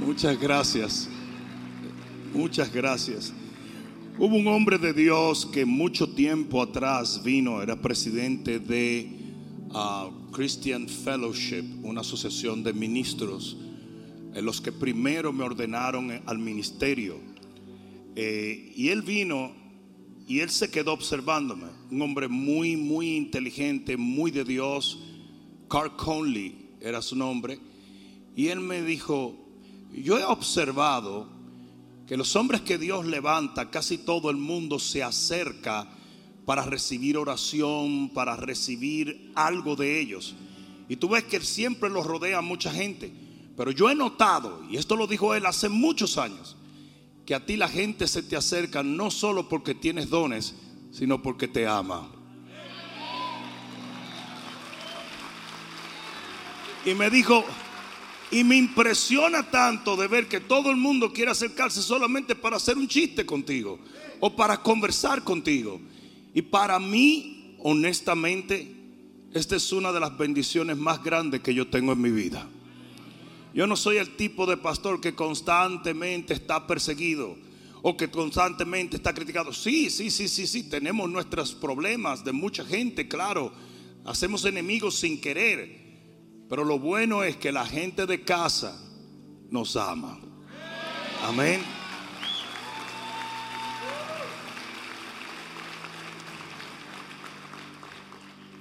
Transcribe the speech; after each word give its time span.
Muchas 0.00 0.38
gracias. 0.38 1.08
Muchas 2.34 2.72
gracias. 2.72 3.32
Hubo 4.18 4.36
un 4.36 4.46
hombre 4.46 4.76
de 4.78 4.92
Dios 4.92 5.46
que 5.46 5.64
mucho 5.64 6.10
tiempo 6.10 6.60
atrás 6.60 7.22
vino, 7.24 7.62
era 7.62 7.80
presidente 7.80 8.58
de 8.58 9.08
uh, 9.70 10.30
Christian 10.32 10.86
Fellowship, 10.86 11.64
una 11.82 12.02
asociación 12.02 12.62
de 12.62 12.74
ministros, 12.74 13.56
en 14.34 14.44
los 14.44 14.60
que 14.60 14.70
primero 14.70 15.32
me 15.32 15.44
ordenaron 15.44 16.20
al 16.26 16.38
ministerio. 16.38 17.18
Eh, 18.14 18.72
y 18.76 18.88
él 18.88 19.00
vino 19.00 19.52
y 20.28 20.40
él 20.40 20.50
se 20.50 20.70
quedó 20.70 20.92
observándome. 20.92 21.68
Un 21.90 22.02
hombre 22.02 22.28
muy, 22.28 22.76
muy 22.76 23.16
inteligente, 23.16 23.96
muy 23.96 24.30
de 24.30 24.44
Dios. 24.44 25.02
Carl 25.68 25.96
Conley 25.96 26.68
era 26.80 27.00
su 27.00 27.16
nombre. 27.16 27.58
Y 28.34 28.48
él 28.48 28.60
me 28.60 28.82
dijo, 28.82 29.45
yo 30.02 30.18
he 30.18 30.24
observado 30.24 31.28
que 32.06 32.16
los 32.16 32.36
hombres 32.36 32.60
que 32.60 32.78
Dios 32.78 33.06
levanta, 33.06 33.70
casi 33.70 33.98
todo 33.98 34.30
el 34.30 34.36
mundo 34.36 34.78
se 34.78 35.02
acerca 35.02 35.88
para 36.44 36.62
recibir 36.62 37.16
oración, 37.16 38.10
para 38.10 38.36
recibir 38.36 39.32
algo 39.34 39.74
de 39.74 40.00
ellos. 40.00 40.34
Y 40.88 40.96
tú 40.96 41.08
ves 41.08 41.24
que 41.24 41.40
siempre 41.40 41.90
los 41.90 42.06
rodea 42.06 42.40
mucha 42.40 42.70
gente. 42.70 43.12
Pero 43.56 43.70
yo 43.70 43.90
he 43.90 43.94
notado, 43.94 44.62
y 44.70 44.76
esto 44.76 44.96
lo 44.96 45.06
dijo 45.06 45.34
él 45.34 45.46
hace 45.46 45.68
muchos 45.68 46.18
años, 46.18 46.56
que 47.24 47.34
a 47.34 47.44
ti 47.44 47.56
la 47.56 47.68
gente 47.68 48.06
se 48.06 48.22
te 48.22 48.36
acerca 48.36 48.82
no 48.82 49.10
solo 49.10 49.48
porque 49.48 49.74
tienes 49.74 50.10
dones, 50.10 50.54
sino 50.92 51.22
porque 51.22 51.48
te 51.48 51.66
ama. 51.66 52.08
Y 56.84 56.94
me 56.94 57.10
dijo, 57.10 57.44
y 58.30 58.42
me 58.42 58.56
impresiona 58.56 59.50
tanto 59.50 59.96
de 59.96 60.08
ver 60.08 60.26
que 60.26 60.40
todo 60.40 60.70
el 60.70 60.76
mundo 60.76 61.12
quiere 61.12 61.30
acercarse 61.30 61.80
solamente 61.80 62.34
para 62.34 62.56
hacer 62.56 62.76
un 62.76 62.88
chiste 62.88 63.24
contigo 63.24 63.78
o 64.20 64.34
para 64.34 64.62
conversar 64.62 65.22
contigo. 65.22 65.80
Y 66.34 66.42
para 66.42 66.78
mí, 66.78 67.56
honestamente, 67.62 68.74
esta 69.32 69.56
es 69.56 69.72
una 69.72 69.92
de 69.92 70.00
las 70.00 70.16
bendiciones 70.16 70.76
más 70.76 71.02
grandes 71.02 71.40
que 71.40 71.54
yo 71.54 71.68
tengo 71.68 71.92
en 71.92 72.00
mi 72.00 72.10
vida. 72.10 72.48
Yo 73.54 73.66
no 73.66 73.76
soy 73.76 73.96
el 73.96 74.16
tipo 74.16 74.44
de 74.44 74.56
pastor 74.56 75.00
que 75.00 75.14
constantemente 75.14 76.34
está 76.34 76.66
perseguido 76.66 77.36
o 77.82 77.96
que 77.96 78.10
constantemente 78.10 78.96
está 78.96 79.14
criticado. 79.14 79.52
Sí, 79.52 79.88
sí, 79.88 80.10
sí, 80.10 80.28
sí, 80.28 80.46
sí, 80.46 80.64
tenemos 80.64 81.08
nuestros 81.08 81.54
problemas 81.54 82.24
de 82.24 82.32
mucha 82.32 82.64
gente, 82.64 83.08
claro. 83.08 83.52
Hacemos 84.04 84.44
enemigos 84.44 84.96
sin 84.96 85.20
querer. 85.20 85.85
Pero 86.48 86.64
lo 86.64 86.78
bueno 86.78 87.24
es 87.24 87.36
que 87.36 87.50
la 87.50 87.66
gente 87.66 88.06
de 88.06 88.22
casa 88.22 88.80
nos 89.50 89.76
ama. 89.76 90.20
Amén. 91.22 91.60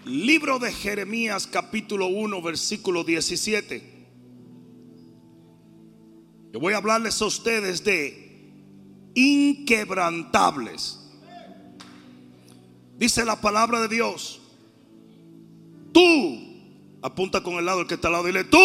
Libro 0.05 0.59
de 0.59 0.71
Jeremías 0.71 1.47
capítulo 1.47 2.07
1 2.07 2.41
versículo 2.41 3.03
17. 3.03 3.95
Yo 6.53 6.59
voy 6.59 6.73
a 6.73 6.77
hablarles 6.77 7.21
a 7.21 7.25
ustedes 7.25 7.83
de 7.83 8.51
inquebrantables. 9.13 10.99
Dice 12.97 13.25
la 13.25 13.41
palabra 13.41 13.81
de 13.81 13.89
Dios. 13.89 14.41
Tú 15.91 16.44
Apunta 17.05 17.43
con 17.43 17.53
el 17.59 17.65
lado 17.65 17.81
el 17.81 17.87
que 17.87 17.93
está 17.93 18.07
al 18.07 18.13
lado. 18.13 18.25
Dile, 18.25 18.45
tú. 18.45 18.57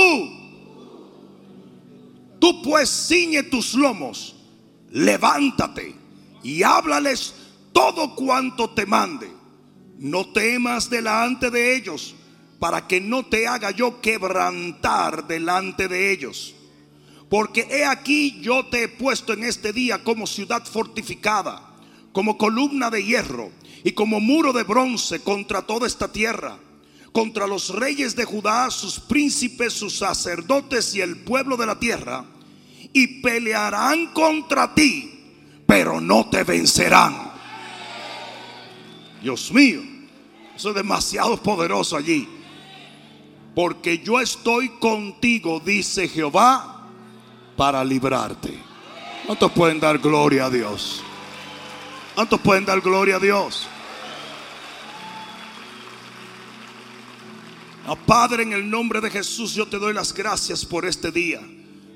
Tú 2.38 2.62
pues 2.62 2.88
ciñe 2.88 3.42
tus 3.42 3.74
lomos. 3.74 4.34
Levántate 4.88 5.94
y 6.42 6.62
háblales 6.62 7.34
todo 7.74 8.14
cuanto 8.14 8.70
te 8.70 8.86
mande. 8.86 9.30
No 9.98 10.32
temas 10.32 10.88
delante 10.88 11.50
de 11.50 11.76
ellos 11.76 12.14
para 12.58 12.86
que 12.86 12.98
no 12.98 13.26
te 13.26 13.46
haga 13.46 13.72
yo 13.72 14.00
quebrantar 14.00 15.26
delante 15.26 15.86
de 15.86 16.10
ellos. 16.10 16.54
Porque 17.28 17.68
he 17.70 17.84
aquí 17.84 18.40
yo 18.40 18.64
te 18.64 18.84
he 18.84 18.88
puesto 18.88 19.34
en 19.34 19.44
este 19.44 19.74
día 19.74 20.02
como 20.02 20.26
ciudad 20.26 20.64
fortificada, 20.64 21.76
como 22.12 22.38
columna 22.38 22.88
de 22.88 23.04
hierro 23.04 23.50
y 23.84 23.92
como 23.92 24.18
muro 24.18 24.54
de 24.54 24.62
bronce 24.62 25.20
contra 25.20 25.60
toda 25.60 25.86
esta 25.86 26.10
tierra 26.10 26.58
contra 27.12 27.46
los 27.46 27.70
reyes 27.70 28.14
de 28.14 28.24
Judá, 28.24 28.70
sus 28.70 29.00
príncipes, 29.00 29.72
sus 29.72 29.98
sacerdotes 29.98 30.94
y 30.94 31.00
el 31.00 31.18
pueblo 31.18 31.56
de 31.56 31.66
la 31.66 31.78
tierra, 31.78 32.24
y 32.92 33.20
pelearán 33.20 34.12
contra 34.12 34.74
ti, 34.74 35.64
pero 35.66 36.00
no 36.00 36.28
te 36.28 36.44
vencerán. 36.44 37.30
Dios 39.22 39.52
mío, 39.52 39.82
eso 40.56 40.70
es 40.70 40.74
demasiado 40.74 41.36
poderoso 41.36 41.96
allí. 41.96 42.28
Porque 43.54 43.98
yo 43.98 44.20
estoy 44.20 44.68
contigo, 44.78 45.60
dice 45.60 46.08
Jehová, 46.08 46.86
para 47.56 47.84
librarte. 47.84 48.56
¿Cuántos 49.26 49.52
pueden 49.52 49.80
dar 49.80 49.98
gloria 49.98 50.46
a 50.46 50.50
Dios? 50.50 51.02
¿Cuántos 52.14 52.40
pueden 52.40 52.64
dar 52.64 52.80
gloria 52.80 53.16
a 53.16 53.18
Dios? 53.18 53.66
Padre, 58.06 58.42
en 58.42 58.52
el 58.52 58.68
nombre 58.68 59.00
de 59.00 59.10
Jesús, 59.10 59.54
yo 59.54 59.66
te 59.66 59.78
doy 59.78 59.92
las 59.94 60.12
gracias 60.12 60.64
por 60.64 60.84
este 60.84 61.10
día. 61.10 61.40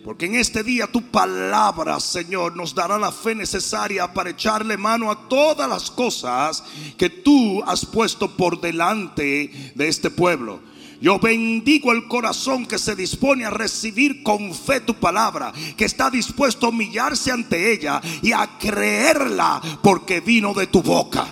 Porque 0.05 0.27
en 0.27 0.35
este 0.35 0.63
día 0.63 0.87
tu 0.87 1.01
palabra, 1.03 1.99
Señor, 1.99 2.55
nos 2.55 2.75
dará 2.75 2.99
la 2.99 3.11
fe 3.11 3.35
necesaria 3.35 4.13
para 4.13 4.31
echarle 4.31 4.77
mano 4.77 5.11
a 5.11 5.29
todas 5.29 5.67
las 5.67 5.91
cosas 5.91 6.63
que 6.99 7.09
tú 7.09 7.63
has 7.67 7.87
puesto 7.87 8.37
por 8.37 8.61
delante 8.61 9.73
de 9.75 9.89
este 9.89 10.11
pueblo. 10.11 10.61
Yo 11.01 11.19
bendigo 11.19 11.91
el 11.93 12.07
corazón 12.07 12.67
que 12.67 12.79
se 12.79 12.95
dispone 12.95 13.47
a 13.47 13.51
recibir 13.51 14.23
con 14.23 14.55
fe 14.55 14.81
tu 14.81 14.95
palabra, 14.95 15.53
que 15.77 15.87
está 15.87 16.11
dispuesto 16.11 16.67
a 16.67 16.69
humillarse 16.69 17.31
ante 17.31 17.73
ella 17.73 18.01
y 18.23 18.33
a 18.33 18.59
creerla 18.59 19.61
porque 19.83 20.21
vino 20.21 20.53
de 20.53 20.67
tu 20.67 20.83
boca. 20.83 21.27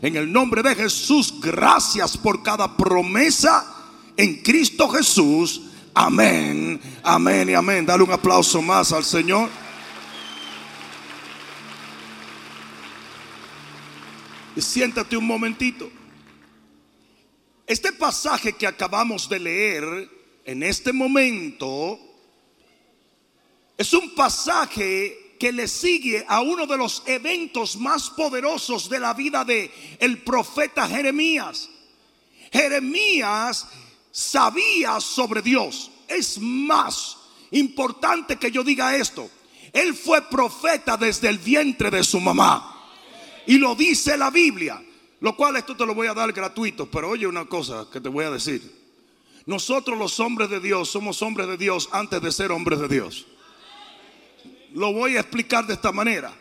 En 0.00 0.16
el 0.16 0.32
nombre 0.32 0.62
de 0.62 0.74
Jesús, 0.74 1.34
gracias 1.40 2.16
por 2.16 2.42
cada 2.42 2.74
promesa 2.76 3.66
en 4.16 4.42
Cristo 4.42 4.88
Jesús. 4.88 5.62
Amén, 5.94 6.80
amén 7.02 7.50
y 7.50 7.54
amén. 7.54 7.86
Dale 7.86 8.02
un 8.02 8.12
aplauso 8.12 8.60
más 8.60 8.92
al 8.92 9.04
Señor. 9.04 9.48
Siéntate 14.56 15.16
un 15.16 15.26
momentito. 15.26 15.90
Este 17.66 17.92
pasaje 17.92 18.52
que 18.52 18.66
acabamos 18.66 19.28
de 19.28 19.40
leer 19.40 20.10
en 20.44 20.62
este 20.62 20.92
momento 20.92 21.98
es 23.76 23.92
un 23.94 24.14
pasaje 24.14 25.36
que 25.40 25.50
le 25.50 25.66
sigue 25.66 26.24
a 26.28 26.40
uno 26.42 26.66
de 26.66 26.76
los 26.76 27.02
eventos 27.06 27.76
más 27.76 28.10
poderosos 28.10 28.88
de 28.88 29.00
la 29.00 29.14
vida 29.14 29.44
de 29.44 29.70
el 29.98 30.22
profeta 30.22 30.86
Jeremías. 30.86 31.70
Jeremías 32.52 33.66
sabía 34.14 35.00
sobre 35.00 35.42
Dios. 35.42 35.90
Es 36.06 36.38
más 36.38 37.18
importante 37.50 38.36
que 38.36 38.50
yo 38.50 38.62
diga 38.62 38.96
esto. 38.96 39.28
Él 39.72 39.92
fue 39.92 40.22
profeta 40.22 40.96
desde 40.96 41.28
el 41.28 41.38
vientre 41.38 41.90
de 41.90 42.04
su 42.04 42.20
mamá. 42.20 42.70
Y 43.46 43.58
lo 43.58 43.74
dice 43.74 44.16
la 44.16 44.30
Biblia. 44.30 44.80
Lo 45.20 45.34
cual 45.34 45.56
esto 45.56 45.76
te 45.76 45.84
lo 45.84 45.94
voy 45.94 46.06
a 46.06 46.14
dar 46.14 46.32
gratuito. 46.32 46.88
Pero 46.88 47.10
oye 47.10 47.26
una 47.26 47.46
cosa 47.46 47.88
que 47.92 48.00
te 48.00 48.08
voy 48.08 48.24
a 48.24 48.30
decir. 48.30 48.84
Nosotros 49.46 49.98
los 49.98 50.20
hombres 50.20 50.48
de 50.48 50.60
Dios 50.60 50.90
somos 50.90 51.20
hombres 51.20 51.48
de 51.48 51.56
Dios 51.56 51.88
antes 51.90 52.22
de 52.22 52.30
ser 52.30 52.52
hombres 52.52 52.78
de 52.78 52.88
Dios. 52.88 53.26
Lo 54.74 54.92
voy 54.92 55.16
a 55.16 55.20
explicar 55.20 55.66
de 55.66 55.74
esta 55.74 55.90
manera. 55.90 56.32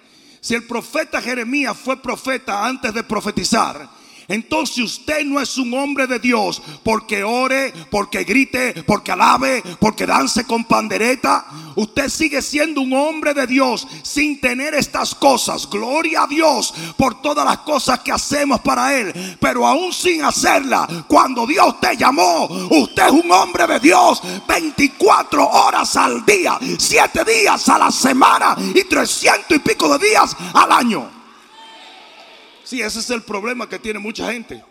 Si 0.42 0.54
el 0.54 0.68
profeta 0.68 1.22
Jeremías 1.22 1.76
fue 1.78 1.98
profeta 1.98 2.66
antes 2.66 2.94
de 2.94 3.04
profetizar, 3.04 3.90
entonces 4.28 4.84
usted 4.84 5.24
no 5.26 5.40
es 5.40 5.58
un 5.58 5.74
hombre 5.74 6.08
de 6.08 6.20
Dios 6.20 6.62
porque 6.84 7.24
ore, 7.24 7.74
porque 7.90 8.24
grite, 8.24 8.84
porque 8.84 9.12
alabe, 9.12 9.62
porque 9.80 10.06
dance 10.06 10.46
con 10.46 10.66
pandereta. 10.66 11.46
Usted 11.76 12.10
sigue 12.10 12.42
siendo 12.42 12.82
un 12.82 12.94
hombre 12.94 13.34
de 13.34 13.48
Dios 13.48 13.88
sin 14.04 14.40
tener 14.40 14.74
estas 14.76 15.16
cosas. 15.16 15.70
Gloria 15.70 16.24
a 16.24 16.28
Dios 16.28 16.74
por 16.98 17.22
todas 17.22 17.46
las 17.46 17.60
cosas 17.60 18.00
que 18.00 18.12
hacemos 18.12 18.62
para 18.62 18.98
Él. 18.98 19.38
Pero 19.40 19.68
aún 19.68 19.92
sin 19.92 20.24
hacerla, 20.24 20.88
cuando 21.08 21.46
Dios 21.46 21.80
te 21.80 21.98
llamó, 21.98 22.46
usted 22.70 23.06
es 23.08 23.12
un 23.12 23.32
hombre 23.32 23.68
de 23.68 23.80
Dios 23.80 24.22
24 24.48 25.48
horas 25.48 25.96
al 25.96 26.26
día, 26.26 26.58
7 26.78 27.24
días 27.26 27.68
a 27.70 27.78
la 27.78 27.92
semana 27.92 28.56
y 28.74 28.84
300 28.84 29.58
y 29.58 29.60
pico 29.60 29.98
de 29.98 30.08
días 30.08 30.36
al 30.54 30.72
año. 30.72 31.13
Sí, 32.64 32.82
ese 32.82 33.00
es 33.00 33.10
el 33.10 33.22
problema 33.24 33.68
que 33.68 33.80
tiene 33.80 34.00
mucha 34.00 34.32
gente. 34.32 34.64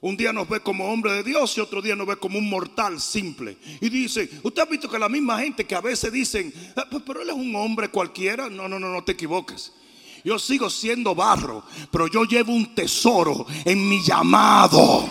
Un 0.00 0.16
día 0.16 0.32
nos 0.32 0.48
ve 0.48 0.60
como 0.60 0.92
hombre 0.92 1.12
de 1.12 1.22
Dios 1.22 1.56
y 1.56 1.60
otro 1.60 1.80
día 1.80 1.96
nos 1.96 2.06
ve 2.06 2.16
como 2.16 2.38
un 2.38 2.48
mortal 2.48 3.00
simple. 3.00 3.56
Y 3.80 3.88
dice, 3.88 4.28
usted 4.42 4.62
ha 4.62 4.66
visto 4.66 4.90
que 4.90 4.98
la 4.98 5.08
misma 5.08 5.38
gente 5.40 5.64
que 5.64 5.74
a 5.74 5.80
veces 5.80 6.12
dicen, 6.12 6.52
"Ah, 6.76 6.86
pues, 6.90 7.02
pero 7.06 7.22
él 7.22 7.30
es 7.30 7.34
un 7.34 7.54
hombre 7.56 7.88
cualquiera. 7.88 8.50
No, 8.50 8.68
no, 8.68 8.78
no, 8.78 8.92
no 8.92 9.02
te 9.02 9.12
equivoques. 9.12 9.72
Yo 10.22 10.38
sigo 10.38 10.68
siendo 10.68 11.14
barro, 11.14 11.64
pero 11.90 12.08
yo 12.08 12.24
llevo 12.24 12.52
un 12.52 12.74
tesoro 12.74 13.46
en 13.64 13.88
mi 13.88 14.02
llamado. 14.02 15.08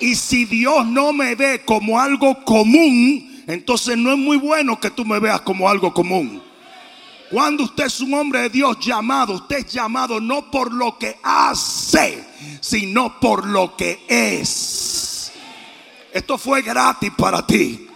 Y 0.00 0.14
si 0.14 0.44
Dios 0.44 0.86
no 0.86 1.12
me 1.12 1.34
ve 1.34 1.62
como 1.64 1.98
algo 1.98 2.44
común, 2.44 3.42
entonces 3.46 3.96
no 3.96 4.12
es 4.12 4.18
muy 4.18 4.36
bueno 4.36 4.78
que 4.78 4.90
tú 4.90 5.04
me 5.04 5.18
veas 5.18 5.40
como 5.40 5.68
algo 5.68 5.94
común. 5.94 6.42
Cuando 7.30 7.64
usted 7.64 7.86
es 7.86 8.00
un 8.00 8.14
hombre 8.14 8.42
de 8.42 8.50
Dios 8.50 8.78
llamado, 8.80 9.34
usted 9.34 9.58
es 9.58 9.72
llamado 9.72 10.20
no 10.20 10.50
por 10.50 10.72
lo 10.72 10.96
que 10.96 11.18
hace, 11.22 12.24
sino 12.60 13.18
por 13.18 13.46
lo 13.46 13.76
que 13.76 14.04
es. 14.08 15.32
Esto 16.12 16.38
fue 16.38 16.62
gratis 16.62 17.10
para 17.16 17.44
ti. 17.46 17.86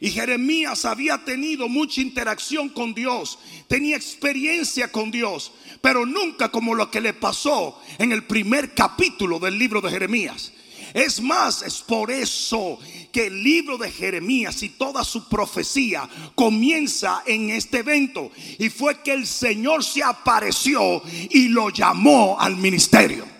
Y 0.00 0.10
Jeremías 0.10 0.84
había 0.84 1.24
tenido 1.24 1.68
mucha 1.68 2.00
interacción 2.00 2.68
con 2.68 2.94
Dios, 2.94 3.38
tenía 3.68 3.96
experiencia 3.96 4.92
con 4.92 5.10
Dios, 5.10 5.52
pero 5.80 6.04
nunca 6.04 6.50
como 6.50 6.74
lo 6.74 6.90
que 6.90 7.00
le 7.00 7.14
pasó 7.14 7.80
en 7.98 8.12
el 8.12 8.24
primer 8.24 8.74
capítulo 8.74 9.38
del 9.38 9.58
libro 9.58 9.80
de 9.80 9.90
Jeremías. 9.90 10.52
Es 10.94 11.20
más, 11.20 11.62
es 11.62 11.82
por 11.82 12.12
eso 12.12 12.78
que 13.10 13.26
el 13.26 13.42
libro 13.42 13.76
de 13.76 13.90
Jeremías 13.90 14.62
y 14.62 14.68
toda 14.68 15.02
su 15.02 15.28
profecía 15.28 16.08
comienza 16.36 17.24
en 17.26 17.50
este 17.50 17.78
evento. 17.78 18.30
Y 18.60 18.70
fue 18.70 19.02
que 19.02 19.12
el 19.12 19.26
Señor 19.26 19.82
se 19.82 20.04
apareció 20.04 21.02
y 21.30 21.48
lo 21.48 21.70
llamó 21.70 22.38
al 22.38 22.56
ministerio. 22.56 23.33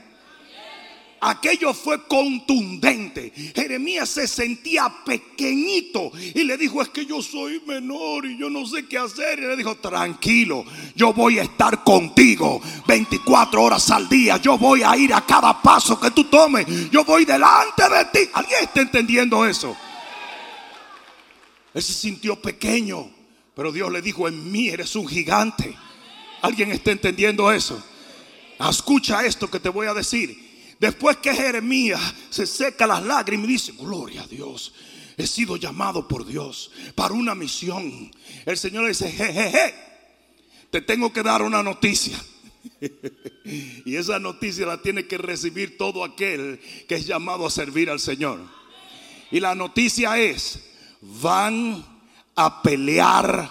Aquello 1.26 1.72
fue 1.72 2.06
contundente. 2.06 3.32
Jeremías 3.56 4.10
se 4.10 4.28
sentía 4.28 4.94
pequeñito 5.06 6.12
y 6.34 6.44
le 6.44 6.58
dijo, 6.58 6.82
es 6.82 6.90
que 6.90 7.06
yo 7.06 7.22
soy 7.22 7.62
menor 7.66 8.26
y 8.26 8.36
yo 8.36 8.50
no 8.50 8.66
sé 8.66 8.86
qué 8.86 8.98
hacer. 8.98 9.38
Y 9.38 9.46
le 9.46 9.56
dijo, 9.56 9.74
tranquilo, 9.76 10.66
yo 10.94 11.14
voy 11.14 11.38
a 11.38 11.44
estar 11.44 11.82
contigo 11.82 12.60
24 12.86 13.62
horas 13.62 13.90
al 13.90 14.06
día. 14.06 14.36
Yo 14.36 14.58
voy 14.58 14.82
a 14.82 14.94
ir 14.98 15.14
a 15.14 15.24
cada 15.24 15.62
paso 15.62 15.98
que 15.98 16.10
tú 16.10 16.24
tomes. 16.24 16.66
Yo 16.90 17.06
voy 17.06 17.24
delante 17.24 17.84
de 17.88 18.04
ti. 18.12 18.30
¿Alguien 18.34 18.58
está 18.62 18.82
entendiendo 18.82 19.46
eso? 19.46 19.74
Él 21.72 21.82
se 21.82 21.94
sintió 21.94 22.36
pequeño, 22.36 23.10
pero 23.56 23.72
Dios 23.72 23.90
le 23.90 24.02
dijo, 24.02 24.28
en 24.28 24.52
mí 24.52 24.68
eres 24.68 24.94
un 24.94 25.08
gigante. 25.08 25.74
¿Alguien 26.42 26.70
está 26.70 26.90
entendiendo 26.90 27.50
eso? 27.50 27.82
Escucha 28.60 29.24
esto 29.24 29.50
que 29.50 29.58
te 29.58 29.70
voy 29.70 29.86
a 29.86 29.94
decir. 29.94 30.44
Después 30.84 31.16
que 31.16 31.34
Jeremías 31.34 31.98
se 32.28 32.46
seca 32.46 32.86
las 32.86 33.02
lágrimas 33.02 33.48
y 33.48 33.52
dice, 33.52 33.72
gloria 33.72 34.20
a 34.20 34.26
Dios, 34.26 34.75
he 35.16 35.26
sido 35.26 35.56
llamado 35.56 36.06
por 36.06 36.26
Dios 36.26 36.70
para 36.94 37.14
una 37.14 37.34
misión. 37.34 38.14
El 38.44 38.58
Señor 38.58 38.82
le 38.82 38.90
dice, 38.90 39.10
jejeje, 39.10 39.75
te 40.69 40.82
tengo 40.82 41.10
que 41.10 41.22
dar 41.22 41.40
una 41.40 41.62
noticia. 41.62 42.22
y 43.86 43.96
esa 43.96 44.19
noticia 44.19 44.66
la 44.66 44.82
tiene 44.82 45.06
que 45.06 45.16
recibir 45.16 45.78
todo 45.78 46.04
aquel 46.04 46.60
que 46.86 46.96
es 46.96 47.06
llamado 47.06 47.46
a 47.46 47.50
servir 47.50 47.88
al 47.88 47.98
Señor. 47.98 48.40
Y 49.31 49.40
la 49.40 49.54
noticia 49.54 50.19
es, 50.19 50.60
van 51.00 51.82
a 52.36 52.60
pelear 52.60 53.50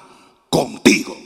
contigo. 0.52 1.20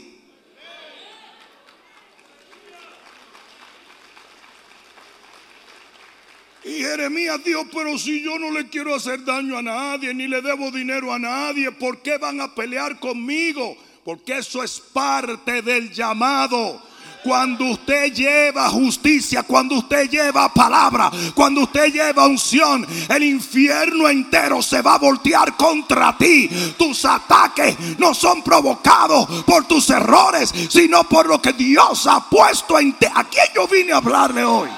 Y 6.68 6.82
Jeremías 6.82 7.42
dijo, 7.42 7.64
pero 7.72 7.96
si 7.96 8.22
yo 8.22 8.38
no 8.38 8.50
le 8.50 8.68
quiero 8.68 8.94
hacer 8.94 9.24
daño 9.24 9.56
a 9.56 9.62
nadie, 9.62 10.12
ni 10.12 10.26
le 10.26 10.42
debo 10.42 10.70
dinero 10.70 11.10
a 11.10 11.18
nadie, 11.18 11.72
¿por 11.72 12.02
qué 12.02 12.18
van 12.18 12.42
a 12.42 12.54
pelear 12.54 13.00
conmigo? 13.00 13.74
Porque 14.04 14.36
eso 14.36 14.62
es 14.62 14.78
parte 14.78 15.62
del 15.62 15.90
llamado. 15.90 16.82
Cuando 17.24 17.64
usted 17.64 18.12
lleva 18.12 18.68
justicia, 18.68 19.44
cuando 19.44 19.76
usted 19.76 20.10
lleva 20.10 20.52
palabra, 20.52 21.10
cuando 21.34 21.62
usted 21.62 21.90
lleva 21.90 22.26
unción, 22.26 22.86
el 23.08 23.22
infierno 23.22 24.06
entero 24.06 24.60
se 24.60 24.82
va 24.82 24.96
a 24.96 24.98
voltear 24.98 25.56
contra 25.56 26.18
ti. 26.18 26.50
Tus 26.76 27.02
ataques 27.06 27.98
no 27.98 28.12
son 28.12 28.42
provocados 28.42 29.42
por 29.44 29.64
tus 29.66 29.88
errores, 29.88 30.52
sino 30.68 31.04
por 31.04 31.26
lo 31.26 31.40
que 31.40 31.54
Dios 31.54 32.06
ha 32.06 32.28
puesto 32.28 32.78
en 32.78 32.92
ti. 32.92 33.06
¿A 33.14 33.24
quién 33.24 33.46
yo 33.54 33.66
vine 33.66 33.94
a 33.94 33.96
hablarle 33.96 34.44
hoy? 34.44 34.68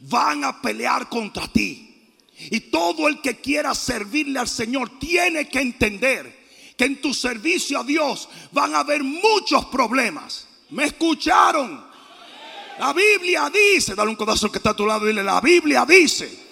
Van 0.00 0.44
a 0.44 0.60
pelear 0.60 1.08
contra 1.08 1.48
ti. 1.48 2.12
Y 2.50 2.60
todo 2.60 3.08
el 3.08 3.20
que 3.20 3.40
quiera 3.40 3.74
servirle 3.74 4.38
al 4.38 4.48
Señor 4.48 4.98
tiene 4.98 5.48
que 5.48 5.60
entender 5.60 6.44
que 6.76 6.84
en 6.84 7.00
tu 7.00 7.14
servicio 7.14 7.78
a 7.78 7.84
Dios 7.84 8.28
van 8.52 8.74
a 8.74 8.80
haber 8.80 9.04
muchos 9.04 9.66
problemas. 9.66 10.48
¿Me 10.70 10.84
escucharon? 10.84 11.84
La 12.78 12.92
Biblia 12.92 13.50
dice, 13.50 13.94
dale 13.94 14.10
un 14.10 14.16
codazo 14.16 14.50
que 14.50 14.58
está 14.58 14.70
a 14.70 14.76
tu 14.76 14.84
lado 14.84 15.04
y 15.04 15.08
dile, 15.08 15.22
la 15.22 15.40
Biblia 15.40 15.86
dice, 15.86 16.43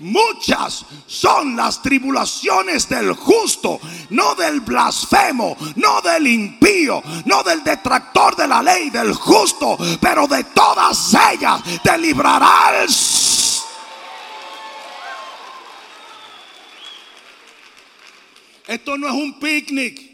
muchas 0.00 0.84
son 1.06 1.56
las 1.56 1.82
tribulaciones 1.82 2.88
del 2.88 3.12
justo, 3.12 3.80
no 4.10 4.34
del 4.34 4.60
blasfemo, 4.60 5.56
no 5.76 6.00
del 6.00 6.26
impío, 6.26 7.02
no 7.26 7.42
del 7.42 7.62
detractor 7.62 8.36
de 8.36 8.48
la 8.48 8.62
ley, 8.62 8.90
del 8.90 9.12
justo, 9.14 9.78
pero 10.00 10.26
de 10.26 10.44
todas 10.44 11.14
ellas 11.32 11.62
te 11.82 11.98
librará 11.98 12.82
el... 12.82 12.88
Esto 18.70 18.96
no 18.96 19.08
es 19.08 19.14
un 19.14 19.40
picnic. 19.40 20.10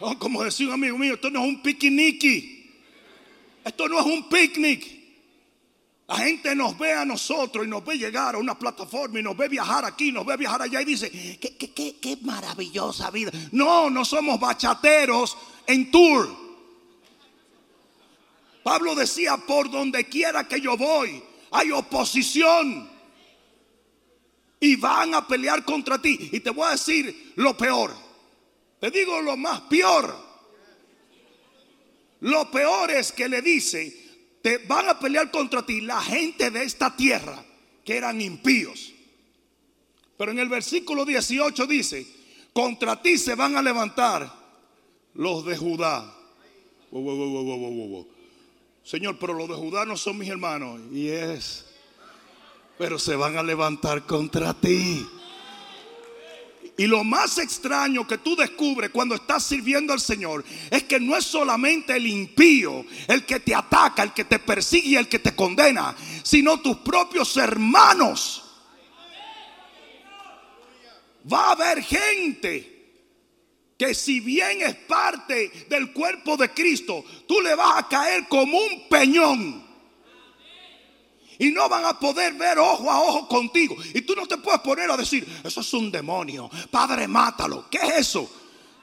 Oh, 0.00 0.18
como 0.18 0.42
decía 0.42 0.68
un 0.68 0.72
amigo 0.72 0.96
mío, 0.96 1.14
esto 1.14 1.28
no 1.30 1.42
es 1.42 1.48
un 1.48 1.62
piquiniqui. 1.62 2.70
Esto 3.62 3.88
no 3.88 4.00
es 4.00 4.06
un 4.06 4.28
picnic. 4.28 4.95
La 6.08 6.18
gente 6.18 6.54
nos 6.54 6.78
ve 6.78 6.92
a 6.92 7.04
nosotros 7.04 7.66
y 7.66 7.68
nos 7.68 7.84
ve 7.84 7.98
llegar 7.98 8.36
a 8.36 8.38
una 8.38 8.56
plataforma 8.56 9.18
y 9.18 9.22
nos 9.24 9.36
ve 9.36 9.48
viajar 9.48 9.84
aquí, 9.84 10.12
nos 10.12 10.24
ve 10.24 10.36
viajar 10.36 10.62
allá 10.62 10.80
y 10.80 10.84
dice, 10.84 11.10
qué, 11.10 11.56
qué, 11.56 11.72
qué, 11.72 11.96
qué 12.00 12.16
maravillosa 12.22 13.10
vida. 13.10 13.32
No, 13.50 13.90
no 13.90 14.04
somos 14.04 14.38
bachateros 14.38 15.36
en 15.66 15.90
tour. 15.90 16.28
Pablo 18.62 18.94
decía, 18.94 19.36
por 19.36 19.68
donde 19.70 20.04
quiera 20.08 20.46
que 20.46 20.60
yo 20.60 20.76
voy, 20.76 21.22
hay 21.50 21.72
oposición. 21.72 22.88
Y 24.58 24.76
van 24.76 25.14
a 25.14 25.26
pelear 25.26 25.64
contra 25.64 26.00
ti. 26.00 26.30
Y 26.32 26.40
te 26.40 26.50
voy 26.50 26.66
a 26.66 26.70
decir 26.70 27.32
lo 27.36 27.56
peor. 27.56 27.94
Te 28.80 28.90
digo 28.90 29.20
lo 29.20 29.36
más 29.36 29.62
peor. 29.62 30.16
Lo 32.20 32.50
peor 32.50 32.90
es 32.90 33.12
que 33.12 33.28
le 33.28 33.42
dice, 33.42 34.05
van 34.68 34.88
a 34.88 34.98
pelear 34.98 35.30
contra 35.30 35.64
ti 35.64 35.80
la 35.80 36.00
gente 36.00 36.50
de 36.50 36.62
esta 36.62 36.96
tierra 36.96 37.44
que 37.84 37.96
eran 37.96 38.20
impíos. 38.20 38.92
Pero 40.16 40.32
en 40.32 40.38
el 40.38 40.48
versículo 40.48 41.04
18 41.04 41.66
dice, 41.66 42.06
contra 42.52 43.02
ti 43.02 43.18
se 43.18 43.34
van 43.34 43.56
a 43.56 43.62
levantar 43.62 44.32
los 45.14 45.44
de 45.44 45.56
Judá. 45.56 46.14
Señor, 48.82 49.18
pero 49.18 49.34
los 49.34 49.48
de 49.48 49.54
Judá 49.54 49.84
no 49.84 49.96
son 49.96 50.18
mis 50.18 50.28
hermanos. 50.28 50.80
Y 50.92 51.08
es, 51.08 51.66
pero 52.78 52.98
se 52.98 53.16
van 53.16 53.36
a 53.36 53.42
levantar 53.42 54.06
contra 54.06 54.54
ti. 54.54 55.06
Y 56.78 56.86
lo 56.86 57.04
más 57.04 57.38
extraño 57.38 58.06
que 58.06 58.18
tú 58.18 58.36
descubres 58.36 58.90
cuando 58.90 59.14
estás 59.14 59.44
sirviendo 59.44 59.94
al 59.94 60.00
Señor 60.00 60.44
es 60.70 60.84
que 60.84 61.00
no 61.00 61.16
es 61.16 61.24
solamente 61.24 61.96
el 61.96 62.06
impío 62.06 62.84
el 63.08 63.24
que 63.24 63.40
te 63.40 63.54
ataca, 63.54 64.02
el 64.02 64.12
que 64.12 64.24
te 64.24 64.38
persigue 64.38 64.98
el 64.98 65.08
que 65.08 65.18
te 65.18 65.34
condena, 65.34 65.96
sino 66.22 66.60
tus 66.60 66.76
propios 66.78 67.34
hermanos. 67.38 68.42
Va 71.32 71.48
a 71.48 71.52
haber 71.52 71.82
gente 71.82 72.76
que 73.78 73.94
si 73.94 74.20
bien 74.20 74.62
es 74.62 74.74
parte 74.74 75.66
del 75.68 75.92
cuerpo 75.92 76.36
de 76.36 76.50
Cristo, 76.50 77.04
tú 77.26 77.40
le 77.40 77.54
vas 77.54 77.78
a 77.78 77.88
caer 77.88 78.28
como 78.28 78.58
un 78.58 78.88
peñón. 78.88 79.65
Y 81.38 81.50
no 81.50 81.68
van 81.68 81.84
a 81.84 81.98
poder 81.98 82.34
ver 82.34 82.58
ojo 82.58 82.90
a 82.90 83.00
ojo 83.00 83.28
contigo. 83.28 83.76
Y 83.94 84.02
tú 84.02 84.14
no 84.14 84.26
te 84.26 84.38
puedes 84.38 84.60
poner 84.60 84.90
a 84.90 84.96
decir, 84.96 85.26
eso 85.44 85.60
es 85.60 85.74
un 85.74 85.90
demonio. 85.90 86.50
Padre, 86.70 87.06
mátalo. 87.06 87.66
¿Qué 87.70 87.78
es 87.78 87.98
eso? 87.98 88.30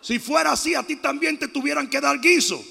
Si 0.01 0.19
fuera 0.19 0.51
así, 0.51 0.75
a 0.75 0.83
ti 0.83 0.97
también 0.97 1.39
te 1.39 1.47
tuvieran 1.47 1.89
que 1.89 1.99
dar 1.99 2.19
guiso. 2.19 2.63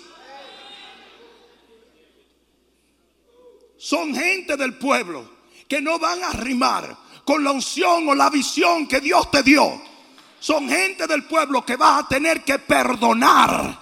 Son 3.77 4.15
gente 4.15 4.57
del 4.57 4.75
pueblo 4.75 5.29
que 5.67 5.81
no 5.81 5.99
van 5.99 6.23
a 6.23 6.31
rimar 6.33 6.97
con 7.25 7.43
la 7.43 7.51
unción 7.51 8.09
o 8.09 8.15
la 8.15 8.31
visión 8.31 8.87
que 8.87 9.01
Dios 9.01 9.31
te 9.31 9.43
dio. 9.43 9.83
Son 10.39 10.69
gente 10.69 11.07
del 11.07 11.25
pueblo 11.25 11.65
que 11.67 11.77
vas 11.77 12.05
a 12.05 12.09
tener 12.09 12.45
que 12.45 12.59
perdonar 12.59 13.82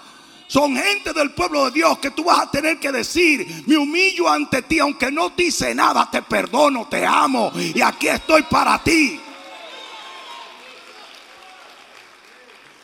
Son 0.51 0.75
gente 0.75 1.13
del 1.13 1.31
pueblo 1.31 1.67
de 1.67 1.71
Dios 1.71 2.01
que 2.01 2.11
tú 2.11 2.25
vas 2.25 2.41
a 2.41 2.51
tener 2.51 2.81
que 2.81 2.91
decir, 2.91 3.63
me 3.69 3.77
humillo 3.77 4.29
ante 4.29 4.63
ti, 4.63 4.81
aunque 4.81 5.09
no 5.13 5.33
te 5.33 5.45
hice 5.45 5.73
nada, 5.77 6.11
te 6.11 6.23
perdono, 6.23 6.89
te 6.89 7.07
amo 7.07 7.53
y 7.55 7.81
aquí 7.81 8.09
estoy 8.09 8.43
para 8.43 8.83
ti. 8.83 9.21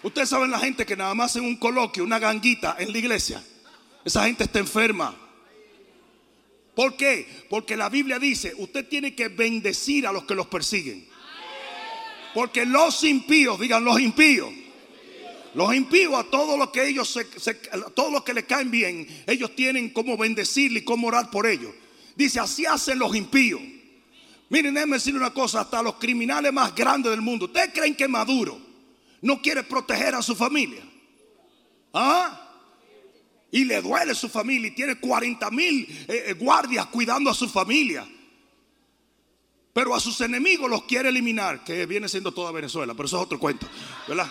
Ustedes 0.01 0.29
saben 0.29 0.53
la 0.53 0.61
gente 0.61 0.87
que 0.87 0.97
nada 0.97 1.13
más 1.17 1.35
en 1.35 1.45
un 1.45 1.57
coloquio, 1.57 2.05
una 2.05 2.21
ganguita 2.21 2.77
en 2.79 2.93
la 2.93 2.99
iglesia. 2.99 3.43
Esa 4.05 4.27
gente 4.27 4.45
está 4.45 4.61
enferma. 4.61 5.13
¿Por 6.73 6.97
qué? 6.97 7.47
Porque 7.51 7.77
la 7.77 7.89
Biblia 7.89 8.21
dice, 8.21 8.55
usted 8.59 8.87
tiene 8.89 9.17
que 9.17 9.27
bendecir 9.27 10.07
a 10.07 10.13
los 10.13 10.23
que 10.23 10.37
los 10.37 10.47
persiguen. 10.47 11.05
Porque 12.33 12.65
los 12.65 13.03
impíos, 13.03 13.59
digan 13.59 13.85
los 13.85 13.99
impíos 13.99 14.53
los 15.57 15.75
impíos 15.75 16.13
a 16.15 16.25
todo 16.25 16.59
lo 16.59 16.71
que 16.71 16.87
ellos 16.87 17.09
se, 17.09 17.55
todo 17.95 18.11
lo 18.11 18.23
que 18.23 18.35
le 18.35 18.45
caen 18.45 18.71
bien, 18.71 19.09
ellos 19.27 19.57
tienen 19.57 19.89
como 19.89 20.15
bendecirle 20.19 20.81
y 20.81 20.85
cómo 20.85 21.07
orar 21.07 21.31
por 21.31 21.47
ellos. 21.47 21.73
Dice, 22.15 22.39
así 22.39 22.67
hacen 22.67 22.99
los 22.99 23.17
impíos. 23.17 23.63
Miren, 24.51 24.75
déjenme 24.75 24.97
decirle 24.97 25.19
una 25.19 25.33
cosa, 25.33 25.63
hasta 25.63 25.83
los 25.83 25.95
criminales 25.95 26.53
más 26.53 26.75
grandes 26.75 27.11
del 27.11 27.23
mundo. 27.23 27.47
¿Ustedes 27.47 27.71
creen 27.73 27.95
que 27.95 28.07
Maduro 28.07 28.61
no 29.23 29.41
quiere 29.41 29.63
proteger 29.63 30.15
a 30.15 30.21
su 30.21 30.37
familia? 30.37 30.83
¿Ah? 31.95 32.39
Y 33.51 33.65
le 33.65 33.81
duele 33.81 34.15
su 34.15 34.29
familia 34.29 34.69
y 34.69 34.75
tiene 34.75 34.97
40 34.97 35.51
mil 35.53 35.89
eh, 36.07 36.25
eh, 36.27 36.33
guardias 36.35 36.85
cuidando 36.87 37.31
a 37.31 37.35
su 37.35 37.49
familia. 37.49 38.07
Pero 39.73 39.95
a 39.95 40.01
sus 40.01 40.21
enemigos 40.21 40.69
los 40.69 40.83
quiere 40.83 41.09
eliminar, 41.09 41.65
que 41.65 41.87
viene 41.87 42.11
siendo 42.11 42.33
toda 42.33 42.53
Venezuela, 42.53 42.93
pero 42.93 43.07
eso 43.07 43.17
es 43.17 43.23
otro 43.23 43.39
cuento, 43.39 43.67
¿verdad? 44.07 44.31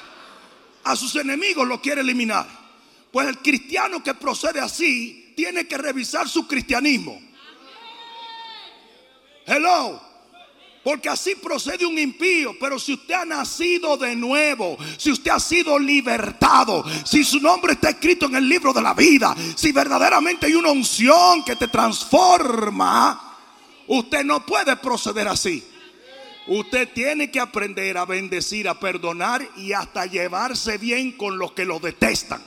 A 0.85 0.95
sus 0.95 1.15
enemigos 1.15 1.67
lo 1.67 1.81
quiere 1.81 2.01
eliminar. 2.01 2.47
Pues 3.11 3.27
el 3.27 3.39
cristiano 3.39 4.03
que 4.03 4.13
procede 4.13 4.59
así 4.59 5.33
tiene 5.35 5.67
que 5.67 5.77
revisar 5.77 6.29
su 6.29 6.47
cristianismo. 6.47 7.19
Hello. 9.45 10.01
Porque 10.83 11.09
así 11.09 11.33
procede 11.35 11.85
un 11.85 11.97
impío. 11.97 12.55
Pero 12.59 12.77
si 12.77 12.93
usted 12.93 13.15
ha 13.15 13.25
nacido 13.25 13.97
de 13.97 14.15
nuevo, 14.15 14.77
si 14.97 15.11
usted 15.11 15.31
ha 15.31 15.39
sido 15.39 15.79
libertado, 15.79 16.85
si 17.03 17.23
su 17.23 17.39
nombre 17.39 17.73
está 17.73 17.89
escrito 17.89 18.27
en 18.27 18.35
el 18.35 18.47
libro 18.47 18.71
de 18.71 18.83
la 18.83 18.93
vida, 18.93 19.35
si 19.55 19.71
verdaderamente 19.71 20.45
hay 20.45 20.53
una 20.53 20.69
unción 20.69 21.43
que 21.43 21.55
te 21.55 21.67
transforma, 21.67 23.35
usted 23.87 24.23
no 24.23 24.45
puede 24.45 24.75
proceder 24.75 25.27
así. 25.27 25.63
Usted 26.47 26.89
tiene 26.93 27.31
que 27.31 27.39
aprender 27.39 27.97
a 27.97 28.05
bendecir, 28.05 28.67
a 28.67 28.79
perdonar 28.79 29.47
y 29.57 29.73
hasta 29.73 30.05
llevarse 30.05 30.77
bien 30.77 31.13
con 31.13 31.39
los 31.39 31.53
que 31.53 31.65
lo 31.65 31.79
detestan. 31.79 32.43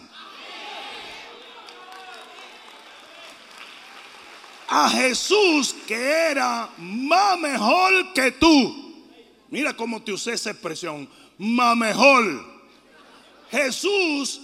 A 4.69 4.89
Jesús 4.91 5.75
que 5.87 5.97
era 5.97 6.69
más 6.77 7.39
mejor 7.41 8.13
que 8.13 8.33
tú. 8.33 9.07
Mira 9.49 9.75
cómo 9.75 10.03
te 10.03 10.13
usé 10.13 10.35
esa 10.35 10.51
expresión, 10.51 11.09
más 11.39 11.77
mejor. 11.77 12.25
Jesús 13.51 14.43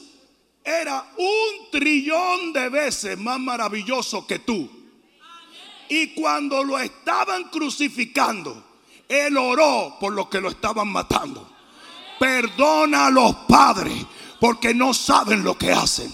era 0.64 1.06
un 1.16 1.70
trillón 1.70 2.54
de 2.54 2.70
veces 2.70 3.18
más 3.18 3.38
maravilloso 3.38 4.26
que 4.26 4.38
tú. 4.40 4.68
Y 5.90 6.14
cuando 6.14 6.64
lo 6.64 6.78
estaban 6.78 7.44
crucificando, 7.50 8.63
él 9.08 9.37
oró 9.37 9.96
por 10.00 10.12
los 10.12 10.28
que 10.28 10.40
lo 10.40 10.49
estaban 10.50 10.88
matando. 10.88 11.49
Perdona 12.18 13.06
a 13.06 13.11
los 13.11 13.34
padres 13.49 13.94
porque 14.40 14.75
no 14.75 14.94
saben 14.94 15.42
lo 15.44 15.56
que 15.56 15.73
hacen. 15.73 16.12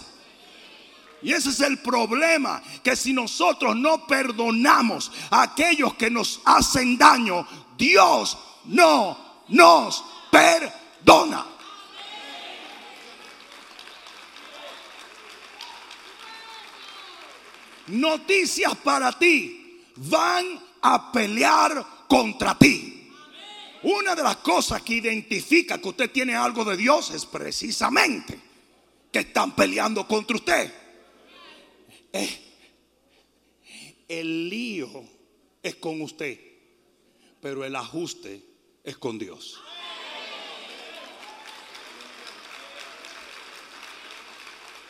Y 1.23 1.33
ese 1.33 1.51
es 1.51 1.61
el 1.61 1.79
problema, 1.81 2.63
que 2.83 2.97
si 2.97 3.13
nosotros 3.13 3.77
no 3.77 4.07
perdonamos 4.07 5.13
a 5.31 5.43
aquellos 5.43 5.95
que 5.95 6.11
nos 6.11 6.41
hacen 6.45 6.97
daño, 6.97 7.47
Dios 7.77 8.39
no 8.65 9.19
nos 9.49 10.03
perdona. 10.31 11.47
Noticias 17.89 18.75
para 18.77 19.13
ti. 19.13 19.57
Van 19.97 20.47
a 20.81 21.13
pelear 21.13 21.85
contra 22.11 22.59
ti. 22.59 23.09
Una 23.85 24.17
de 24.17 24.23
las 24.25 24.39
cosas 24.39 24.83
que 24.83 24.95
identifica 24.95 25.81
que 25.81 25.89
usted 25.89 26.11
tiene 26.11 26.35
algo 26.35 26.65
de 26.65 26.77
Dios 26.77 27.13
es 27.13 27.25
precisamente 27.25 28.39
que 29.13 29.21
están 29.21 29.55
peleando 29.55 30.07
contra 30.09 30.37
usted. 30.37 30.75
Eh, 32.13 32.41
el 34.09 34.51
lío 34.51 35.05
es 35.63 35.77
con 35.77 36.03
usted, 36.03 36.39
pero 37.41 37.65
el 37.65 37.77
ajuste 37.77 38.43
es 38.83 38.99
con 38.99 39.17
Dios. 39.17 39.61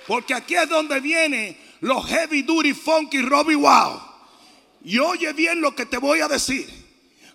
Porque 0.06 0.32
aquí 0.32 0.54
es 0.56 0.68
donde 0.70 0.98
viene 1.00 1.60
los 1.80 2.04
heavy 2.06 2.42
duty 2.42 2.72
funky 2.72 3.20
Robbie 3.20 3.56
Wow. 3.56 4.00
Y 4.82 4.98
oye 4.98 5.34
bien 5.34 5.60
lo 5.60 5.76
que 5.76 5.84
te 5.84 5.98
voy 5.98 6.20
a 6.20 6.26
decir 6.26 6.79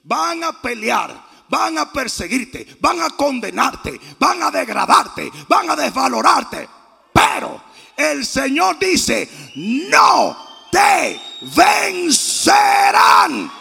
van 0.06 0.44
a 0.44 0.62
pelear, 0.62 1.12
van 1.50 1.78
a 1.78 1.92
perseguirte, 1.92 2.78
van 2.80 3.02
a 3.02 3.10
condenarte, 3.10 4.00
van 4.20 4.42
a 4.44 4.52
degradarte, 4.52 5.32
van 5.48 5.70
a 5.70 5.76
desvalorarte. 5.76 6.70
Pero 7.12 7.62
el 7.96 8.26
Señor 8.26 8.78
dice, 8.80 9.30
no 9.56 10.38
te 10.72 11.20
vencerán. 11.56 13.52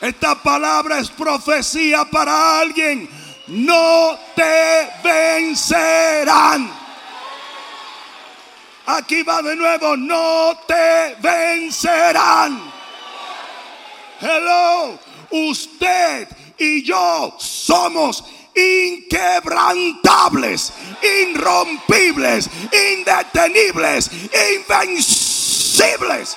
Esta 0.00 0.42
palabra 0.42 0.98
es 0.98 1.10
profecía 1.10 2.04
para 2.06 2.58
alguien. 2.60 3.08
No 3.48 4.18
te 4.34 4.88
vencerán. 5.04 6.79
Aquí 8.86 9.22
va 9.22 9.42
de 9.42 9.54
nuevo, 9.56 9.94
no 9.96 10.58
te 10.66 11.16
vencerán. 11.20 12.72
Hello, 14.20 14.98
usted 15.30 16.28
y 16.58 16.82
yo 16.82 17.36
somos 17.38 18.24
inquebrantables, 18.54 20.72
irrompibles, 21.02 22.48
indetenibles, 22.72 24.10
invencibles. 24.56 26.36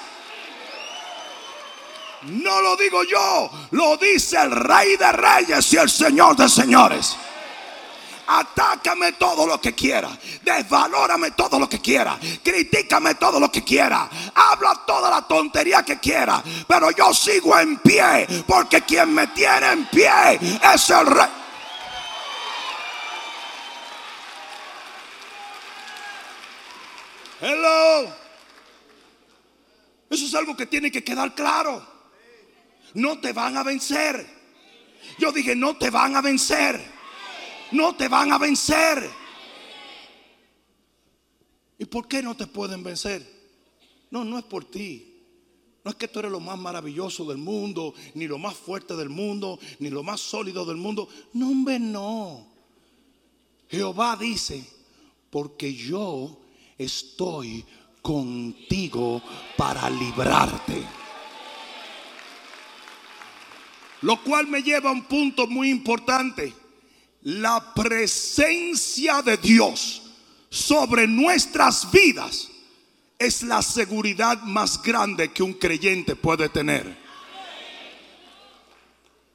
No 2.23 2.61
lo 2.61 2.75
digo 2.77 3.03
yo, 3.03 3.51
lo 3.71 3.97
dice 3.97 4.37
el 4.37 4.51
Rey 4.51 4.95
de 4.95 5.11
Reyes 5.11 5.73
y 5.73 5.77
el 5.77 5.89
Señor 5.89 6.37
de 6.37 6.47
Señores. 6.47 7.17
Atácame 8.27 9.13
todo 9.13 9.45
lo 9.45 9.59
que 9.59 9.73
quiera. 9.73 10.09
Desvalórame 10.41 11.31
todo 11.31 11.59
lo 11.59 11.67
que 11.67 11.79
quiera. 11.79 12.17
Critícame 12.43 13.15
todo 13.15 13.39
lo 13.39 13.51
que 13.51 13.63
quiera. 13.63 14.09
Habla 14.33 14.81
toda 14.85 15.09
la 15.09 15.27
tontería 15.27 15.83
que 15.83 15.99
quiera. 15.99 16.41
Pero 16.67 16.91
yo 16.91 17.13
sigo 17.13 17.57
en 17.59 17.77
pie. 17.77 18.27
Porque 18.47 18.81
quien 18.81 19.13
me 19.13 19.27
tiene 19.27 19.71
en 19.71 19.85
pie 19.87 20.39
es 20.73 20.89
el 20.89 21.05
rey. 21.05 21.27
Hello. 27.41 28.15
Eso 30.09 30.25
es 30.25 30.35
algo 30.35 30.55
que 30.55 30.65
tiene 30.65 30.91
que 30.91 31.03
quedar 31.03 31.35
claro. 31.35 31.85
No 32.93 33.19
te 33.19 33.33
van 33.33 33.57
a 33.57 33.63
vencer. 33.63 34.25
Yo 35.17 35.31
dije, 35.31 35.55
no 35.55 35.75
te 35.75 35.89
van 35.89 36.15
a 36.15 36.21
vencer 36.21 36.92
no 37.73 37.95
te 37.95 38.07
van 38.07 38.31
a 38.31 38.37
vencer. 38.37 39.09
¿Y 41.77 41.85
por 41.85 42.07
qué 42.07 42.21
no 42.21 42.35
te 42.35 42.47
pueden 42.47 42.83
vencer? 42.83 43.27
No, 44.11 44.23
no 44.23 44.37
es 44.37 44.45
por 44.45 44.65
ti. 44.65 45.09
No 45.83 45.91
es 45.91 45.97
que 45.97 46.07
tú 46.07 46.19
eres 46.19 46.31
lo 46.31 46.39
más 46.39 46.57
maravilloso 46.57 47.25
del 47.25 47.39
mundo, 47.39 47.93
ni 48.13 48.25
lo 48.27 48.37
más 48.37 48.55
fuerte 48.55 48.95
del 48.95 49.09
mundo, 49.09 49.59
ni 49.79 49.89
lo 49.89 50.01
más 50.01 50.21
sólido 50.21 50.63
del 50.63 50.77
mundo. 50.77 51.09
No, 51.33 51.49
hombre, 51.49 51.77
no. 51.79 52.47
Jehová 53.67 54.15
dice, 54.15 54.63
porque 55.29 55.73
yo 55.73 56.37
estoy 56.77 57.65
contigo 58.01 59.21
para 59.57 59.89
librarte. 59.89 60.83
Lo 64.01 64.21
cual 64.23 64.47
me 64.47 64.61
lleva 64.61 64.89
a 64.89 64.93
un 64.93 65.03
punto 65.03 65.47
muy 65.47 65.69
importante 65.69 66.62
la 67.23 67.73
presencia 67.73 69.21
de 69.21 69.37
Dios 69.37 70.01
sobre 70.49 71.07
nuestras 71.07 71.89
vidas 71.91 72.49
es 73.17 73.43
la 73.43 73.61
seguridad 73.61 74.41
más 74.43 74.81
grande 74.81 75.31
que 75.31 75.43
un 75.43 75.53
creyente 75.53 76.15
puede 76.15 76.49
tener. 76.49 77.01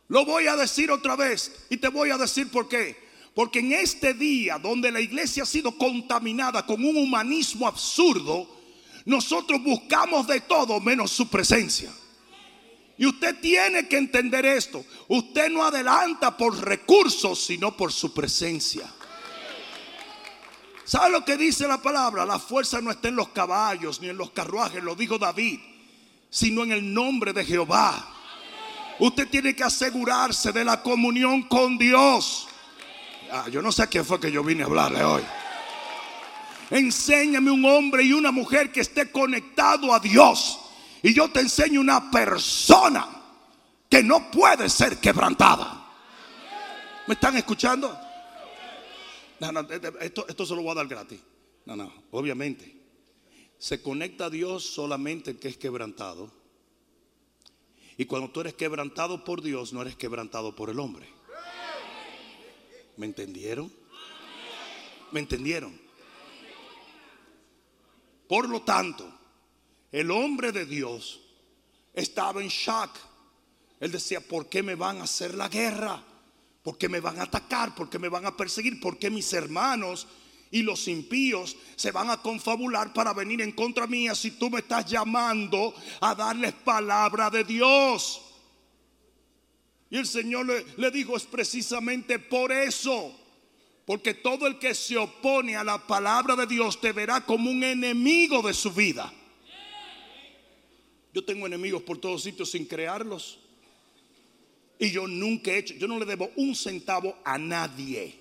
Lo 0.09 0.25
voy 0.25 0.47
a 0.47 0.57
decir 0.57 0.91
otra 0.91 1.17
vez 1.17 1.53
y 1.71 1.79
te 1.79 1.89
voy 1.89 2.11
a 2.11 2.19
decir 2.19 2.51
por 2.51 2.69
qué. 2.69 3.09
Porque 3.35 3.61
en 3.61 3.73
este 3.73 4.15
día 4.15 4.59
donde 4.59 4.91
la 4.91 5.01
iglesia 5.01 5.45
ha 5.45 5.47
sido 5.47 5.77
contaminada 5.77 6.67
con 6.67 6.85
un 6.85 6.97
humanismo 6.97 7.67
absurdo, 7.67 8.49
nosotros 9.05 9.63
buscamos 9.63 10.27
de 10.27 10.41
todo 10.41 10.81
menos 10.81 11.11
su 11.11 11.29
presencia. 11.29 11.91
Y 12.99 13.07
usted 13.07 13.41
tiene 13.41 13.87
que 13.87 13.97
entender 13.97 14.45
esto. 14.45 14.85
Usted 15.07 15.51
no 15.51 15.63
adelanta 15.63 16.37
por 16.37 16.59
recursos, 16.61 17.41
sino 17.45 17.77
por 17.77 17.93
su 17.93 18.13
presencia. 18.13 18.93
¿Sabe 20.85 21.11
lo 21.11 21.25
que 21.25 21.37
dice 21.37 21.69
la 21.69 21.81
palabra? 21.81 22.27
La 22.27 22.41
fuerza 22.41 22.81
no 22.81 22.91
está 22.91 23.09
en 23.09 23.17
los 23.17 23.29
caballos 23.29 24.01
ni 24.01 24.09
en 24.09 24.17
los 24.17 24.31
carruajes, 24.31 24.83
lo 24.83 24.97
dijo 24.97 25.17
David, 25.17 25.61
sino 26.29 26.65
en 26.65 26.73
el 26.73 26.93
nombre 26.93 27.33
de 27.33 27.45
Jehová. 27.45 28.15
Usted 28.99 29.29
tiene 29.29 29.55
que 29.55 29.63
asegurarse 29.63 30.51
de 30.51 30.65
la 30.65 30.83
comunión 30.83 31.43
con 31.43 31.79
Dios. 31.79 32.49
Ah, 33.31 33.47
yo 33.49 33.63
no 33.63 33.71
sé 33.71 33.83
a 33.83 33.87
quién 33.87 34.05
fue 34.05 34.19
que 34.19 34.33
yo 34.33 34.43
vine 34.43 34.63
a 34.63 34.67
hablarle 34.67 35.05
hoy. 35.05 35.23
Enséñame 36.71 37.51
un 37.51 37.65
hombre 37.65 38.03
y 38.03 38.13
una 38.13 38.33
mujer 38.33 38.73
que 38.73 38.81
esté 38.81 39.13
conectado 39.13 39.95
a 39.95 40.01
Dios 40.01 40.59
y 41.03 41.15
yo 41.15 41.31
te 41.31 41.41
enseño 41.41 41.81
una 41.81 42.11
persona 42.11 43.09
que 43.89 44.03
no 44.03 44.31
puede 44.31 44.69
ser 44.69 44.99
quebrantada. 44.99 45.87
¿Me 47.07 47.15
están 47.15 47.37
escuchando? 47.37 47.99
No, 49.41 49.53
no, 49.53 49.61
esto, 50.01 50.27
esto 50.29 50.47
se 50.47 50.55
lo 50.55 50.63
voy 50.63 50.73
a 50.73 50.75
dar 50.75 50.89
gratis. 50.89 51.21
No, 51.65 51.77
no, 51.77 51.93
obviamente. 52.11 52.77
Se 53.59 53.83
conecta 53.83 54.27
a 54.27 54.31
Dios 54.31 54.65
solamente 54.65 55.33
el 55.33 55.39
que 55.39 55.49
es 55.49 55.57
quebrantado. 55.57 56.31
Y 57.97 58.05
cuando 58.05 58.31
tú 58.31 58.41
eres 58.41 58.55
quebrantado 58.55 59.25
por 59.25 59.43
Dios, 59.43 59.73
no 59.73 59.83
eres 59.83 59.97
quebrantado 59.97 60.55
por 60.55 60.71
el 60.71 60.79
hombre. 60.79 61.09
¿Me 62.97 63.07
entendieron? 63.07 63.73
¿Me 65.11 65.21
entendieron? 65.21 65.81
Por 68.29 68.49
lo 68.49 68.63
tanto, 68.63 69.18
el 69.93 70.11
hombre 70.11 70.53
de 70.53 70.67
Dios 70.67 71.21
estaba 71.95 72.43
en 72.43 72.49
shock. 72.49 72.91
Él 73.81 73.93
decía, 73.93 74.21
¿por 74.21 74.49
qué 74.49 74.63
me 74.63 74.75
van 74.75 74.99
a 74.99 75.05
hacer 75.05 75.35
la 75.35 75.49
guerra? 75.49 76.03
¿Por 76.63 76.77
qué 76.77 76.89
me 76.89 77.01
van 77.01 77.19
a 77.19 77.25
atacar? 77.25 77.75
¿Por 77.75 77.89
qué 77.89 77.99
me 77.99 78.09
van 78.09 78.27
a 78.27 78.37
perseguir? 78.37 78.81
¿Por 78.81 78.99
qué 78.99 79.11
mis 79.11 79.33
hermanos 79.33 80.07
y 80.51 80.63
los 80.63 80.89
impíos 80.89 81.57
se 81.77 81.93
van 81.93 82.11
a 82.11 82.21
confabular 82.21 82.93
para 82.93 83.13
venir 83.13 83.41
en 83.41 83.53
contra 83.53 83.87
mía 83.87 84.15
si 84.15 84.33
tú 84.33 84.51
me 84.51 84.61
estás 84.61 84.87
llamando 84.87 85.75
a 86.01 86.15
darles 86.15 86.53
palabra 86.53 87.31
de 87.31 87.45
Dios? 87.45 88.23
Y 89.91 89.97
el 89.97 90.07
Señor 90.07 90.47
le, 90.47 90.67
le 90.77 90.91
dijo, 90.91 91.17
es 91.17 91.25
precisamente 91.25 92.19
por 92.19 92.53
eso. 92.53 93.19
Porque 93.87 94.13
todo 94.13 94.47
el 94.47 94.59
que 94.59 94.75
se 94.75 94.99
opone 94.99 95.57
a 95.57 95.65
la 95.65 95.87
palabra 95.87 96.37
de 96.37 96.47
Dios 96.47 96.79
te 96.79 96.93
verá 96.93 97.25
como 97.25 97.51
un 97.51 97.65
enemigo 97.65 98.43
de 98.43 98.53
su 98.53 98.71
vida. 98.73 99.11
Yo 101.19 101.25
tengo 101.25 101.49
enemigos 101.49 101.83
por 101.83 101.99
todos 101.99 102.23
sitios 102.23 102.49
sin 102.49 102.65
crearlos. 102.65 103.41
Y 104.79 104.93
yo 104.93 105.09
nunca 105.09 105.51
he 105.51 105.59
hecho, 105.59 105.75
yo 105.75 105.89
no 105.89 105.99
le 105.99 106.05
debo 106.05 106.31
un 106.37 106.55
centavo 106.55 107.19
a 107.25 107.37
nadie. 107.37 108.15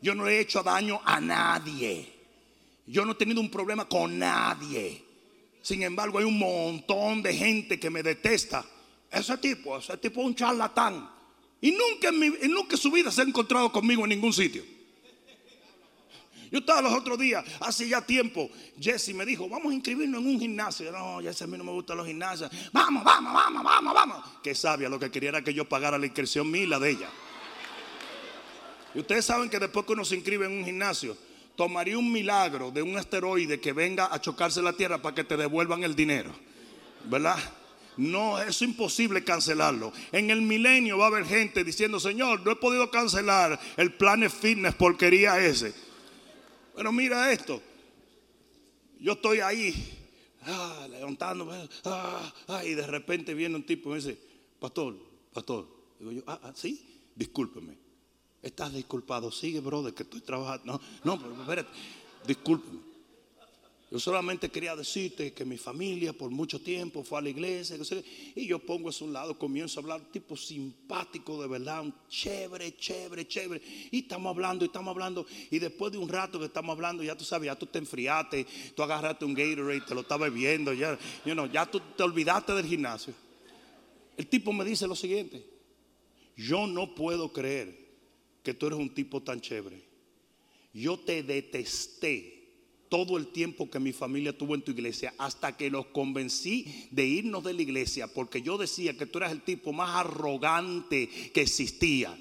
Yo 0.00 0.14
no 0.14 0.26
he 0.26 0.40
hecho 0.40 0.62
daño 0.62 1.02
a 1.04 1.20
nadie. 1.20 2.10
Yo 2.86 3.04
no 3.04 3.12
he 3.12 3.16
tenido 3.16 3.42
un 3.42 3.50
problema 3.50 3.86
con 3.86 4.18
nadie. 4.18 5.04
Sin 5.60 5.82
embargo, 5.82 6.18
hay 6.18 6.24
un 6.24 6.38
montón 6.38 7.22
de 7.22 7.34
gente 7.34 7.78
que 7.78 7.90
me 7.90 8.02
detesta. 8.02 8.64
Ese 9.10 9.36
tipo, 9.36 9.76
ese 9.76 9.98
tipo 9.98 10.22
es 10.22 10.26
un 10.26 10.34
charlatán. 10.34 11.06
Y 11.60 11.72
nunca 11.72 12.08
en, 12.08 12.50
nunca 12.50 12.76
en 12.76 12.80
su 12.80 12.90
vida 12.90 13.10
se 13.10 13.20
ha 13.20 13.24
encontrado 13.24 13.70
conmigo 13.70 14.04
en 14.04 14.08
ningún 14.08 14.32
sitio. 14.32 14.64
Yo 16.50 16.58
estaba 16.58 16.82
los 16.82 16.92
otros 16.92 17.18
días, 17.18 17.44
hace 17.60 17.88
ya 17.88 18.00
tiempo, 18.00 18.50
Jesse 18.80 19.14
me 19.14 19.24
dijo, 19.24 19.48
vamos 19.48 19.72
a 19.72 19.74
inscribirnos 19.74 20.20
en 20.20 20.28
un 20.28 20.38
gimnasio. 20.40 20.90
no, 20.92 21.20
Jesse, 21.20 21.42
a 21.42 21.46
mí 21.46 21.58
no 21.58 21.64
me 21.64 21.72
gustan 21.72 21.96
los 21.96 22.06
gimnasios. 22.06 22.50
Vamos, 22.72 23.04
vamos, 23.04 23.32
vamos, 23.32 23.64
vamos, 23.64 23.94
vamos. 23.94 24.24
Que 24.42 24.54
sabia, 24.54 24.88
lo 24.88 24.98
que 24.98 25.10
quería 25.10 25.30
era 25.30 25.42
que 25.42 25.54
yo 25.54 25.68
pagara 25.68 25.98
la 25.98 26.06
inscripción 26.06 26.50
mía 26.50 26.62
y 26.62 26.66
la 26.66 26.78
de 26.78 26.90
ella. 26.90 27.08
Y 28.94 29.00
ustedes 29.00 29.24
saben 29.24 29.50
que 29.50 29.58
después 29.58 29.84
que 29.86 29.92
uno 29.92 30.04
se 30.04 30.14
inscribe 30.14 30.46
en 30.46 30.52
un 30.52 30.64
gimnasio, 30.64 31.16
tomaría 31.56 31.98
un 31.98 32.12
milagro 32.12 32.70
de 32.70 32.82
un 32.82 32.96
asteroide 32.96 33.60
que 33.60 33.72
venga 33.72 34.08
a 34.12 34.20
chocarse 34.20 34.62
la 34.62 34.72
Tierra 34.72 35.02
para 35.02 35.14
que 35.14 35.24
te 35.24 35.36
devuelvan 35.36 35.82
el 35.82 35.96
dinero. 35.96 36.30
¿Verdad? 37.04 37.38
No, 37.96 38.40
es 38.40 38.60
imposible 38.62 39.22
cancelarlo. 39.22 39.92
En 40.10 40.30
el 40.30 40.42
milenio 40.42 40.98
va 40.98 41.04
a 41.04 41.08
haber 41.08 41.26
gente 41.26 41.62
diciendo, 41.62 42.00
Señor, 42.00 42.40
no 42.44 42.52
he 42.52 42.56
podido 42.56 42.90
cancelar 42.90 43.58
el 43.76 43.92
Planet 43.92 44.32
Fitness 44.32 44.74
porquería 44.74 45.38
ese. 45.44 45.74
Pero 46.74 46.92
mira 46.92 47.32
esto. 47.32 47.60
Yo 48.98 49.12
estoy 49.12 49.40
ahí, 49.40 49.74
ah, 50.42 50.86
levantándome, 50.90 51.68
ah, 51.84 52.32
ah, 52.48 52.64
y 52.64 52.74
de 52.74 52.86
repente 52.86 53.34
viene 53.34 53.56
un 53.56 53.66
tipo 53.66 53.90
y 53.90 53.92
me 53.92 53.96
dice, 53.98 54.18
pastor, 54.58 54.96
pastor. 55.32 55.66
Digo 55.98 56.12
yo, 56.12 56.22
ah, 56.26 56.40
ah 56.42 56.52
sí, 56.54 57.10
discúlpeme. 57.14 57.76
Estás 58.42 58.72
disculpado, 58.72 59.30
sigue, 59.30 59.60
brother, 59.60 59.94
que 59.94 60.02
estoy 60.02 60.20
trabajando. 60.20 60.80
No, 61.04 61.16
no, 61.16 61.20
pero 61.20 61.40
espérate, 61.40 61.70
discúlpeme. 62.26 62.93
Yo 63.94 64.00
solamente 64.00 64.50
quería 64.50 64.74
decirte 64.74 65.32
que 65.32 65.44
mi 65.44 65.56
familia 65.56 66.12
por 66.12 66.28
mucho 66.28 66.60
tiempo 66.60 67.04
fue 67.04 67.20
a 67.20 67.22
la 67.22 67.28
iglesia. 67.28 67.76
Y 68.34 68.44
yo 68.44 68.58
pongo 68.58 68.90
a 68.90 69.04
un 69.04 69.12
lado, 69.12 69.38
comienzo 69.38 69.78
a 69.78 69.82
hablar, 69.84 70.00
tipo 70.10 70.36
simpático 70.36 71.40
de 71.40 71.46
verdad, 71.46 71.82
un 71.82 71.94
chévere, 72.08 72.76
chévere, 72.76 73.28
chévere. 73.28 73.62
Y 73.92 74.00
estamos 74.00 74.30
hablando, 74.30 74.64
y 74.64 74.66
estamos 74.66 74.90
hablando. 74.90 75.24
Y 75.48 75.60
después 75.60 75.92
de 75.92 75.98
un 75.98 76.08
rato 76.08 76.40
que 76.40 76.46
estamos 76.46 76.74
hablando, 76.74 77.04
ya 77.04 77.16
tú 77.16 77.24
sabes, 77.24 77.46
ya 77.46 77.54
tú 77.54 77.66
te 77.66 77.78
enfriaste, 77.78 78.44
tú 78.74 78.82
agarraste 78.82 79.24
un 79.24 79.32
Gatorade, 79.32 79.82
te 79.82 79.94
lo 79.94 80.00
estabas 80.00 80.28
bebiendo, 80.28 80.72
ya, 80.72 80.98
ya 81.52 81.70
tú 81.70 81.80
te 81.96 82.02
olvidaste 82.02 82.52
del 82.52 82.66
gimnasio. 82.66 83.14
El 84.16 84.26
tipo 84.26 84.52
me 84.52 84.64
dice 84.64 84.88
lo 84.88 84.96
siguiente: 84.96 85.46
Yo 86.36 86.66
no 86.66 86.96
puedo 86.96 87.32
creer 87.32 87.78
que 88.42 88.54
tú 88.54 88.66
eres 88.66 88.80
un 88.80 88.92
tipo 88.92 89.22
tan 89.22 89.40
chévere. 89.40 89.84
Yo 90.72 90.98
te 90.98 91.22
detesté 91.22 92.33
todo 92.94 93.16
el 93.16 93.26
tiempo 93.26 93.68
que 93.68 93.80
mi 93.80 93.92
familia 93.92 94.38
tuvo 94.38 94.54
en 94.54 94.62
tu 94.62 94.70
iglesia 94.70 95.12
hasta 95.18 95.56
que 95.56 95.68
los 95.68 95.86
convencí 95.86 96.86
de 96.92 97.04
irnos 97.04 97.42
de 97.42 97.52
la 97.52 97.62
iglesia 97.62 98.06
porque 98.06 98.40
yo 98.40 98.56
decía 98.56 98.96
que 98.96 99.04
tú 99.04 99.18
eras 99.18 99.32
el 99.32 99.42
tipo 99.42 99.72
más 99.72 99.96
arrogante 99.96 101.08
que 101.34 101.40
existía. 101.40 102.16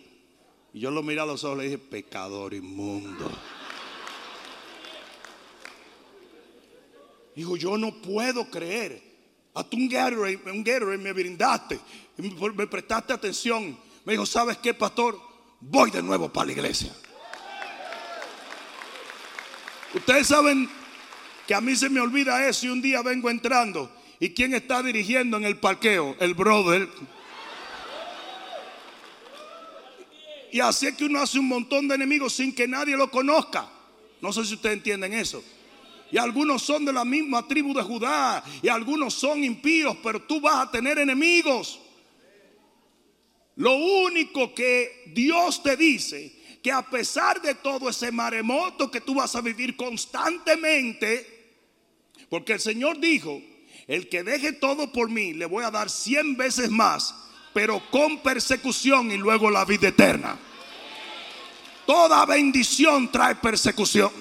Y 0.74 0.80
yo 0.80 0.90
lo 0.90 1.04
miré 1.04 1.22
a 1.22 1.28
los 1.28 1.44
ojos 1.44 1.58
y 1.58 1.62
le 1.62 1.64
dije, 1.66 1.78
pecador 1.78 2.56
inmundo. 2.56 3.30
Dijo, 7.36 7.56
yo 7.56 7.78
no 7.78 7.94
puedo 8.02 8.50
creer. 8.50 9.00
A 9.54 9.64
tú 9.64 9.78
un 9.78 9.88
Gatorade, 9.88 10.40
un 10.44 11.04
me 11.04 11.14
brindaste, 11.14 11.80
me 12.18 12.66
prestaste 12.66 13.14
atención. 13.14 13.78
Me 14.06 14.14
dijo, 14.14 14.26
¿sabes 14.26 14.58
qué, 14.58 14.74
pastor? 14.74 15.20
Voy 15.60 15.92
de 15.92 16.02
nuevo 16.02 16.34
para 16.34 16.48
la 16.48 16.54
iglesia. 16.54 16.92
Ustedes 19.94 20.28
saben 20.28 20.70
que 21.48 21.54
a 21.54 21.62
mí 21.62 21.76
se 21.76 21.90
me 21.90 22.00
olvida 22.00 22.48
eso 22.48 22.66
y 22.66 22.70
un 22.70 22.82
día 22.82 23.02
vengo 23.02 23.30
entrando. 23.30 23.92
¿Y 24.20 24.30
quién 24.30 24.54
está 24.54 24.82
dirigiendo 24.82 25.38
en 25.38 25.44
el 25.44 25.58
parqueo? 25.58 26.16
El 26.20 26.34
brother. 26.34 26.90
Y 30.52 30.60
así 30.60 30.88
es 30.88 30.96
que 30.96 31.06
uno 31.06 31.20
hace 31.20 31.40
un 31.40 31.48
montón 31.48 31.88
de 31.88 31.96
enemigos 31.96 32.34
sin 32.34 32.54
que 32.54 32.68
nadie 32.68 32.96
lo 32.96 33.10
conozca. 33.12 33.70
No 34.22 34.32
sé 34.32 34.46
si 34.46 34.54
ustedes 34.54 34.78
entienden 34.78 35.14
eso. 35.14 35.44
Y 36.12 36.18
algunos 36.18 36.62
son 36.62 36.86
de 36.86 36.94
la 36.94 37.04
misma 37.04 37.48
tribu 37.48 37.74
de 37.74 37.82
Judá. 37.82 38.44
Y 38.62 38.70
algunos 38.70 39.14
son 39.14 39.44
impíos, 39.44 39.98
pero 40.02 40.22
tú 40.22 40.40
vas 40.40 40.68
a 40.68 40.72
tener 40.72 41.00
enemigos. 41.00 41.80
Lo 43.56 43.76
único 43.76 44.54
que 44.54 45.04
Dios 45.14 45.62
te 45.62 45.76
dice 45.76 46.43
que 46.64 46.72
a 46.72 46.82
pesar 46.82 47.42
de 47.42 47.56
todo 47.56 47.90
ese 47.90 48.10
maremoto 48.10 48.90
que 48.90 49.02
tú 49.02 49.16
vas 49.16 49.36
a 49.36 49.42
vivir 49.42 49.76
constantemente, 49.76 51.58
porque 52.30 52.54
el 52.54 52.62
Señor 52.62 53.00
dijo, 53.00 53.42
el 53.86 54.08
que 54.08 54.24
deje 54.24 54.54
todo 54.54 54.90
por 54.94 55.10
mí, 55.10 55.34
le 55.34 55.46
voy 55.46 55.66
a 55.66 55.72
dar 55.72 55.90
cien 55.90 56.38
veces 56.38 56.70
más, 56.70 57.14
pero 57.54 57.84
con 57.92 58.20
persecución 58.20 59.12
y 59.12 59.18
luego 59.18 59.52
la 59.52 59.66
vida 59.66 59.90
eterna. 59.90 60.40
Toda 61.86 62.26
bendición 62.26 63.12
trae 63.12 63.36
persecución. 63.36 64.12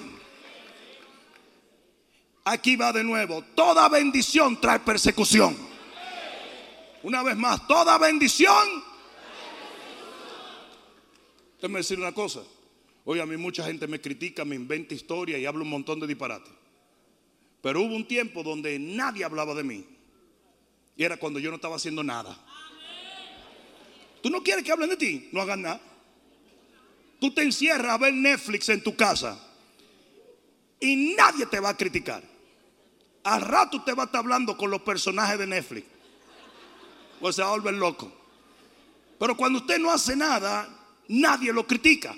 Aquí 2.43 2.75
va 2.75 2.91
de 2.91 3.05
nuevo, 3.05 3.41
toda 3.55 3.87
bendición 3.87 4.59
trae 4.59 4.81
persecución. 4.81 5.55
Una 7.03 7.23
vez 7.23 7.37
más, 7.37 7.65
toda 7.67 7.97
bendición 7.97 8.92
Déjame 11.63 11.79
decir 11.79 11.97
una 11.97 12.11
cosa. 12.11 12.41
Hoy 13.05 13.21
a 13.21 13.25
mí 13.25 13.37
mucha 13.37 13.63
gente 13.63 13.87
me 13.87 14.01
critica, 14.01 14.43
me 14.43 14.53
inventa 14.53 14.93
historia 14.93 15.37
y 15.37 15.45
habla 15.45 15.63
un 15.63 15.69
montón 15.69 15.97
de 15.97 16.05
disparate. 16.05 16.51
Pero 17.61 17.79
hubo 17.83 17.95
un 17.95 18.05
tiempo 18.05 18.43
donde 18.43 18.77
nadie 18.77 19.23
hablaba 19.23 19.55
de 19.55 19.63
mí. 19.63 19.85
Y 20.97 21.05
era 21.05 21.15
cuando 21.15 21.39
yo 21.39 21.51
no 21.51 21.55
estaba 21.55 21.77
haciendo 21.77 22.03
nada. 22.03 22.37
¿Tú 24.21 24.29
no 24.29 24.43
quieres 24.43 24.65
que 24.65 24.73
hablen 24.73 24.89
de 24.89 24.97
ti? 24.97 25.29
No 25.31 25.39
hagan 25.39 25.61
nada. 25.61 25.79
tú 27.21 27.33
te 27.33 27.43
encierras 27.43 27.93
a 27.93 27.97
ver 27.97 28.13
Netflix 28.13 28.67
en 28.67 28.83
tu 28.83 28.97
casa 28.97 29.39
y 30.81 31.15
nadie 31.15 31.45
te 31.45 31.61
va 31.61 31.69
a 31.69 31.77
criticar. 31.77 32.21
Al 33.23 33.39
rato 33.39 33.77
usted 33.77 33.95
va 33.95 34.03
a 34.03 34.05
estar 34.07 34.19
hablando 34.19 34.57
con 34.57 34.69
los 34.69 34.81
personajes 34.81 35.39
de 35.39 35.47
Netflix. 35.47 35.87
O 37.21 37.31
se 37.31 37.41
va 37.41 37.47
a 37.47 37.51
volver 37.51 37.75
loco. 37.75 38.11
Pero 39.17 39.37
cuando 39.37 39.59
usted 39.59 39.79
no 39.79 39.91
hace 39.91 40.13
nada, 40.17 40.81
nadie 41.07 41.53
lo 41.53 41.65
critica. 41.65 42.15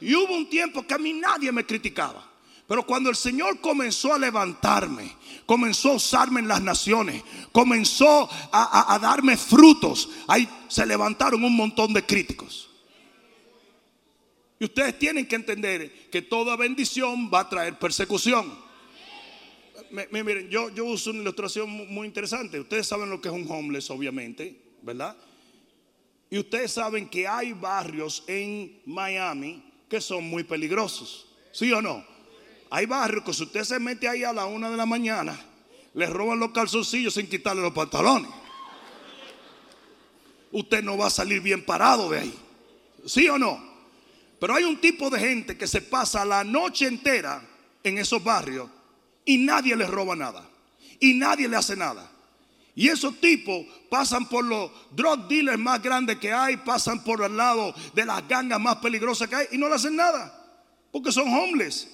Y 0.00 0.14
hubo 0.14 0.34
un 0.34 0.48
tiempo 0.48 0.86
que 0.86 0.94
a 0.94 0.98
mí 0.98 1.12
nadie 1.12 1.52
me 1.52 1.66
criticaba. 1.66 2.30
Pero 2.70 2.86
cuando 2.86 3.10
el 3.10 3.16
Señor 3.16 3.60
comenzó 3.60 4.14
a 4.14 4.18
levantarme, 4.18 5.16
comenzó 5.44 5.90
a 5.90 5.94
usarme 5.94 6.38
en 6.38 6.46
las 6.46 6.62
naciones, 6.62 7.20
comenzó 7.50 8.30
a, 8.52 8.96
darme 9.02 9.36
frutos, 9.36 10.08
ahí 10.28 10.48
se 10.68 10.86
levantaron 10.86 11.42
un 11.42 11.56
montón 11.56 11.92
de 11.92 12.06
críticos. 12.06 12.70
Y 14.60 14.66
ustedes 14.66 14.96
tienen 15.00 15.26
que 15.26 15.34
entender 15.34 16.08
que 16.10 16.22
toda 16.22 16.54
bendición 16.54 17.28
va 17.28 17.40
a 17.40 17.48
traer 17.48 17.76
persecución. 17.76 18.56
miren, 20.12 20.48
yo, 20.48 20.68
yo 20.70 20.84
uso 20.84 21.10
una 21.10 21.22
ilustración 21.22 21.68
muy 21.92 22.06
interesante. 22.06 22.60
Ustedes 22.60 22.86
saben 22.86 23.10
lo 23.10 23.20
que 23.20 23.30
es 23.30 23.34
un 23.34 23.50
homeless, 23.50 23.90
obviamente, 23.90 24.56
¿verdad? 24.82 25.16
Y 26.30 26.38
ustedes 26.38 26.72
saben 26.72 27.08
que 27.08 27.26
hay 27.26 27.52
barrios 27.52 28.22
en 28.28 28.80
Miami 28.86 29.62
que 29.88 30.00
son 30.00 30.24
muy 30.24 30.44
peligrosos. 30.44 31.26
¿Sí 31.52 31.72
o 31.72 31.82
no? 31.82 32.04
Hay 32.70 32.86
barrios 32.86 33.24
que 33.24 33.34
si 33.34 33.42
usted 33.42 33.64
se 33.64 33.80
mete 33.80 34.08
ahí 34.08 34.22
a 34.22 34.32
la 34.32 34.46
una 34.46 34.70
de 34.70 34.76
la 34.76 34.86
mañana, 34.86 35.38
le 35.92 36.06
roban 36.06 36.38
los 36.38 36.52
calzoncillos 36.52 37.14
sin 37.14 37.28
quitarle 37.28 37.62
los 37.62 37.72
pantalones. 37.72 38.30
Usted 40.52 40.82
no 40.82 40.96
va 40.96 41.08
a 41.08 41.10
salir 41.10 41.40
bien 41.40 41.64
parado 41.64 42.08
de 42.10 42.20
ahí. 42.20 42.34
¿Sí 43.06 43.28
o 43.28 43.36
no? 43.36 43.70
Pero 44.38 44.54
hay 44.54 44.64
un 44.64 44.80
tipo 44.80 45.10
de 45.10 45.18
gente 45.18 45.58
que 45.58 45.66
se 45.66 45.82
pasa 45.82 46.24
la 46.24 46.44
noche 46.44 46.86
entera 46.86 47.42
en 47.82 47.98
esos 47.98 48.22
barrios 48.22 48.68
y 49.24 49.38
nadie 49.38 49.76
le 49.76 49.86
roba 49.86 50.14
nada. 50.14 50.48
Y 51.00 51.14
nadie 51.14 51.48
le 51.48 51.56
hace 51.56 51.76
nada. 51.76 52.09
Y 52.80 52.88
esos 52.88 53.20
tipos 53.20 53.66
pasan 53.90 54.26
por 54.26 54.42
los 54.42 54.70
drug 54.92 55.28
dealers 55.28 55.58
más 55.58 55.82
grandes 55.82 56.16
que 56.16 56.32
hay, 56.32 56.56
pasan 56.56 57.04
por 57.04 57.22
el 57.22 57.36
lado 57.36 57.74
de 57.92 58.06
las 58.06 58.26
gangas 58.26 58.58
más 58.58 58.76
peligrosas 58.76 59.28
que 59.28 59.34
hay 59.34 59.46
y 59.52 59.58
no 59.58 59.68
le 59.68 59.74
hacen 59.74 59.94
nada. 59.94 60.34
Porque 60.90 61.12
son 61.12 61.28
homeless. 61.28 61.88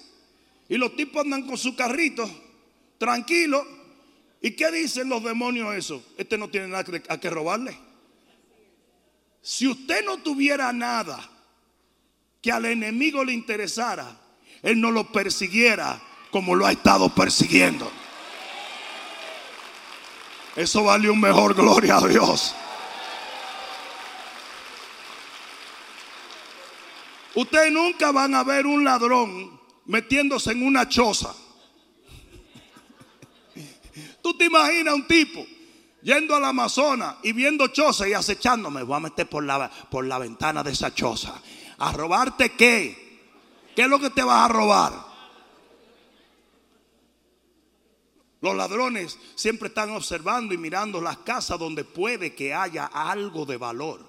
Y 0.68 0.76
los 0.76 0.94
tipos 0.94 1.24
andan 1.24 1.44
con 1.44 1.58
su 1.58 1.74
carrito, 1.74 2.30
tranquilos. 2.98 3.66
¿Y 4.40 4.52
qué 4.52 4.70
dicen 4.70 5.08
los 5.08 5.24
demonios 5.24 5.74
eso? 5.74 6.04
Este 6.16 6.38
no 6.38 6.48
tiene 6.50 6.68
nada 6.68 6.84
a 7.08 7.18
que 7.18 7.30
robarle. 7.30 7.76
Si 9.42 9.66
usted 9.66 10.04
no 10.04 10.18
tuviera 10.18 10.72
nada 10.72 11.18
que 12.40 12.52
al 12.52 12.64
enemigo 12.64 13.24
le 13.24 13.32
interesara, 13.32 14.20
él 14.62 14.80
no 14.80 14.92
lo 14.92 15.10
persiguiera 15.10 16.00
como 16.30 16.54
lo 16.54 16.64
ha 16.64 16.70
estado 16.70 17.12
persiguiendo. 17.12 17.90
Eso 20.56 20.84
vale 20.84 21.10
un 21.10 21.20
mejor 21.20 21.54
gloria 21.54 21.98
a 21.98 22.08
Dios. 22.08 22.54
Ustedes 27.34 27.70
nunca 27.70 28.10
van 28.12 28.34
a 28.34 28.42
ver 28.42 28.66
un 28.66 28.82
ladrón 28.82 29.60
metiéndose 29.84 30.52
en 30.52 30.66
una 30.66 30.88
choza. 30.88 31.34
Tú 34.22 34.36
te 34.38 34.46
imaginas 34.46 34.94
un 34.94 35.06
tipo 35.06 35.46
yendo 36.02 36.34
al 36.34 36.44
Amazonas 36.46 37.16
y 37.22 37.32
viendo 37.32 37.68
choza 37.68 38.08
y 38.08 38.14
acechándome. 38.14 38.82
Voy 38.82 38.96
a 38.96 39.00
meter 39.00 39.28
por 39.28 39.44
la, 39.44 39.70
por 39.90 40.06
la 40.06 40.18
ventana 40.18 40.62
de 40.62 40.72
esa 40.72 40.94
choza. 40.94 41.34
¿A 41.78 41.92
robarte 41.92 42.52
qué? 42.52 43.20
¿Qué 43.76 43.82
es 43.82 43.88
lo 43.88 44.00
que 44.00 44.08
te 44.08 44.22
vas 44.22 44.48
a 44.48 44.52
robar? 44.52 45.15
Los 48.46 48.54
ladrones 48.54 49.18
siempre 49.34 49.66
están 49.66 49.90
observando 49.90 50.54
y 50.54 50.56
mirando 50.56 51.00
las 51.00 51.16
casas 51.16 51.58
donde 51.58 51.82
puede 51.82 52.32
que 52.32 52.54
haya 52.54 52.86
algo 52.86 53.44
de 53.44 53.56
valor. 53.56 54.08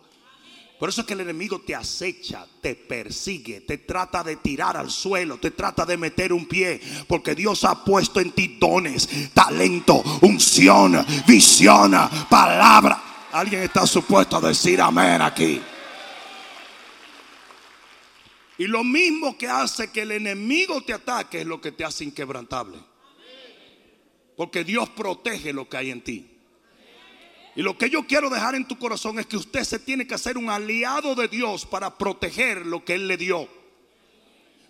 Por 0.78 0.90
eso 0.90 1.02
es 1.02 1.08
que 1.08 1.14
el 1.14 1.22
enemigo 1.22 1.62
te 1.62 1.74
acecha, 1.74 2.46
te 2.62 2.76
persigue, 2.76 3.62
te 3.62 3.80
trata 3.80 4.24
de 4.24 4.36
tirar 4.36 4.78
al 4.78 4.92
suelo, 4.92 5.40
te 5.40 5.50
trata 5.50 5.88
de 5.88 5.98
meter 5.98 6.32
un 6.32 6.46
pie, 6.46 6.80
porque 7.08 7.34
Dios 7.34 7.64
ha 7.64 7.84
puesto 7.84 8.20
en 8.20 8.32
ti 8.32 8.58
dones, 8.60 9.34
talento, 9.34 10.04
unción, 10.22 11.04
visión, 11.28 11.96
palabra. 12.30 13.28
Alguien 13.32 13.64
está 13.64 13.88
supuesto 13.88 14.38
a 14.38 14.42
decir 14.42 14.80
amén 14.80 15.20
aquí. 15.20 15.60
Y 18.60 18.68
lo 18.68 18.84
mismo 18.84 19.36
que 19.36 19.48
hace 19.48 19.90
que 19.90 20.04
el 20.04 20.12
enemigo 20.12 20.82
te 20.82 20.94
ataque 20.94 21.42
es 21.42 21.48
lo 21.48 21.60
que 21.60 21.72
te 21.72 21.84
hace 21.84 22.04
inquebrantable. 22.04 22.78
Porque 24.38 24.64
Dios 24.64 24.88
protege 24.90 25.52
lo 25.52 25.68
que 25.68 25.78
hay 25.78 25.92
en 25.92 26.02
ti. 26.02 26.30
Y 27.56 27.64
lo 27.64 27.76
que 27.76 27.90
yo 27.90 28.06
quiero 28.06 28.30
dejar 28.30 28.54
en 28.54 28.68
tu 28.68 28.78
corazón 28.78 29.18
es 29.18 29.26
que 29.26 29.36
usted 29.36 29.64
se 29.64 29.80
tiene 29.80 30.06
que 30.06 30.14
hacer 30.14 30.38
un 30.38 30.52
aliado 30.52 31.16
de 31.16 31.28
Dios 31.28 31.66
para 31.66 31.98
proteger 31.98 32.64
lo 32.68 32.86
que 32.86 32.94
Él 32.94 33.08
le 33.08 33.18
dio. 33.18 33.50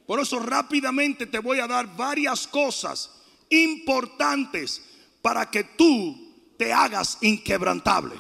Por 0.08 0.22
eso 0.22 0.40
rápidamente 0.40 1.26
te 1.26 1.40
voy 1.40 1.60
a 1.60 1.68
dar 1.68 1.98
varias 1.98 2.48
cosas 2.48 3.12
importantes 3.50 4.82
para 5.22 5.52
que 5.52 5.66
tú 5.66 6.34
te 6.58 6.72
hagas 6.72 7.18
inquebrantable. 7.20 8.16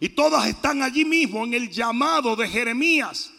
Y 0.00 0.08
todas 0.08 0.46
están 0.46 0.82
allí 0.82 1.04
mismo 1.04 1.44
en 1.44 1.52
el 1.52 1.70
llamado 1.70 2.34
de 2.34 2.48
Jeremías. 2.48 3.30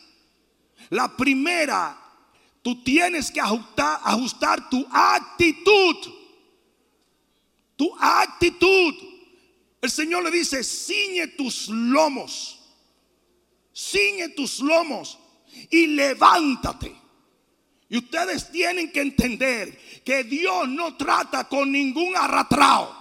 La 0.92 1.18
primera, 1.18 1.98
tú 2.62 2.84
tienes 2.84 3.32
que 3.32 3.42
ajustar, 3.42 4.02
ajustar 4.04 4.70
tu 4.70 4.86
actitud 4.92 6.19
tu 7.80 7.96
actitud. 7.98 8.94
El 9.82 9.90
Señor 9.90 10.26
le 10.26 10.32
dice, 10.32 10.66
ciñe 10.66 11.28
tus 11.28 11.70
lomos, 11.70 12.60
ciñe 13.74 14.28
tus 14.36 14.60
lomos 14.60 15.18
y 15.70 15.88
levántate. 15.88 16.94
Y 17.88 17.98
ustedes 17.98 18.52
tienen 18.52 18.92
que 18.92 19.00
entender 19.00 19.80
que 20.04 20.26
Dios 20.26 20.68
no 20.68 20.98
trata 20.98 21.48
con 21.48 21.72
ningún 21.72 22.18
arrastrado. 22.18 22.94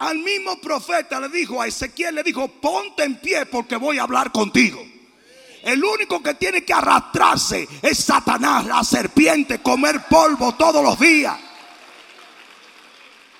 Al 0.00 0.18
mismo 0.18 0.60
profeta 0.60 1.18
le 1.18 1.30
dijo 1.30 1.62
a 1.62 1.68
Ezequiel, 1.68 2.16
le 2.16 2.22
dijo, 2.22 2.46
ponte 2.48 3.04
en 3.04 3.18
pie 3.20 3.46
porque 3.46 3.76
voy 3.76 3.96
a 3.96 4.02
hablar 4.02 4.30
contigo. 4.30 4.86
El 5.62 5.82
único 5.82 6.22
que 6.22 6.34
tiene 6.34 6.62
que 6.62 6.74
arrastrarse 6.74 7.66
es 7.80 7.98
Satanás, 8.04 8.66
la 8.66 8.84
serpiente, 8.84 9.62
comer 9.62 10.02
polvo 10.10 10.54
todos 10.56 10.84
los 10.84 11.00
días. 11.00 11.38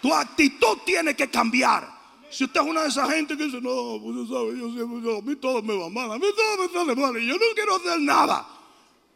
Tu 0.03 0.13
actitud 0.13 0.79
tiene 0.85 1.15
que 1.15 1.31
cambiar. 1.31 1.89
Si 2.29 2.45
usted 2.45 2.61
es 2.61 2.67
una 2.67 2.83
de 2.83 2.89
esas 2.89 3.09
gente 3.09 3.37
que 3.37 3.45
dice, 3.45 3.61
no, 3.61 4.01
pues 4.03 4.29
sabe, 4.29 4.59
yo 4.59 4.73
siempre, 4.73 5.19
a 5.19 5.21
mí 5.21 5.37
todo 5.37 5.63
me 5.63 5.77
va 5.77 5.89
mal, 5.89 6.11
a 6.13 6.19
mí 6.19 6.25
todo 6.35 6.67
me 6.67 6.73
sale 6.73 6.97
mal 7.01 7.23
y 7.23 7.27
yo 7.27 7.35
no 7.35 7.41
quiero 7.55 7.77
hacer 7.77 8.01
nada. 8.01 8.47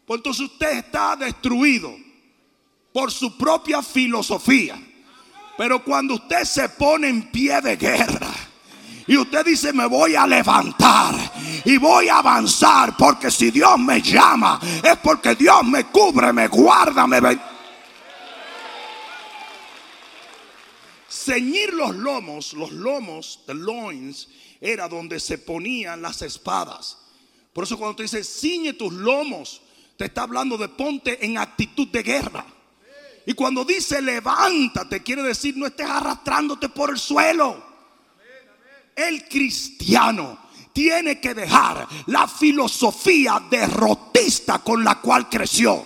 Pues 0.07 0.18
entonces 0.18 0.46
usted 0.46 0.72
está 0.79 1.16
destruido 1.16 1.92
por 2.92 3.11
su 3.11 3.37
propia 3.37 3.83
filosofía. 3.83 4.81
Pero 5.59 5.83
cuando 5.83 6.14
usted 6.14 6.44
se 6.44 6.68
pone 6.68 7.09
en 7.09 7.31
pie 7.31 7.61
de 7.62 7.77
guerra 7.77 8.31
y 9.07 9.16
usted 9.16 9.44
dice, 9.44 9.72
me 9.72 9.87
voy 9.87 10.14
a 10.14 10.27
levantar 10.27 11.14
y 11.64 11.79
voy 11.79 12.09
a 12.09 12.18
avanzar, 12.18 12.96
porque 12.96 13.31
si 13.31 13.51
Dios 13.51 13.79
me 13.79 14.03
llama, 14.03 14.61
es 14.83 14.96
porque 14.99 15.35
Dios 15.35 15.64
me 15.64 15.85
cubre, 15.87 16.33
me 16.33 16.49
guarda, 16.49 17.07
me. 17.07 17.56
Ceñir 21.27 21.75
los 21.75 21.95
lomos, 21.97 22.53
los 22.53 22.71
lomos, 22.71 23.41
the 23.47 23.55
loins, 23.55 24.29
era 24.61 24.89
donde 24.89 25.19
se 25.19 25.39
ponían 25.39 26.01
las 26.01 26.23
espadas. 26.23 26.99
Por 27.53 27.65
eso 27.65 27.77
cuando 27.77 27.97
te 27.97 28.05
dice 28.05 28.23
ciñe 28.23 28.75
tus 28.75 28.93
lomos, 28.93 29.62
te 29.97 30.05
está 30.05 30.23
hablando 30.23 30.57
de 30.57 30.69
ponte 30.69 31.25
en 31.25 31.39
actitud 31.39 31.89
de 31.89 32.03
guerra. 32.03 32.47
Y 33.27 33.35
cuando 33.35 33.65
dice 33.65 34.01
levántate, 34.01 35.03
quiere 35.03 35.23
decir 35.23 35.57
no 35.57 35.67
estés 35.67 35.89
arrastrándote 35.89 36.69
por 36.69 36.91
el 36.91 36.99
suelo. 36.99 37.65
El 38.95 39.29
cristiano 39.29 40.39
tiene 40.73 41.21
que 41.21 41.35
dejar 41.35 41.89
la 42.07 42.29
filosofía 42.29 43.43
derrotista 43.51 44.61
con 44.61 44.85
la 44.85 45.01
cual 45.01 45.29
creció. 45.29 45.85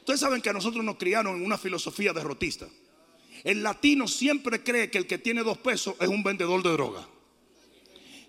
Ustedes 0.00 0.20
saben 0.20 0.40
que 0.40 0.50
a 0.50 0.54
nosotros 0.54 0.82
nos 0.82 0.96
criaron 0.96 1.36
en 1.36 1.44
una 1.44 1.58
filosofía 1.58 2.12
derrotista. 2.12 2.66
El 3.44 3.62
latino 3.62 4.08
siempre 4.08 4.62
cree 4.62 4.90
que 4.90 4.98
el 4.98 5.06
que 5.06 5.18
tiene 5.18 5.42
dos 5.42 5.58
pesos 5.58 5.94
es 6.00 6.08
un 6.08 6.22
vendedor 6.22 6.62
de 6.62 6.72
droga. 6.72 7.06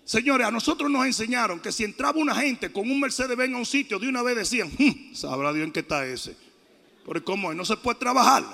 Señores, 0.04 0.46
a 0.46 0.50
nosotros 0.50 0.90
nos 0.90 1.06
enseñaron 1.06 1.60
que 1.60 1.70
si 1.70 1.84
entraba 1.84 2.18
una 2.18 2.34
gente 2.34 2.72
con 2.72 2.90
un 2.90 2.98
Mercedes 2.98 3.36
Benz 3.36 3.54
a 3.54 3.58
un 3.58 3.66
sitio, 3.66 3.98
de 3.98 4.08
una 4.08 4.22
vez 4.22 4.36
decían, 4.36 4.68
hmm, 4.76 5.14
sabrá 5.14 5.52
Dios 5.52 5.66
en 5.66 5.72
qué 5.72 5.80
está 5.80 6.04
ese. 6.06 6.36
Pero 7.06 7.24
¿cómo 7.24 7.50
es? 7.50 7.56
No 7.56 7.64
se 7.64 7.76
puede 7.76 7.98
trabajar. 7.98 8.44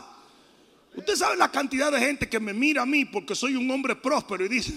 Usted 0.95 1.15
sabe 1.15 1.37
la 1.37 1.51
cantidad 1.51 1.93
de 1.93 1.99
gente 1.99 2.29
que 2.29 2.41
me 2.41 2.53
mira 2.53 2.83
a 2.83 2.87
mí 2.87 3.05
porque 3.05 3.35
soy 3.35 3.55
un 3.57 3.71
hombre 3.71 3.97
próspero 3.97 4.45
y 4.45 4.49
dice, 4.49 4.73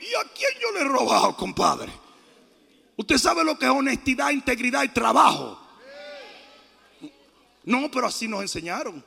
¿y 0.00 0.14
a 0.14 0.72
le 0.72 0.80
he 0.80 0.84
robado, 0.84 1.36
compadre. 1.36 1.92
Usted 2.96 3.18
sabe 3.18 3.44
lo 3.44 3.58
que 3.58 3.66
es 3.66 3.70
honestidad, 3.70 4.30
integridad 4.30 4.82
y 4.82 4.88
trabajo. 4.88 5.67
No, 7.68 7.90
pero 7.90 8.06
así 8.06 8.26
nos 8.26 8.40
enseñaron. 8.40 9.04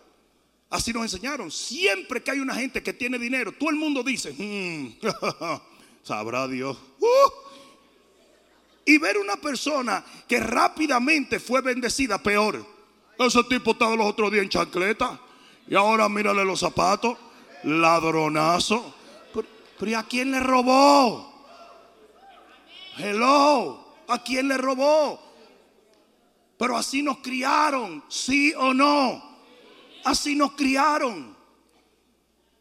Así 0.69 0.93
nos 0.93 1.01
enseñaron. 1.01 1.49
Siempre 1.49 2.21
que 2.21 2.29
hay 2.29 2.39
una 2.39 2.53
gente 2.53 2.83
que 2.83 2.93
tiene 2.93 3.17
dinero, 3.17 3.51
todo 3.51 3.71
el 3.71 3.75
mundo 3.75 4.03
dice, 4.03 4.31
"Mm, 4.37 4.99
sabrá 6.03 6.47
Dios. 6.47 6.77
Uh. 6.99 7.31
Y 8.85 8.99
ver 8.99 9.17
una 9.17 9.35
persona 9.37 10.05
que 10.27 10.39
rápidamente 10.39 11.39
fue 11.39 11.61
bendecida, 11.61 12.21
peor. 12.21 12.63
Ese 13.17 13.43
tipo 13.45 13.71
estaba 13.71 13.95
los 13.95 14.05
otros 14.05 14.31
días 14.31 14.43
en 14.43 14.49
chancleta. 14.49 15.19
Y 15.67 15.73
ahora 15.73 16.07
mírale 16.07 16.45
los 16.45 16.59
zapatos. 16.59 17.17
Ladronazo. 17.63 18.93
Pero, 19.33 19.47
pero 19.79 19.91
¿y 19.91 19.93
a 19.95 20.03
quién 20.03 20.29
le 20.29 20.39
robó? 20.39 21.47
Hello. 22.95 23.87
¿A 24.07 24.21
quién 24.23 24.47
le 24.49 24.57
robó? 24.57 25.30
Pero 26.61 26.77
así 26.77 27.01
nos 27.01 27.17
criaron, 27.17 28.03
sí 28.07 28.53
o 28.55 28.71
no. 28.71 29.19
Así 30.03 30.35
nos 30.35 30.51
criaron. 30.51 31.35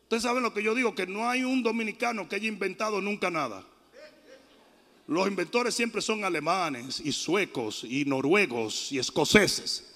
Ustedes 0.04 0.22
saben 0.22 0.42
lo 0.42 0.54
que 0.54 0.62
yo 0.62 0.74
digo, 0.74 0.94
que 0.94 1.06
no 1.06 1.28
hay 1.28 1.44
un 1.44 1.62
dominicano 1.62 2.26
que 2.26 2.36
haya 2.36 2.48
inventado 2.48 3.02
nunca 3.02 3.28
nada. 3.28 3.62
Los 5.06 5.28
inventores 5.28 5.74
siempre 5.74 6.00
son 6.00 6.24
alemanes 6.24 7.02
y 7.04 7.12
suecos 7.12 7.84
y 7.84 8.06
noruegos 8.06 8.90
y 8.90 8.98
escoceses. 8.98 9.92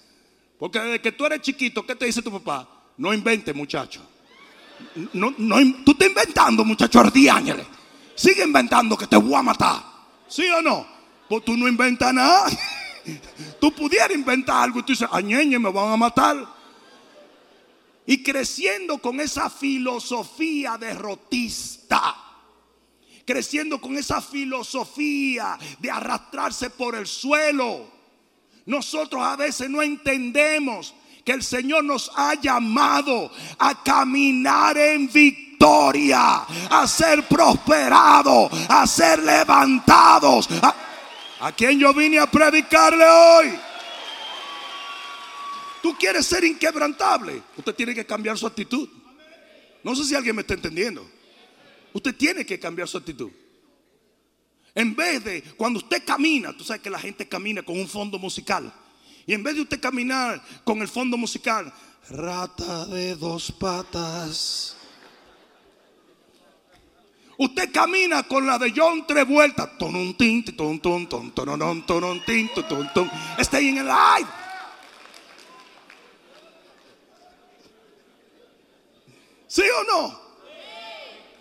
Porque 0.59 0.77
desde 0.77 1.01
que 1.01 1.11
tú 1.11 1.25
eres 1.25 1.41
chiquito, 1.41 1.83
¿qué 1.83 1.95
te 1.95 2.05
dice 2.05 2.21
tu 2.21 2.31
papá? 2.31 2.69
No 2.97 3.11
invente, 3.11 3.55
muchacho. 3.55 4.07
No, 5.13 5.33
no, 5.35 5.55
tú 5.83 5.93
estás 5.93 6.09
inventando, 6.09 6.63
muchacho 6.63 6.99
ardiángel. 6.99 7.65
Sigue 8.13 8.43
inventando 8.43 8.95
que 8.95 9.07
te 9.07 9.17
voy 9.17 9.33
a 9.33 9.41
matar. 9.41 9.83
¿Sí 10.27 10.45
o 10.49 10.61
no? 10.61 10.85
Pues 11.27 11.43
tú 11.43 11.57
no 11.57 11.67
inventas 11.67 12.13
nada. 12.13 12.51
Tú 13.59 13.71
pudieras 13.73 14.11
inventar 14.11 14.63
algo 14.63 14.79
y 14.79 14.83
tú 14.83 14.93
dices, 14.93 15.07
añeñe, 15.11 15.59
me 15.59 15.71
van 15.71 15.91
a 15.91 15.97
matar. 15.97 16.37
Y 18.05 18.21
creciendo 18.21 18.97
con 18.99 19.19
esa 19.19 19.49
filosofía 19.49 20.77
derrotista 20.77 22.21
creciendo 23.25 23.81
con 23.81 23.97
esa 23.97 24.21
filosofía 24.21 25.57
de 25.79 25.91
arrastrarse 25.91 26.69
por 26.69 26.95
el 26.95 27.07
suelo. 27.07 27.87
Nosotros 28.65 29.21
a 29.23 29.35
veces 29.35 29.69
no 29.69 29.81
entendemos 29.81 30.93
que 31.23 31.31
el 31.31 31.43
Señor 31.43 31.83
nos 31.83 32.11
ha 32.15 32.35
llamado 32.35 33.31
a 33.57 33.83
caminar 33.83 34.77
en 34.77 35.11
victoria, 35.11 36.45
a 36.69 36.87
ser 36.87 37.27
prosperados, 37.27 38.51
a 38.69 38.85
ser 38.85 39.23
levantados. 39.23 40.47
¿A, 40.61 40.75
¿A 41.39 41.51
quién 41.51 41.79
yo 41.79 41.93
vine 41.93 42.19
a 42.19 42.29
predicarle 42.29 43.05
hoy? 43.05 43.59
Tú 45.81 45.95
quieres 45.97 46.25
ser 46.25 46.43
inquebrantable. 46.43 47.43
Usted 47.57 47.75
tiene 47.75 47.93
que 47.93 48.05
cambiar 48.05 48.37
su 48.37 48.47
actitud. 48.47 48.89
No 49.83 49.95
sé 49.95 50.03
si 50.05 50.15
alguien 50.15 50.35
me 50.35 50.41
está 50.41 50.53
entendiendo. 50.53 51.07
Usted 51.93 52.15
tiene 52.15 52.45
que 52.45 52.59
cambiar 52.59 52.87
su 52.87 52.97
actitud. 52.97 53.31
En 54.73 54.95
vez 54.95 55.23
de 55.23 55.43
cuando 55.55 55.79
usted 55.79 56.03
camina, 56.05 56.55
tú 56.57 56.63
sabes 56.63 56.81
que 56.81 56.89
la 56.89 56.99
gente 56.99 57.27
camina 57.27 57.63
con 57.63 57.79
un 57.79 57.87
fondo 57.87 58.17
musical. 58.17 58.73
Y 59.25 59.33
en 59.33 59.43
vez 59.43 59.55
de 59.55 59.61
usted 59.61 59.79
caminar 59.79 60.43
con 60.63 60.81
el 60.81 60.87
fondo 60.87 61.17
musical, 61.17 61.71
rata 62.09 62.85
de 62.87 63.15
dos 63.15 63.51
patas. 63.51 64.75
Usted 67.37 67.71
camina 67.71 68.23
con 68.23 68.45
la 68.47 68.57
de 68.57 68.73
John 68.75 69.05
tres 69.05 69.27
vueltas. 69.27 69.69
Stay 73.39 73.67
in 73.67 73.79
alive. 73.79 74.29
¿Sí 79.47 79.61
o 79.61 79.83
no? 79.83 80.25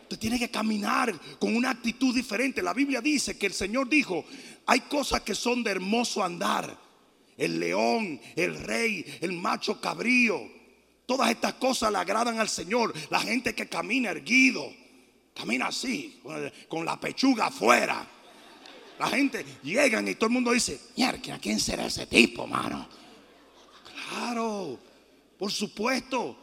Usted 0.03 0.19
tiene 0.19 0.39
que 0.39 0.51
caminar 0.51 1.13
con 1.39 1.57
una 1.57 1.71
actitud 1.71 2.15
diferente. 2.15 2.63
La 2.63 2.75
Biblia 2.75 3.01
dice 3.01 3.39
que 3.39 3.47
el 3.47 3.53
Señor 3.53 3.89
dijo, 3.89 4.25
hay 4.67 4.81
cosas 4.81 5.23
que 5.23 5.35
son 5.35 5.65
de 5.65 5.71
hermoso 5.73 6.23
andar. 6.23 6.79
El 7.37 7.59
león, 7.59 8.21
el 8.37 8.55
rey, 8.55 9.05
el 9.21 9.33
macho 9.33 9.81
cabrío. 9.81 10.41
Todas 11.07 11.31
estas 11.31 11.55
cosas 11.55 11.91
le 11.91 11.99
agradan 11.99 12.39
al 12.39 12.49
Señor. 12.49 12.95
La 13.11 13.19
gente 13.21 13.55
que 13.55 13.69
camina 13.69 14.11
erguido, 14.11 14.73
camina 15.35 15.67
así, 15.67 16.21
con 16.69 16.85
la 16.85 16.99
pechuga 16.99 17.47
afuera. 17.47 18.09
La 18.99 19.09
gente 19.09 19.45
llegan 19.63 20.07
y 20.07 20.15
todo 20.15 20.27
el 20.27 20.33
mundo 20.33 20.53
dice, 20.53 20.81
mierda, 20.97 21.39
¿quién 21.39 21.59
será 21.59 21.87
ese 21.87 22.07
tipo, 22.07 22.47
mano? 22.47 22.89
Claro, 24.09 24.79
por 25.37 25.51
supuesto. 25.51 26.37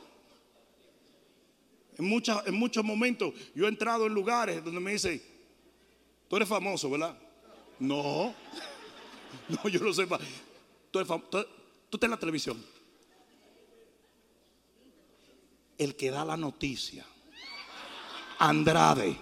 En, 1.98 2.06
en 2.46 2.54
muchos 2.56 2.84
momentos 2.84 3.34
yo 3.56 3.66
he 3.66 3.70
entrado 3.70 4.08
en 4.08 4.14
lugares 4.14 4.64
donde 4.64 4.80
me 4.82 4.92
dicen, 4.94 5.22
tú 6.28 6.36
eres 6.36 6.48
famoso, 6.50 6.90
¿verdad? 6.90 7.18
No, 7.80 8.34
no, 9.48 9.70
yo 9.70 9.80
no 9.80 9.94
fam- 11.06 11.24
tú, 11.30 11.40
tú 11.90 11.98
estás 11.98 12.04
en 12.08 12.12
la 12.12 12.20
televisión. 12.20 12.64
El 15.78 15.96
que 15.96 16.12
da 16.12 16.26
la 16.26 16.38
noticia. 16.38 17.06
Andrade. 18.42 19.16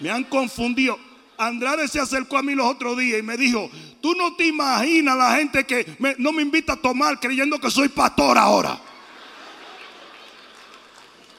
Me 0.00 0.10
han 0.10 0.24
confundido. 0.24 0.98
Andrade 1.36 1.86
se 1.88 2.00
acercó 2.00 2.38
a 2.38 2.42
mí 2.42 2.54
los 2.54 2.66
otros 2.66 2.96
días 2.96 3.18
y 3.18 3.22
me 3.22 3.36
dijo, 3.36 3.70
tú 4.00 4.14
no 4.14 4.34
te 4.34 4.46
imaginas 4.46 5.16
la 5.16 5.36
gente 5.36 5.64
que 5.64 5.96
no 6.18 6.32
me 6.32 6.42
invita 6.42 6.72
a 6.72 6.76
tomar 6.76 7.20
creyendo 7.20 7.58
que 7.60 7.70
soy 7.70 7.88
pastor 7.88 8.38
ahora. 8.38 8.80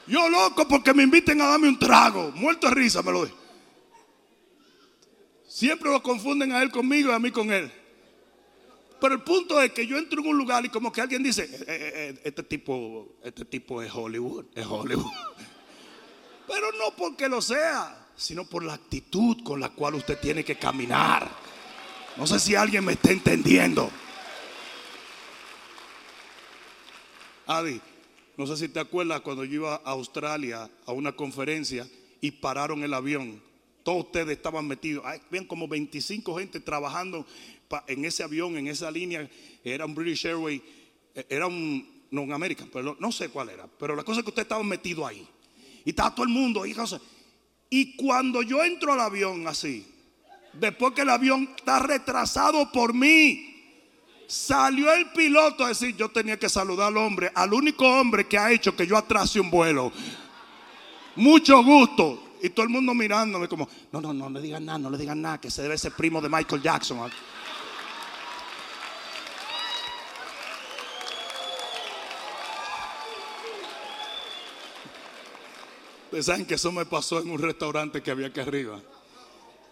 Yo 0.06 0.30
loco 0.30 0.68
porque 0.68 0.94
me 0.94 1.04
inviten 1.04 1.42
a 1.42 1.48
darme 1.48 1.70
un 1.70 1.80
trago. 1.80 2.32
Muerto 2.36 2.68
de 2.68 2.76
risa 2.76 3.02
me 3.02 3.12
lo 3.12 3.20
doy. 3.22 3.32
Siempre 5.48 5.90
lo 5.90 6.04
confunden 6.04 6.52
a 6.52 6.62
él 6.62 6.70
conmigo 6.72 7.10
y 7.10 7.14
a 7.14 7.20
mí 7.20 7.32
con 7.32 7.52
él. 7.52 7.72
Pero 9.00 9.16
el 9.16 9.22
punto 9.22 9.62
es 9.62 9.72
que 9.72 9.88
yo 9.88 9.98
entro 9.98 10.22
en 10.22 10.28
un 10.28 10.38
lugar 10.38 10.66
y 10.66 10.70
como 10.70 10.92
que 10.92 11.02
alguien 11.02 11.24
dice, 11.24 11.44
"Eh, 11.44 11.66
eh, 11.68 11.92
eh, 11.94 12.22
este 12.24 12.44
tipo, 12.44 13.16
este 13.24 13.44
tipo 13.46 13.82
es 13.82 13.92
Hollywood, 13.94 14.46
es 14.56 14.66
Hollywood. 14.66 15.12
Pero 16.54 16.72
no 16.74 16.96
porque 16.96 17.28
lo 17.28 17.42
sea, 17.42 18.10
sino 18.16 18.46
por 18.46 18.64
la 18.64 18.76
actitud 18.76 19.44
con 19.44 19.60
la 19.60 19.70
cual 19.70 19.96
usted 19.96 20.20
tiene 20.20 20.46
que 20.46 20.56
caminar. 20.56 21.28
No 22.16 22.28
sé 22.28 22.40
si 22.40 22.54
alguien 22.54 22.86
me 22.86 22.94
está 22.94 23.12
entendiendo. 23.12 23.90
Adi, 27.48 27.82
no 28.38 28.46
sé 28.46 28.56
si 28.56 28.70
te 28.70 28.80
acuerdas 28.80 29.22
cuando 29.22 29.44
yo 29.46 29.54
iba 29.56 29.76
a 29.78 29.92
Australia 29.92 30.70
a 30.86 30.92
una 30.92 31.14
conferencia 31.14 31.88
y 32.22 32.30
pararon 32.30 32.84
el 32.84 32.94
avión. 32.94 33.42
Todos 33.82 34.06
ustedes 34.06 34.38
estaban 34.38 34.68
metidos. 34.68 35.04
Habían 35.06 35.46
como 35.46 35.68
25 35.68 36.38
gente 36.38 36.60
trabajando 36.60 37.26
en 37.88 38.06
ese 38.06 38.22
avión, 38.22 38.58
en 38.58 38.68
esa 38.68 38.92
línea. 38.92 39.28
Era 39.64 39.86
un 39.88 39.96
British 39.96 40.28
Airways, 40.28 40.62
eh, 41.16 41.26
era 41.30 41.48
un 41.48 42.06
non 42.12 42.32
American, 42.32 42.70
pero 42.72 42.96
no 43.00 43.12
sé 43.12 43.30
cuál 43.30 43.50
era. 43.50 43.66
Pero 43.66 43.96
la 43.96 44.04
cosa 44.04 44.20
es 44.20 44.24
que 44.24 44.30
ustedes 44.30 44.46
estaban 44.46 44.68
metidos 44.68 45.10
ahí. 45.10 45.28
Y 45.86 45.92
estaba 45.92 46.14
todo 46.14 46.26
el 46.26 46.32
mundo 46.32 46.64
cosas. 46.76 47.02
Y 47.70 47.96
cuando 47.96 48.42
yo 48.42 48.64
entro 48.64 48.94
al 48.94 49.00
avión 49.00 49.48
así, 49.48 49.86
después 50.54 50.94
que 50.94 51.02
el 51.02 51.10
avión 51.10 51.50
está 51.58 51.80
retrasado 51.80 52.72
por 52.72 52.94
mí, 52.94 53.54
Salió 54.34 54.92
el 54.94 55.12
piloto 55.12 55.64
a 55.64 55.68
decir, 55.68 55.96
yo 55.96 56.10
tenía 56.10 56.40
que 56.40 56.50
saludar 56.50 56.88
al 56.88 56.98
hombre, 56.98 57.32
al 57.36 57.54
único 57.54 57.86
hombre 57.86 58.28
que 58.28 58.36
ha 58.38 58.52
hecho 58.52 58.76
que 58.76 58.88
yo 58.88 58.98
atrase 58.98 59.40
un 59.40 59.52
vuelo. 59.52 59.92
Mucho 61.16 61.64
gusto. 61.64 62.32
Y 62.42 62.50
todo 62.50 62.64
el 62.64 62.70
mundo 62.70 62.94
mirándome 62.94 63.48
como, 63.48 63.70
no, 63.92 64.02
no, 64.02 64.12
no 64.12 64.30
le 64.32 64.42
digan 64.42 64.66
nada, 64.66 64.80
no 64.80 64.90
le 64.90 64.98
digan 64.98 65.22
nada, 65.22 65.40
que 65.40 65.52
se 65.52 65.62
debe 65.62 65.78
ser 65.78 65.94
primo 65.94 66.20
de 66.20 66.30
Michael 66.30 66.62
Jackson. 66.62 67.00
Ustedes 76.14 76.28
saben 76.28 76.46
que 76.46 76.54
eso 76.54 76.72
me 76.72 76.86
pasó 76.86 77.20
en 77.20 77.32
un 77.32 77.40
restaurante 77.40 78.04
que 78.04 78.12
había 78.12 78.28
aquí 78.28 78.40
arriba. 78.40 78.80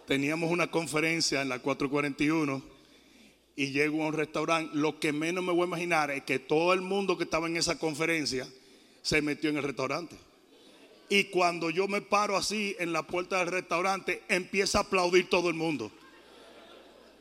Teníamos 0.07 0.49
una 0.49 0.71
conferencia 0.71 1.39
en 1.43 1.49
la 1.49 1.59
441 1.59 2.63
y 3.55 3.67
llego 3.67 4.03
a 4.03 4.07
un 4.07 4.13
restaurante, 4.13 4.75
lo 4.75 4.99
que 4.99 5.13
menos 5.13 5.43
me 5.43 5.51
voy 5.51 5.61
a 5.61 5.65
imaginar 5.65 6.09
es 6.09 6.23
que 6.23 6.39
todo 6.39 6.73
el 6.73 6.81
mundo 6.81 7.15
que 7.15 7.25
estaba 7.25 7.45
en 7.45 7.57
esa 7.57 7.77
conferencia 7.77 8.47
se 9.03 9.21
metió 9.21 9.51
en 9.51 9.57
el 9.57 9.61
restaurante. 9.61 10.15
Y 11.09 11.25
cuando 11.25 11.69
yo 11.69 11.87
me 11.87 12.01
paro 12.01 12.35
así 12.35 12.75
en 12.79 12.91
la 12.91 13.03
puerta 13.03 13.37
del 13.37 13.49
restaurante, 13.49 14.23
empieza 14.27 14.79
a 14.79 14.81
aplaudir 14.81 15.29
todo 15.29 15.47
el 15.47 15.53
mundo. 15.53 15.91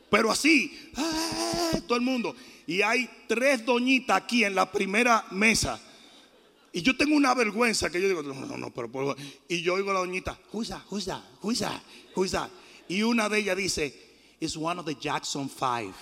Pero 0.09 0.31
así, 0.31 0.75
¡eh! 0.97 1.81
todo 1.87 1.95
el 1.95 2.03
mundo. 2.03 2.35
Y 2.65 2.81
hay 2.81 3.07
tres 3.27 3.63
doñitas 3.63 4.17
aquí 4.17 4.43
en 4.43 4.55
la 4.55 4.71
primera 4.71 5.25
mesa. 5.29 5.79
Y 6.73 6.81
yo 6.81 6.95
tengo 6.95 7.17
una 7.17 7.33
vergüenza 7.33 7.89
que 7.89 8.01
yo 8.01 8.07
digo, 8.07 8.23
no, 8.23 8.33
no, 8.45 8.57
no, 8.57 8.71
pero 8.71 9.15
Y 9.49 9.61
yo 9.61 9.73
oigo 9.73 9.91
a 9.91 9.95
la 9.95 9.99
doñita, 9.99 10.39
who's 10.53 10.69
that, 10.69 10.83
who's 10.89 11.57
that? 12.31 12.49
Y 12.87 13.03
una 13.03 13.27
de 13.27 13.39
ellas 13.39 13.57
dice, 13.57 13.93
it's 14.39 14.55
one 14.55 14.79
of 14.79 14.85
the 14.85 14.95
Jackson 14.95 15.49
Five. 15.49 15.93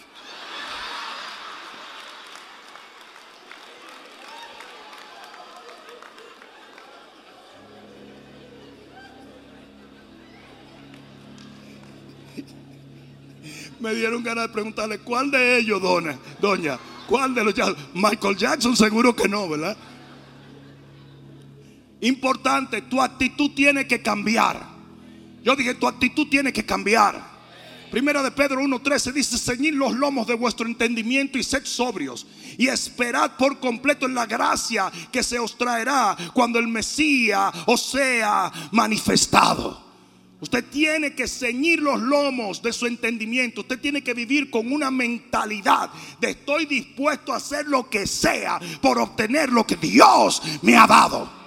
me 13.79 13.95
dieron 13.95 14.23
ganas 14.23 14.47
de 14.47 14.53
preguntarle, 14.53 14.99
¿cuál 14.99 15.31
de 15.31 15.57
ellos, 15.57 15.81
dona, 15.81 16.19
doña? 16.39 16.77
¿Cuál 17.07 17.33
de 17.33 17.43
los 17.43 17.55
Michael 17.95 18.37
Jackson 18.37 18.75
seguro 18.75 19.15
que 19.15 19.27
no, 19.27 19.49
¿verdad? 19.49 19.75
Importante, 22.01 22.81
tu 22.83 23.01
actitud 23.01 23.51
tiene 23.51 23.87
que 23.87 24.01
cambiar. 24.01 24.67
Yo 25.43 25.55
dije, 25.55 25.73
tu 25.75 25.87
actitud 25.87 26.27
tiene 26.29 26.53
que 26.53 26.65
cambiar. 26.65 27.39
Primera 27.91 28.21
de 28.21 28.31
Pedro 28.31 28.61
1.13 28.61 29.11
dice, 29.13 29.37
ceñid 29.37 29.73
los 29.73 29.93
lomos 29.93 30.27
de 30.27 30.35
vuestro 30.35 30.67
entendimiento 30.67 31.39
y 31.39 31.43
sed 31.43 31.65
sobrios 31.65 32.27
y 32.57 32.67
esperad 32.67 33.31
por 33.35 33.59
completo 33.59 34.05
en 34.05 34.13
la 34.13 34.27
gracia 34.27 34.91
que 35.11 35.23
se 35.23 35.39
os 35.39 35.57
traerá 35.57 36.15
cuando 36.33 36.59
el 36.59 36.67
Mesías 36.67 37.51
os 37.65 37.89
sea 37.89 38.51
manifestado. 38.71 39.89
Usted 40.41 40.63
tiene 40.65 41.15
que 41.15 41.27
ceñir 41.27 41.81
los 41.81 41.99
lomos 41.99 42.61
de 42.61 42.71
su 42.71 42.85
entendimiento. 42.85 43.61
Usted 43.61 43.79
tiene 43.79 44.03
que 44.03 44.13
vivir 44.13 44.49
con 44.49 44.71
una 44.71 44.89
mentalidad 44.89 45.89
de 46.21 46.29
estoy 46.29 46.65
dispuesto 46.65 47.33
a 47.33 47.37
hacer 47.37 47.67
lo 47.67 47.89
que 47.89 48.07
sea 48.07 48.59
por 48.81 48.99
obtener 48.99 49.51
lo 49.51 49.65
que 49.65 49.75
Dios 49.75 50.41
me 50.61 50.77
ha 50.77 50.87
dado. 50.87 51.38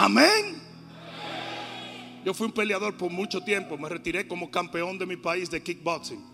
Amén. 0.00 0.62
Yo 2.24 2.32
fui 2.32 2.46
un 2.46 2.52
peleador 2.52 2.96
por 2.96 3.10
mucho 3.10 3.40
tiempo. 3.40 3.76
Me 3.76 3.88
retiré 3.88 4.28
como 4.28 4.48
campeón 4.48 4.96
de 4.96 5.04
mi 5.04 5.16
país 5.16 5.50
de 5.50 5.60
kickboxing. 5.60 6.24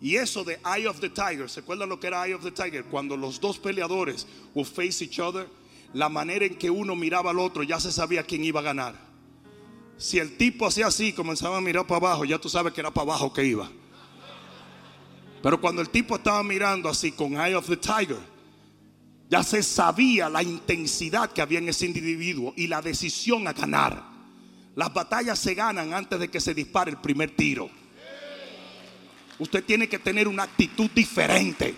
Y 0.00 0.16
eso 0.16 0.42
de 0.42 0.58
Eye 0.64 0.88
of 0.88 0.98
the 0.98 1.08
Tiger, 1.08 1.48
¿se 1.48 1.60
acuerdan 1.60 1.90
lo 1.90 2.00
que 2.00 2.08
era 2.08 2.26
Eye 2.26 2.34
of 2.34 2.42
the 2.42 2.50
Tiger? 2.50 2.84
Cuando 2.86 3.16
los 3.16 3.40
dos 3.40 3.56
peleadores 3.56 4.26
will 4.52 4.66
face 4.66 5.04
each 5.04 5.20
other 5.20 5.46
la 5.92 6.08
manera 6.08 6.44
en 6.44 6.56
que 6.56 6.70
uno 6.70 6.96
miraba 6.96 7.30
al 7.30 7.38
otro, 7.38 7.62
ya 7.62 7.78
se 7.78 7.92
sabía 7.92 8.24
quién 8.24 8.42
iba 8.42 8.58
a 8.58 8.64
ganar. 8.64 8.96
Si 9.96 10.18
el 10.18 10.36
tipo 10.36 10.66
hacía 10.66 10.88
así, 10.88 11.12
comenzaba 11.12 11.58
a 11.58 11.60
mirar 11.60 11.86
para 11.86 11.98
abajo, 11.98 12.24
ya 12.24 12.38
tú 12.40 12.48
sabes 12.48 12.72
que 12.72 12.80
era 12.80 12.90
para 12.90 13.12
abajo 13.12 13.32
que 13.32 13.44
iba. 13.44 13.70
Pero 15.40 15.60
cuando 15.60 15.82
el 15.82 15.88
tipo 15.88 16.16
estaba 16.16 16.42
mirando 16.42 16.88
así 16.88 17.12
con 17.12 17.34
Eye 17.34 17.54
of 17.54 17.68
the 17.68 17.76
Tiger, 17.76 18.18
ya 19.28 19.42
se 19.42 19.62
sabía 19.62 20.30
la 20.30 20.42
intensidad 20.42 21.30
que 21.32 21.42
había 21.42 21.58
en 21.58 21.68
ese 21.68 21.86
individuo 21.86 22.54
y 22.56 22.66
la 22.66 22.80
decisión 22.80 23.46
a 23.46 23.52
ganar. 23.52 24.02
Las 24.74 24.92
batallas 24.94 25.38
se 25.38 25.54
ganan 25.54 25.92
antes 25.92 26.18
de 26.18 26.28
que 26.28 26.40
se 26.40 26.54
dispare 26.54 26.92
el 26.92 26.98
primer 26.98 27.36
tiro. 27.36 27.68
Usted 29.38 29.64
tiene 29.64 29.88
que 29.88 29.98
tener 29.98 30.26
una 30.26 30.44
actitud 30.44 30.90
diferente. 30.90 31.74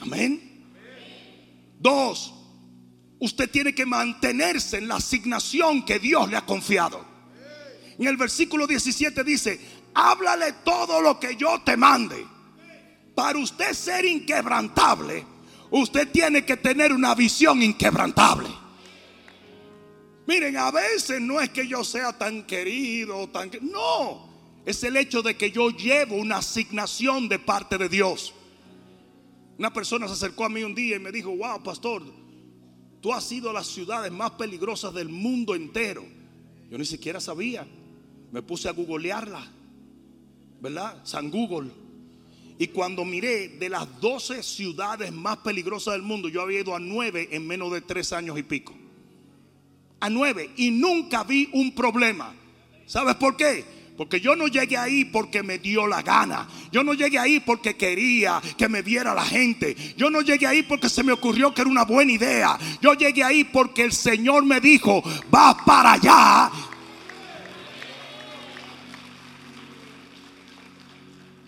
Amén. 0.00 0.64
Dos, 1.78 2.32
usted 3.18 3.50
tiene 3.50 3.74
que 3.74 3.84
mantenerse 3.84 4.78
en 4.78 4.88
la 4.88 4.96
asignación 4.96 5.84
que 5.84 5.98
Dios 5.98 6.30
le 6.30 6.36
ha 6.36 6.46
confiado. 6.46 7.04
En 7.98 8.06
el 8.06 8.16
versículo 8.16 8.66
17 8.66 9.22
dice, 9.24 9.60
háblale 9.94 10.54
todo 10.64 11.00
lo 11.00 11.20
que 11.20 11.36
yo 11.36 11.60
te 11.64 11.76
mande. 11.76 12.31
Para 13.14 13.38
usted 13.38 13.72
ser 13.74 14.04
inquebrantable, 14.04 15.24
usted 15.70 16.10
tiene 16.10 16.44
que 16.44 16.56
tener 16.56 16.92
una 16.92 17.14
visión 17.14 17.62
inquebrantable. 17.62 18.48
Miren, 20.26 20.56
a 20.56 20.70
veces 20.70 21.20
no 21.20 21.40
es 21.40 21.50
que 21.50 21.66
yo 21.66 21.82
sea 21.84 22.16
tan 22.16 22.44
querido, 22.44 23.28
tan 23.28 23.50
no, 23.60 24.28
es 24.64 24.82
el 24.84 24.96
hecho 24.96 25.22
de 25.22 25.36
que 25.36 25.50
yo 25.50 25.70
llevo 25.70 26.16
una 26.16 26.36
asignación 26.38 27.28
de 27.28 27.38
parte 27.38 27.76
de 27.76 27.88
Dios. 27.88 28.32
Una 29.58 29.72
persona 29.72 30.06
se 30.06 30.14
acercó 30.14 30.44
a 30.44 30.48
mí 30.48 30.62
un 30.62 30.74
día 30.74 30.96
y 30.96 31.00
me 31.00 31.12
dijo, 31.12 31.36
wow, 31.36 31.62
pastor, 31.62 32.02
tú 33.00 33.12
has 33.12 33.24
sido 33.24 33.52
las 33.52 33.66
ciudades 33.66 34.10
más 34.10 34.32
peligrosas 34.32 34.94
del 34.94 35.08
mundo 35.08 35.54
entero. 35.54 36.04
Yo 36.70 36.78
ni 36.78 36.84
siquiera 36.84 37.20
sabía. 37.20 37.66
Me 38.30 38.40
puse 38.40 38.68
a 38.68 38.72
googlearla, 38.72 39.46
¿verdad? 40.60 41.04
San 41.04 41.30
Google. 41.30 41.81
Y 42.58 42.68
cuando 42.68 43.04
miré 43.04 43.48
de 43.48 43.68
las 43.68 44.00
12 44.00 44.42
ciudades 44.42 45.12
más 45.12 45.38
peligrosas 45.38 45.94
del 45.94 46.02
mundo, 46.02 46.28
yo 46.28 46.42
había 46.42 46.60
ido 46.60 46.74
a 46.76 46.78
9 46.78 47.28
en 47.32 47.46
menos 47.46 47.72
de 47.72 47.80
3 47.80 48.12
años 48.12 48.38
y 48.38 48.42
pico. 48.42 48.74
A 50.00 50.10
9 50.10 50.50
y 50.56 50.70
nunca 50.70 51.24
vi 51.24 51.48
un 51.52 51.74
problema. 51.74 52.34
¿Sabes 52.86 53.14
por 53.16 53.36
qué? 53.36 53.64
Porque 53.96 54.20
yo 54.20 54.34
no 54.34 54.48
llegué 54.48 54.76
ahí 54.76 55.04
porque 55.04 55.42
me 55.42 55.58
dio 55.58 55.86
la 55.86 56.02
gana. 56.02 56.48
Yo 56.70 56.82
no 56.82 56.94
llegué 56.94 57.18
ahí 57.18 57.40
porque 57.40 57.76
quería 57.76 58.40
que 58.56 58.68
me 58.68 58.82
viera 58.82 59.14
la 59.14 59.24
gente. 59.24 59.76
Yo 59.96 60.10
no 60.10 60.22
llegué 60.22 60.46
ahí 60.46 60.62
porque 60.62 60.88
se 60.88 61.02
me 61.02 61.12
ocurrió 61.12 61.52
que 61.52 61.60
era 61.60 61.70
una 61.70 61.84
buena 61.84 62.12
idea. 62.12 62.58
Yo 62.80 62.94
llegué 62.94 63.22
ahí 63.22 63.44
porque 63.44 63.84
el 63.84 63.92
Señor 63.92 64.44
me 64.44 64.60
dijo, 64.60 65.02
vas 65.30 65.56
para 65.66 65.92
allá. 65.92 66.50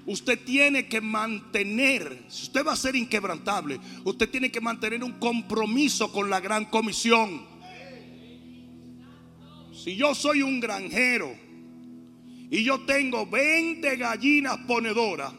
Usted 0.06 0.38
tiene 0.44 0.86
que 0.86 1.00
mantener, 1.00 2.24
si 2.28 2.44
usted 2.44 2.66
va 2.66 2.72
a 2.72 2.76
ser 2.76 2.94
inquebrantable, 2.94 3.80
usted 4.04 4.28
tiene 4.28 4.50
que 4.50 4.60
mantener 4.60 5.02
un 5.02 5.12
compromiso 5.12 6.12
con 6.12 6.28
la 6.28 6.40
gran 6.40 6.66
comisión. 6.66 7.46
Si 9.72 9.96
yo 9.96 10.14
soy 10.14 10.42
un 10.42 10.60
granjero, 10.60 11.34
y 12.50 12.62
yo 12.62 12.84
tengo 12.84 13.26
20 13.26 13.96
gallinas 13.96 14.58
ponedoras, 14.66 15.32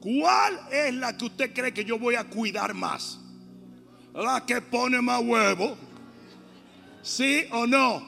¿cuál 0.00 0.60
es 0.72 0.94
la 0.94 1.16
que 1.16 1.24
usted 1.24 1.52
cree 1.52 1.74
que 1.74 1.84
yo 1.84 1.98
voy 1.98 2.14
a 2.14 2.24
cuidar 2.24 2.74
más? 2.74 3.20
La 4.14 4.46
que 4.46 4.60
pone 4.60 5.02
más 5.02 5.20
huevo. 5.22 5.76
¿Sí 7.02 7.44
o 7.50 7.66
no? 7.66 8.02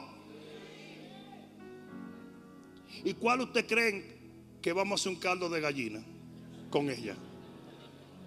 ¿Y 3.05 3.15
cuál 3.15 3.41
usted 3.41 3.67
cree 3.67 4.20
que 4.63 4.73
vamos 4.73 5.01
a 5.01 5.03
hacer 5.03 5.13
un 5.13 5.19
caldo 5.19 5.49
de 5.49 5.61
gallina 5.61 6.01
con 6.71 6.91
ella? 6.91 7.17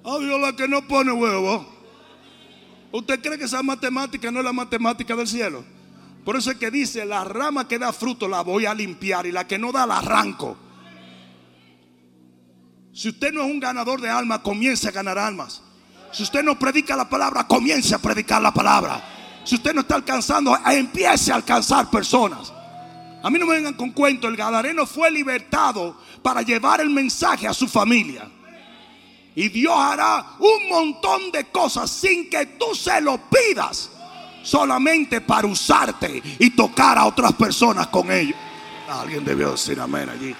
Obvio, 0.04 0.38
la 0.38 0.56
que 0.56 0.68
no 0.68 0.88
pone 0.88 1.12
huevo. 1.12 1.66
¿Usted 2.92 3.22
cree 3.22 3.38
que 3.38 3.46
esa 3.46 3.64
matemática 3.64 4.32
no 4.32 4.40
es 4.40 4.46
la 4.46 4.54
matemática 4.54 5.16
del 5.16 5.28
cielo? 5.28 5.64
Por 6.24 6.36
eso 6.36 6.52
es 6.52 6.58
que 6.58 6.72
dice, 6.72 7.06
la 7.06 7.24
rama 7.24 7.68
que 7.68 7.80
da 7.80 7.92
fruto 7.92 8.28
la 8.28 8.42
voy 8.42 8.66
a 8.66 8.74
limpiar 8.74 9.26
y 9.26 9.32
la 9.32 9.48
que 9.48 9.58
no 9.58 9.72
da 9.72 9.86
la 9.86 9.98
arranco. 9.98 10.58
Si 12.94 13.10
usted 13.10 13.34
no 13.34 13.44
es 13.44 13.52
un 13.52 13.60
ganador 13.60 14.00
de 14.00 14.10
almas, 14.10 14.40
comience 14.40 14.88
a 14.88 14.92
ganar 14.92 15.18
almas. 15.18 15.62
Si 16.12 16.22
usted 16.22 16.44
no 16.44 16.60
predica 16.60 16.96
la 16.96 17.10
palabra, 17.10 17.48
comience 17.48 17.96
a 17.96 17.98
predicar 17.98 18.42
la 18.42 18.54
palabra. 18.54 19.42
Si 19.44 19.56
usted 19.56 19.74
no 19.74 19.82
está 19.82 19.96
alcanzando, 19.96 20.56
empiece 20.66 21.32
a 21.32 21.36
alcanzar 21.36 21.90
personas. 21.90 22.54
A 23.24 23.30
mí 23.30 23.40
no 23.40 23.46
me 23.46 23.56
vengan 23.56 23.74
con 23.74 23.92
cuento, 23.92 24.28
el 24.28 24.36
Gadareno 24.36 24.86
fue 24.86 25.10
libertado 25.10 25.98
para 26.22 26.42
llevar 26.42 26.82
el 26.82 26.90
mensaje 26.90 27.48
a 27.48 27.54
su 27.54 27.70
familia. 27.70 28.30
Y 29.34 29.48
Dios 29.48 29.74
hará 29.76 30.36
un 30.40 30.70
montón 30.70 31.32
de 31.32 31.46
cosas 31.46 31.90
sin 31.90 32.30
que 32.30 32.46
tú 32.46 32.76
se 32.76 33.00
lo 33.00 33.18
pidas 33.30 33.90
solamente 34.44 35.22
para 35.22 35.48
usarte 35.48 36.22
y 36.38 36.50
tocar 36.50 36.98
a 36.98 37.06
otras 37.06 37.32
personas 37.34 37.88
con 37.88 38.12
ellos. 38.12 38.36
Alguien 38.90 39.24
debió 39.24 39.52
decir 39.52 39.80
amén 39.80 40.10
allí. 40.10 40.36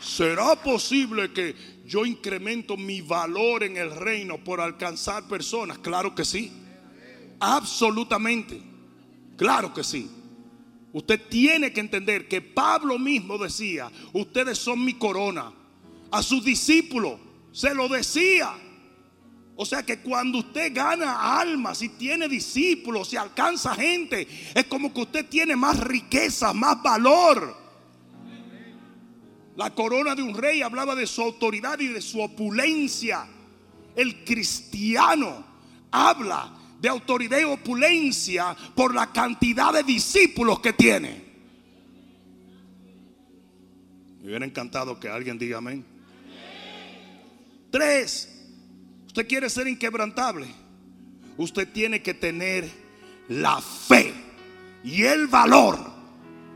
¿Será 0.00 0.56
posible 0.56 1.32
que 1.32 1.54
yo 1.86 2.04
incremento 2.04 2.76
mi 2.76 3.02
valor 3.02 3.62
en 3.62 3.76
el 3.76 3.94
reino 3.94 4.42
por 4.42 4.60
alcanzar 4.60 5.28
personas? 5.28 5.78
Claro 5.78 6.12
que 6.12 6.24
sí. 6.24 6.52
Absolutamente. 7.38 8.73
Claro 9.36 9.72
que 9.72 9.84
sí. 9.84 10.10
Usted 10.92 11.20
tiene 11.28 11.72
que 11.72 11.80
entender 11.80 12.28
que 12.28 12.40
Pablo 12.40 12.98
mismo 12.98 13.36
decía, 13.36 13.90
ustedes 14.12 14.58
son 14.58 14.84
mi 14.84 14.94
corona. 14.94 15.52
A 16.10 16.22
sus 16.22 16.44
discípulos 16.44 17.18
se 17.52 17.74
lo 17.74 17.88
decía. 17.88 18.52
O 19.56 19.64
sea 19.64 19.84
que 19.84 20.00
cuando 20.00 20.38
usted 20.38 20.72
gana 20.74 21.40
almas 21.40 21.82
y 21.82 21.88
tiene 21.90 22.28
discípulos 22.28 23.12
y 23.12 23.16
alcanza 23.16 23.74
gente, 23.74 24.26
es 24.54 24.64
como 24.66 24.92
que 24.92 25.00
usted 25.02 25.26
tiene 25.26 25.56
más 25.56 25.80
riqueza, 25.80 26.52
más 26.52 26.82
valor. 26.82 27.56
La 29.56 29.70
corona 29.74 30.14
de 30.14 30.22
un 30.22 30.34
rey 30.34 30.62
hablaba 30.62 30.94
de 30.94 31.06
su 31.06 31.22
autoridad 31.22 31.78
y 31.78 31.88
de 31.88 32.02
su 32.02 32.20
opulencia. 32.20 33.26
El 33.94 34.24
cristiano 34.24 35.44
habla 35.92 36.52
de 36.80 36.88
autoridad 36.88 37.38
y 37.38 37.44
opulencia 37.44 38.56
por 38.74 38.94
la 38.94 39.12
cantidad 39.12 39.72
de 39.72 39.82
discípulos 39.82 40.60
que 40.60 40.72
tiene. 40.72 41.24
Me 44.20 44.28
hubiera 44.28 44.46
encantado 44.46 44.98
que 44.98 45.08
alguien 45.08 45.38
diga 45.38 45.58
amén. 45.58 45.84
Tres, 47.70 48.28
usted 49.06 49.26
quiere 49.26 49.50
ser 49.50 49.66
inquebrantable. 49.68 50.46
Usted 51.36 51.68
tiene 51.72 52.00
que 52.02 52.14
tener 52.14 52.70
la 53.28 53.60
fe 53.60 54.14
y 54.84 55.02
el 55.02 55.26
valor 55.26 55.78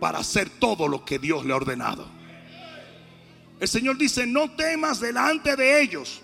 para 0.01 0.19
hacer 0.19 0.49
todo 0.49 0.87
lo 0.87 1.05
que 1.05 1.19
Dios 1.19 1.45
le 1.45 1.53
ha 1.53 1.57
ordenado. 1.57 2.09
El 3.61 3.67
Señor 3.67 3.99
dice, 3.99 4.27
no 4.27 4.53
temas 4.53 5.01
delante 5.01 5.57
de 5.57 5.83
ellos 5.83 6.23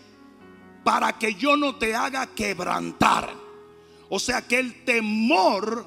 para 0.84 1.18
que 1.18 1.34
yo 1.34 1.56
no 1.56 1.76
te 1.76 1.94
haga 1.94 2.26
quebrantar. 2.28 3.43
O 4.16 4.20
sea 4.20 4.42
que 4.42 4.60
el 4.60 4.84
temor 4.84 5.84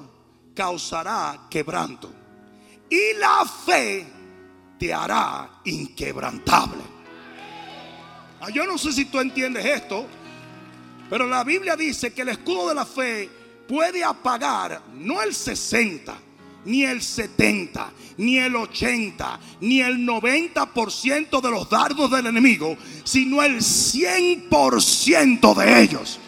causará 0.54 1.46
quebranto. 1.48 2.12
Y 2.90 3.18
la 3.18 3.46
fe 3.46 4.06
te 4.78 4.92
hará 4.92 5.62
inquebrantable. 5.64 6.82
Ah, 8.38 8.50
yo 8.50 8.66
no 8.66 8.76
sé 8.76 8.92
si 8.92 9.06
tú 9.06 9.18
entiendes 9.18 9.64
esto, 9.64 10.06
pero 11.08 11.26
la 11.26 11.42
Biblia 11.42 11.74
dice 11.74 12.12
que 12.12 12.20
el 12.20 12.28
escudo 12.28 12.68
de 12.68 12.74
la 12.74 12.84
fe 12.84 13.30
puede 13.66 14.04
apagar 14.04 14.82
no 14.92 15.22
el 15.22 15.34
60, 15.34 16.14
ni 16.66 16.84
el 16.84 17.00
70, 17.00 17.90
ni 18.18 18.36
el 18.36 18.56
80, 18.56 19.40
ni 19.62 19.80
el 19.80 20.06
90% 20.06 21.40
de 21.40 21.50
los 21.50 21.70
dardos 21.70 22.10
del 22.10 22.26
enemigo, 22.26 22.76
sino 23.04 23.42
el 23.42 23.62
100% 23.62 25.54
de 25.54 25.82
ellos. 25.82 26.20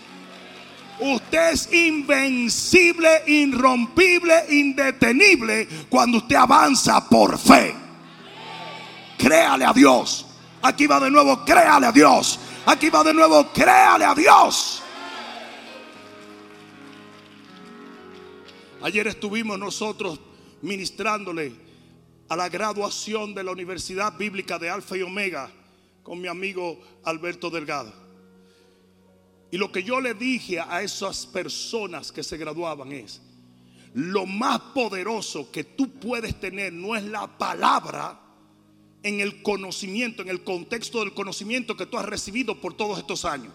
Usted 1.00 1.52
es 1.52 1.72
invencible, 1.72 3.22
irrompible, 3.26 4.34
indetenible 4.50 5.66
cuando 5.88 6.18
usted 6.18 6.36
avanza 6.36 7.08
por 7.08 7.38
fe. 7.38 7.74
Créale 9.16 9.64
a 9.64 9.72
Dios. 9.72 10.26
Aquí 10.62 10.86
va 10.86 11.00
de 11.00 11.10
nuevo, 11.10 11.42
créale 11.44 11.86
a 11.86 11.92
Dios. 11.92 12.38
Aquí 12.66 12.90
va 12.90 13.02
de 13.02 13.14
nuevo, 13.14 13.50
créale 13.52 14.04
a 14.04 14.14
Dios. 14.14 14.82
Ayer 18.82 19.06
estuvimos 19.06 19.58
nosotros 19.58 20.20
ministrándole 20.62 21.52
a 22.28 22.36
la 22.36 22.48
graduación 22.48 23.34
de 23.34 23.42
la 23.42 23.52
Universidad 23.52 24.16
Bíblica 24.16 24.58
de 24.58 24.70
Alfa 24.70 24.96
y 24.96 25.02
Omega 25.02 25.50
con 26.02 26.20
mi 26.20 26.28
amigo 26.28 26.80
Alberto 27.04 27.50
Delgado. 27.50 27.99
Y 29.50 29.56
lo 29.56 29.72
que 29.72 29.82
yo 29.82 30.00
le 30.00 30.14
dije 30.14 30.60
a 30.60 30.82
esas 30.82 31.26
personas 31.26 32.12
que 32.12 32.22
se 32.22 32.36
graduaban 32.36 32.92
es, 32.92 33.20
lo 33.94 34.24
más 34.26 34.60
poderoso 34.74 35.50
que 35.50 35.64
tú 35.64 35.90
puedes 35.90 36.38
tener 36.38 36.72
no 36.72 36.94
es 36.94 37.02
la 37.02 37.26
palabra 37.26 38.20
en 39.02 39.20
el 39.20 39.42
conocimiento, 39.42 40.22
en 40.22 40.28
el 40.28 40.44
contexto 40.44 41.00
del 41.00 41.14
conocimiento 41.14 41.76
que 41.76 41.86
tú 41.86 41.98
has 41.98 42.04
recibido 42.04 42.60
por 42.60 42.74
todos 42.74 42.98
estos 42.98 43.24
años. 43.24 43.52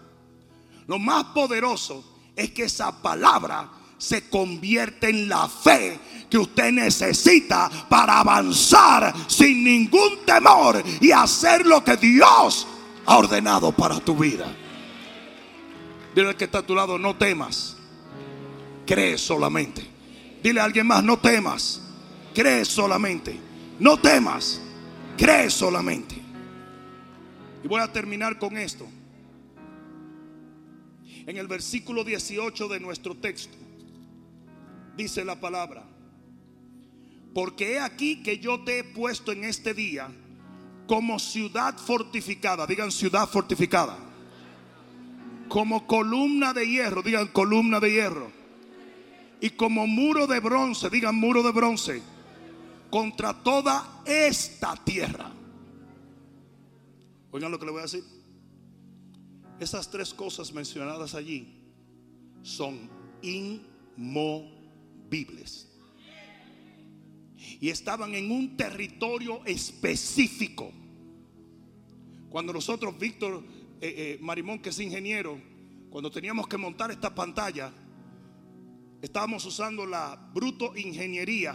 Lo 0.86 0.98
más 0.98 1.24
poderoso 1.26 2.04
es 2.34 2.50
que 2.50 2.64
esa 2.64 3.00
palabra 3.00 3.70
se 3.96 4.28
convierte 4.28 5.08
en 5.08 5.28
la 5.28 5.48
fe 5.48 5.98
que 6.28 6.36
usted 6.36 6.70
necesita 6.72 7.70
para 7.88 8.20
avanzar 8.20 9.14
sin 9.26 9.64
ningún 9.64 10.24
temor 10.26 10.82
y 11.00 11.12
hacer 11.12 11.64
lo 11.64 11.82
que 11.82 11.96
Dios 11.96 12.66
ha 13.06 13.16
ordenado 13.16 13.72
para 13.72 13.98
tu 14.00 14.14
vida. 14.14 14.54
Dile 16.16 16.28
al 16.28 16.36
que 16.36 16.44
está 16.44 16.60
a 16.60 16.66
tu 16.66 16.74
lado, 16.74 16.98
no 16.98 17.14
temas, 17.14 17.76
cree 18.86 19.18
solamente. 19.18 19.82
Dile 20.42 20.60
a 20.60 20.64
alguien 20.64 20.86
más, 20.86 21.04
no 21.04 21.18
temas, 21.18 21.82
cree 22.34 22.64
solamente. 22.64 23.38
No 23.78 23.98
temas, 23.98 24.62
cree 25.18 25.50
solamente. 25.50 26.14
Y 27.62 27.68
voy 27.68 27.82
a 27.82 27.92
terminar 27.92 28.38
con 28.38 28.56
esto. 28.56 28.88
En 31.26 31.36
el 31.36 31.48
versículo 31.48 32.02
18 32.02 32.66
de 32.66 32.80
nuestro 32.80 33.14
texto 33.14 33.58
dice 34.96 35.22
la 35.22 35.38
palabra. 35.38 35.84
Porque 37.34 37.74
he 37.74 37.78
aquí 37.78 38.22
que 38.22 38.38
yo 38.38 38.64
te 38.64 38.78
he 38.78 38.84
puesto 38.84 39.32
en 39.32 39.44
este 39.44 39.74
día 39.74 40.08
como 40.86 41.18
ciudad 41.18 41.76
fortificada. 41.76 42.66
Digan 42.66 42.90
ciudad 42.90 43.28
fortificada. 43.28 43.98
Como 45.48 45.86
columna 45.86 46.52
de 46.52 46.68
hierro. 46.68 47.02
Digan 47.02 47.28
columna 47.28 47.80
de 47.80 47.92
hierro. 47.92 48.30
Y 49.40 49.50
como 49.50 49.86
muro 49.86 50.26
de 50.26 50.40
bronce. 50.40 50.90
Digan 50.90 51.14
muro 51.14 51.42
de 51.42 51.52
bronce. 51.52 52.02
Contra 52.90 53.42
toda 53.42 54.02
esta 54.04 54.76
tierra. 54.76 55.32
Oigan 57.30 57.50
lo 57.50 57.58
que 57.58 57.66
le 57.66 57.72
voy 57.72 57.80
a 57.80 57.84
decir. 57.84 58.04
Esas 59.58 59.90
tres 59.90 60.12
cosas 60.12 60.52
mencionadas 60.52 61.14
allí 61.14 61.62
son 62.42 62.90
inmovibles 63.22 64.56
y 67.60 67.70
estaban 67.70 68.14
en 68.14 68.30
un 68.30 68.56
territorio 68.56 69.44
específico. 69.44 70.70
Cuando 72.28 72.52
nosotros, 72.52 72.98
Víctor 72.98 73.42
eh, 73.80 73.94
eh, 73.96 74.18
Marimón, 74.20 74.58
que 74.58 74.70
es 74.70 74.78
ingeniero, 74.80 75.40
cuando 75.90 76.10
teníamos 76.10 76.48
que 76.48 76.56
montar 76.56 76.90
esta 76.90 77.14
pantalla, 77.14 77.72
estábamos 79.02 79.44
usando 79.44 79.86
la 79.86 80.16
bruto 80.34 80.76
ingeniería. 80.76 81.54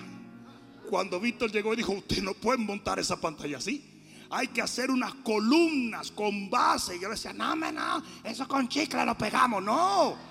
Cuando 0.89 1.19
Víctor 1.19 1.51
llegó 1.51 1.73
y 1.73 1.77
dijo, 1.77 1.93
usted 1.93 2.21
no 2.21 2.33
puede 2.33 2.57
montar 2.57 2.99
esa 2.99 3.19
pantalla 3.19 3.57
así. 3.57 3.87
Hay 4.29 4.47
que 4.47 4.61
hacer 4.61 4.89
unas 4.89 5.13
columnas 5.15 6.11
con 6.11 6.49
base. 6.49 6.95
Y 6.95 6.99
yo 6.99 7.07
le 7.07 7.15
decía, 7.15 7.33
no, 7.33 7.55
no, 7.55 8.03
eso 8.23 8.47
con 8.47 8.67
chicle 8.67 9.05
lo 9.05 9.17
pegamos. 9.17 9.63
No. 9.63 10.30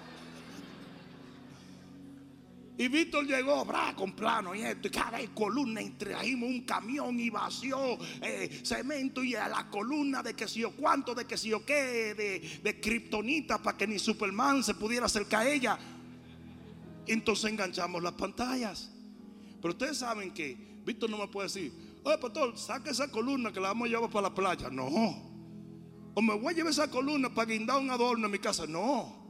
Y 2.80 2.88
Víctor 2.88 3.26
llegó, 3.26 3.62
bra, 3.66 3.94
con 3.94 4.12
plano 4.12 4.54
y 4.54 4.62
esto, 4.62 4.88
y 4.88 4.90
cada 4.90 5.18
columna, 5.34 5.82
y 5.82 5.90
trajimos 5.90 6.48
un 6.48 6.62
camión 6.62 7.20
y 7.20 7.28
vació 7.28 7.98
eh, 8.22 8.62
cemento 8.64 9.22
y 9.22 9.34
a 9.34 9.48
la 9.48 9.68
columna 9.68 10.22
de 10.22 10.32
que 10.32 10.48
si 10.48 10.60
yo 10.60 10.70
cuánto, 10.74 11.14
de 11.14 11.26
que 11.26 11.36
si 11.36 11.50
yo 11.50 11.62
qué, 11.62 12.14
de, 12.14 12.60
de 12.62 12.80
kriptonita 12.80 13.62
para 13.62 13.76
que 13.76 13.86
ni 13.86 13.98
Superman 13.98 14.64
se 14.64 14.72
pudiera 14.72 15.04
acercar 15.04 15.42
a 15.42 15.50
ella. 15.50 15.78
Entonces 17.06 17.50
enganchamos 17.50 18.02
las 18.02 18.14
pantallas. 18.14 18.90
Pero 19.60 19.74
ustedes 19.74 19.98
saben 19.98 20.30
que 20.30 20.56
Víctor 20.82 21.10
no 21.10 21.18
me 21.18 21.28
puede 21.28 21.48
decir, 21.48 21.74
oye, 22.02 22.16
pastor, 22.16 22.56
saque 22.56 22.88
esa 22.88 23.10
columna 23.10 23.52
que 23.52 23.60
la 23.60 23.68
vamos 23.68 23.88
a 23.88 23.90
llevar 23.90 24.08
para 24.08 24.30
la 24.30 24.34
playa. 24.34 24.70
No. 24.70 24.86
O 26.14 26.22
me 26.22 26.32
voy 26.34 26.54
a 26.54 26.56
llevar 26.56 26.72
esa 26.72 26.90
columna 26.90 27.28
para 27.28 27.52
guindar 27.52 27.78
un 27.78 27.90
adorno 27.90 28.24
en 28.24 28.32
mi 28.32 28.38
casa. 28.38 28.66
No. 28.66 29.22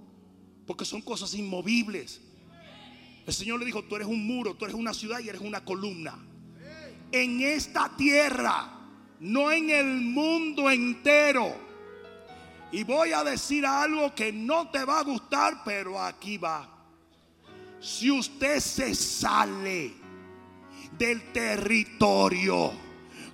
Porque 0.69 0.85
son 0.85 1.03
cosas 1.03 1.35
inmovibles. 1.35 2.30
El 3.31 3.35
Señor 3.35 3.61
le 3.61 3.67
dijo, 3.67 3.85
tú 3.85 3.95
eres 3.95 4.09
un 4.09 4.27
muro, 4.27 4.55
tú 4.55 4.65
eres 4.65 4.75
una 4.75 4.93
ciudad 4.93 5.21
y 5.21 5.29
eres 5.29 5.41
una 5.41 5.65
columna. 5.65 6.19
En 7.13 7.41
esta 7.41 7.89
tierra, 7.97 8.73
no 9.21 9.53
en 9.53 9.71
el 9.71 10.01
mundo 10.01 10.69
entero. 10.69 11.55
Y 12.73 12.83
voy 12.83 13.13
a 13.13 13.23
decir 13.23 13.65
algo 13.65 14.13
que 14.17 14.33
no 14.33 14.69
te 14.71 14.85
va 14.85 14.99
a 14.99 15.05
gustar, 15.05 15.63
pero 15.65 16.03
aquí 16.03 16.39
va. 16.39 16.69
Si 17.79 18.11
usted 18.11 18.59
se 18.59 18.97
sale 18.97 19.93
del 20.99 21.31
territorio 21.31 22.73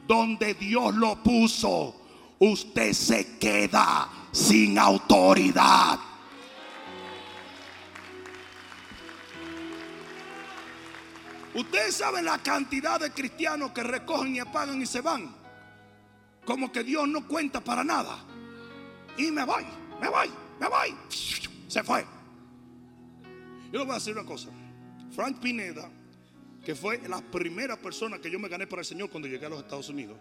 donde 0.07 0.53
Dios 0.53 0.95
lo 0.95 1.23
puso, 1.23 2.03
usted 2.39 2.93
se 2.93 3.39
queda 3.39 4.29
sin 4.31 4.79
autoridad. 4.79 5.99
Ustedes 11.57 11.95
saben 11.97 12.27
la 12.27 12.37
cantidad 12.43 13.01
de 13.01 13.11
cristianos 13.11 13.71
que 13.71 13.83
recogen 13.83 14.37
y 14.37 14.41
apagan 14.41 14.81
y 14.83 14.85
se 14.85 15.01
van. 15.01 15.35
Como 16.45 16.71
que 16.71 16.85
Dios 16.85 17.09
no 17.09 17.27
cuenta 17.27 17.65
para 17.65 17.83
nada. 17.83 18.19
Y 19.17 19.31
me 19.31 19.43
voy, 19.43 19.65
me 19.99 20.09
voy, 20.11 20.31
me 20.61 20.69
voy. 20.69 20.95
Se 21.67 21.83
fue. 21.83 22.05
Yo 23.73 23.79
le 23.79 23.85
voy 23.87 23.93
a 23.93 23.95
decir 23.95 24.13
una 24.13 24.27
cosa. 24.27 24.51
Frank 25.13 25.41
Pineda, 25.41 25.91
que 26.63 26.75
fue 26.75 27.01
la 27.09 27.23
primera 27.23 27.81
persona 27.81 28.19
que 28.19 28.31
yo 28.31 28.39
me 28.39 28.51
gané 28.51 28.67
para 28.67 28.83
el 28.83 28.87
Señor 28.87 29.09
cuando 29.09 29.27
llegué 29.27 29.47
a 29.47 29.49
los 29.49 29.61
Estados 29.61 29.89
Unidos. 29.89 30.19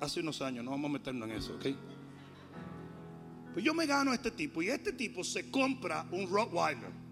Hace 0.00 0.20
unos 0.20 0.40
años, 0.40 0.64
no 0.64 0.70
vamos 0.70 0.88
a 0.88 0.92
meternos 0.94 1.28
en 1.28 1.36
eso, 1.36 1.56
¿ok? 1.56 1.66
Pues 3.52 3.62
yo 3.62 3.74
me 3.74 3.84
gano 3.84 4.12
a 4.12 4.14
este 4.14 4.30
tipo 4.30 4.62
y 4.62 4.70
este 4.70 4.94
tipo 4.94 5.22
se 5.22 5.50
compra 5.50 6.06
un 6.10 6.26
Rottweiler. 6.26 7.03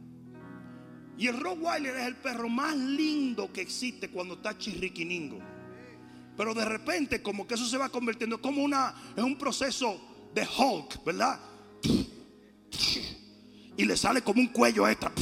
Y 1.22 1.28
el 1.28 1.38
Rottweiler 1.38 1.94
es 1.98 2.06
el 2.08 2.16
perro 2.16 2.48
más 2.48 2.76
lindo 2.76 3.52
que 3.52 3.60
existe 3.60 4.10
cuando 4.10 4.34
está 4.34 4.58
chirriquiningo. 4.58 5.38
Pero 6.36 6.52
de 6.52 6.64
repente, 6.64 7.22
como 7.22 7.46
que 7.46 7.54
eso 7.54 7.64
se 7.64 7.78
va 7.78 7.90
convirtiendo 7.90 8.42
como 8.42 8.60
una, 8.60 8.92
es 9.16 9.22
un 9.22 9.38
proceso 9.38 10.00
de 10.34 10.42
Hulk, 10.42 11.04
¿verdad? 11.04 11.38
Y 13.76 13.84
le 13.84 13.96
sale 13.96 14.22
como 14.22 14.40
un 14.40 14.48
cuello 14.48 14.88
extra 14.88 15.12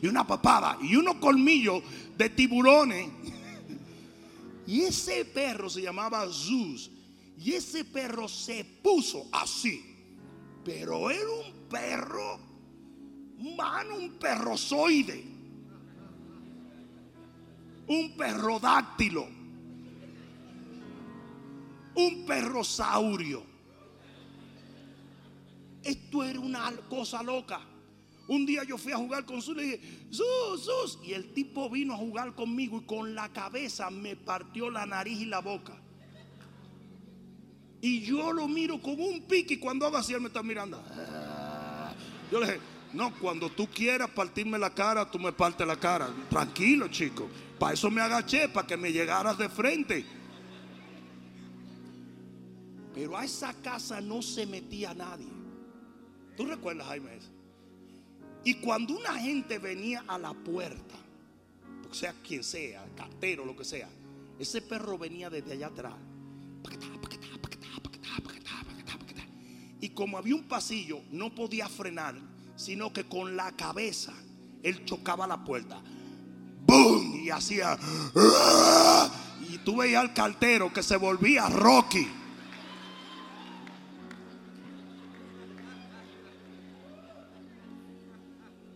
y 0.00 0.06
una 0.06 0.26
papada 0.26 0.78
y 0.80 0.96
unos 0.96 1.16
colmillos 1.16 1.82
de 2.16 2.30
tiburones. 2.30 3.10
Y 4.66 4.80
ese 4.80 5.26
perro 5.26 5.68
se 5.68 5.82
llamaba 5.82 6.26
Zeus. 6.32 6.90
Y 7.36 7.52
ese 7.52 7.84
perro 7.84 8.28
se 8.28 8.64
puso 8.64 9.28
así. 9.30 9.84
Pero 10.64 11.10
era 11.10 11.28
un 11.28 11.68
perro, 11.68 12.40
humano, 13.38 13.96
un 13.96 14.12
perrozoide. 14.12 15.29
Un 17.90 18.16
perrodáctilo. 18.16 19.26
Un 21.96 22.24
perrosaurio. 22.24 23.42
Esto 25.82 26.22
era 26.22 26.38
una 26.38 26.70
cosa 26.88 27.20
loca. 27.20 27.60
Un 28.28 28.46
día 28.46 28.62
yo 28.62 28.78
fui 28.78 28.92
a 28.92 28.96
jugar 28.96 29.24
con 29.24 29.42
Sus 29.42 29.56
y 29.56 29.58
le 29.58 29.62
dije, 29.64 30.06
Sus, 30.10 30.64
Sus. 30.64 30.98
Y 31.02 31.14
el 31.14 31.32
tipo 31.32 31.68
vino 31.68 31.94
a 31.94 31.96
jugar 31.96 32.32
conmigo 32.36 32.78
y 32.80 32.86
con 32.86 33.12
la 33.16 33.28
cabeza 33.32 33.90
me 33.90 34.14
partió 34.14 34.70
la 34.70 34.86
nariz 34.86 35.22
y 35.22 35.24
la 35.24 35.40
boca. 35.40 35.76
Y 37.80 38.02
yo 38.02 38.32
lo 38.32 38.46
miro 38.46 38.80
con 38.80 39.00
un 39.00 39.22
pique 39.22 39.54
y 39.54 39.58
cuando 39.58 39.84
haga 39.84 39.98
así 39.98 40.14
él 40.14 40.20
me 40.20 40.28
está 40.28 40.44
mirando. 40.44 40.80
Yo 42.30 42.38
le 42.38 42.46
dije, 42.46 42.60
no, 42.92 43.16
cuando 43.18 43.50
tú 43.50 43.68
quieras 43.68 44.10
partirme 44.10 44.58
la 44.58 44.74
cara, 44.74 45.10
tú 45.10 45.18
me 45.18 45.32
partes 45.32 45.66
la 45.66 45.76
cara. 45.76 46.08
Tranquilo, 46.28 46.88
chico. 46.88 47.28
Para 47.58 47.74
eso 47.74 47.90
me 47.90 48.00
agaché, 48.00 48.48
para 48.48 48.66
que 48.66 48.76
me 48.76 48.92
llegaras 48.92 49.38
de 49.38 49.48
frente. 49.48 50.04
Pero 52.94 53.16
a 53.16 53.24
esa 53.24 53.54
casa 53.54 54.00
no 54.00 54.22
se 54.22 54.46
metía 54.46 54.92
nadie. 54.92 55.28
¿Tú 56.36 56.46
recuerdas, 56.46 56.86
Jaime? 56.88 57.18
Y 58.44 58.54
cuando 58.54 58.96
una 58.96 59.14
gente 59.14 59.58
venía 59.58 60.04
a 60.08 60.18
la 60.18 60.32
puerta, 60.32 60.96
sea 61.92 62.14
quien 62.26 62.42
sea, 62.42 62.84
cartero, 62.96 63.44
lo 63.44 63.56
que 63.56 63.64
sea, 63.64 63.88
ese 64.38 64.62
perro 64.62 64.96
venía 64.96 65.28
desde 65.28 65.52
allá 65.52 65.66
atrás. 65.66 65.94
Y 69.80 69.90
como 69.90 70.18
había 70.18 70.34
un 70.34 70.44
pasillo, 70.44 71.00
no 71.10 71.34
podía 71.34 71.68
frenar, 71.68 72.16
sino 72.60 72.92
que 72.92 73.04
con 73.04 73.36
la 73.36 73.52
cabeza 73.52 74.12
él 74.62 74.84
chocaba 74.84 75.26
la 75.26 75.42
puerta. 75.42 75.80
¡Bum! 76.66 77.16
Y 77.24 77.30
hacía. 77.30 77.78
Y 79.48 79.56
tú 79.58 79.78
veías 79.78 80.02
al 80.02 80.12
cartero 80.12 80.70
que 80.70 80.82
se 80.82 80.98
volvía 80.98 81.48
Rocky. 81.48 82.06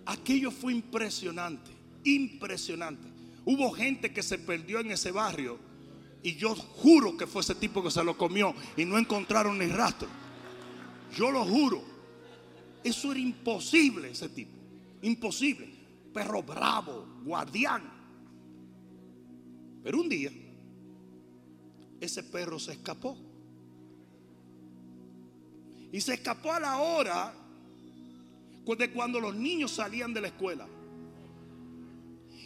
Aquello 0.07 0.51
fue 0.51 0.73
impresionante, 0.73 1.71
impresionante. 2.05 3.07
Hubo 3.45 3.71
gente 3.73 4.15
que 4.15 4.23
se 4.23 4.39
perdió 4.39 4.81
en 4.81 4.93
ese 4.93 5.11
barrio 5.11 5.59
y 6.23 6.37
yo 6.37 6.55
juro 6.55 7.19
que 7.19 7.27
fue 7.27 7.43
ese 7.43 7.55
tipo 7.55 7.83
que 7.83 7.91
se 7.91 8.03
lo 8.03 8.17
comió 8.17 8.55
y 8.79 8.87
no 8.87 8.97
encontraron 8.97 9.59
ni 9.59 9.67
rastro. 9.67 10.09
Yo 11.15 11.31
lo 11.31 11.45
juro. 11.45 11.94
Eso 12.85 13.11
era 13.11 13.21
imposible 13.21 14.11
ese 14.11 14.29
tipo. 14.29 14.53
Imposible. 15.03 15.69
Perro 16.13 16.43
bravo, 16.43 17.07
guardián. 17.25 17.83
Pero 19.83 20.01
un 20.01 20.09
día, 20.09 20.31
ese 22.01 22.23
perro 22.23 22.59
se 22.59 22.73
escapó. 22.73 23.17
Y 25.91 26.01
se 26.01 26.15
escapó 26.15 26.53
a 26.53 26.61
la 26.61 26.79
hora 26.79 27.35
de 28.79 28.91
cuando 28.91 29.21
los 29.21 29.35
niños 29.35 29.73
salían 29.73 30.13
de 30.13 30.21
la 30.21 30.29
escuela. 30.29 30.67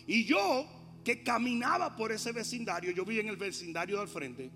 Y 0.06 0.24
yo, 0.24 0.66
que 1.04 1.22
caminaba 1.22 1.96
por 1.96 2.12
ese 2.12 2.32
vecindario, 2.32 2.90
yo 2.90 3.04
vi 3.04 3.20
en 3.20 3.28
el 3.28 3.36
vecindario 3.36 3.98
del 3.98 4.08
frente, 4.08 4.50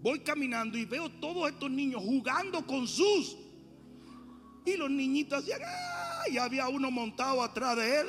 voy 0.00 0.20
caminando 0.20 0.78
y 0.78 0.84
veo 0.84 1.10
todos 1.10 1.50
estos 1.50 1.70
niños 1.70 2.02
jugando 2.02 2.66
con 2.66 2.86
sus. 2.86 3.36
Y 4.64 4.76
los 4.76 4.90
niñitos 4.90 5.42
hacían, 5.42 5.60
y 6.30 6.38
había 6.38 6.68
uno 6.68 6.90
montado 6.90 7.42
atrás 7.42 7.76
de 7.76 8.00
él. 8.00 8.06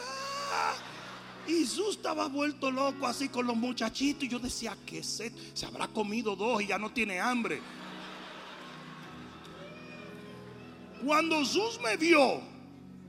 Y 1.47 1.66
Sus 1.66 1.97
estaba 1.97 2.28
vuelto 2.28 2.72
loco 2.72 3.06
así 3.06 3.30
con 3.30 3.45
los 3.45 3.56
muchachitos. 3.56 4.24
Y 4.24 4.30
yo 4.30 4.39
decía, 4.39 4.76
¿qué 4.86 5.03
se, 5.03 5.32
se 5.53 5.66
habrá 5.66 5.88
comido 5.88 6.36
dos 6.36 6.62
y 6.62 6.68
ya 6.68 6.78
no 6.78 6.91
tiene 6.91 7.20
hambre. 7.20 7.62
Cuando 11.06 11.43
Sus 11.45 11.80
me 11.82 11.97
vio, 11.97 12.41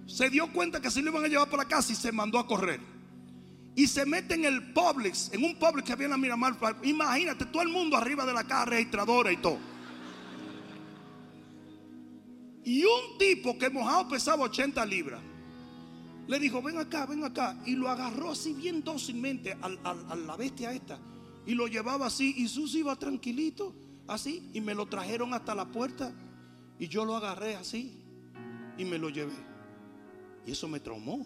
se 0.06 0.28
dio 0.28 0.52
cuenta 0.52 0.80
que 0.80 0.90
se 0.90 1.00
lo 1.00 1.10
iban 1.10 1.24
a 1.24 1.28
llevar 1.28 1.48
para 1.48 1.64
casa 1.66 1.92
y 1.92 1.96
se 1.96 2.12
mandó 2.12 2.38
a 2.38 2.46
correr. 2.46 2.80
Y 3.74 3.86
se 3.86 4.06
mete 4.06 4.34
en 4.34 4.44
el 4.44 4.72
Publix, 4.72 5.32
en 5.32 5.44
un 5.44 5.58
Publix 5.58 5.86
que 5.86 5.92
había 5.92 6.06
en 6.06 6.12
la 6.12 6.16
Miramar. 6.16 6.56
Imagínate, 6.82 7.44
todo 7.46 7.62
el 7.62 7.68
mundo 7.68 7.96
arriba 7.96 8.24
de 8.24 8.32
la 8.32 8.44
caja 8.44 8.64
registradora 8.64 9.30
y 9.30 9.36
todo. 9.36 9.58
Y 12.66 12.82
un 12.82 13.16
tipo 13.16 13.56
que 13.56 13.70
mojado 13.70 14.08
pesaba 14.08 14.42
80 14.42 14.84
libras. 14.86 15.22
Le 16.26 16.40
dijo, 16.40 16.60
ven 16.60 16.78
acá, 16.78 17.06
ven 17.06 17.22
acá. 17.22 17.56
Y 17.64 17.76
lo 17.76 17.88
agarró 17.88 18.32
así 18.32 18.54
bien 18.54 18.82
dócilmente 18.82 19.56
a, 19.62 19.94
la 20.16 20.36
bestia 20.36 20.72
esta. 20.72 20.98
Y 21.46 21.54
lo 21.54 21.68
llevaba 21.68 22.06
así. 22.06 22.34
Y 22.36 22.48
Sus 22.48 22.74
iba 22.74 22.96
tranquilito, 22.96 23.72
así. 24.08 24.50
Y 24.52 24.60
me 24.60 24.74
lo 24.74 24.86
trajeron 24.86 25.32
hasta 25.32 25.54
la 25.54 25.66
puerta. 25.66 26.12
Y 26.80 26.88
yo 26.88 27.04
lo 27.04 27.14
agarré 27.14 27.54
así. 27.54 28.02
Y 28.76 28.84
me 28.84 28.98
lo 28.98 29.10
llevé. 29.10 29.36
Y 30.44 30.50
eso 30.50 30.66
me 30.66 30.80
traumó. 30.80 31.24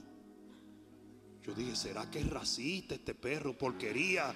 Yo 1.43 1.55
dije, 1.55 1.75
¿será 1.75 2.11
que 2.11 2.19
es 2.19 2.29
racista 2.29 2.95
este 2.95 3.15
perro? 3.15 3.57
Porquería. 3.57 4.35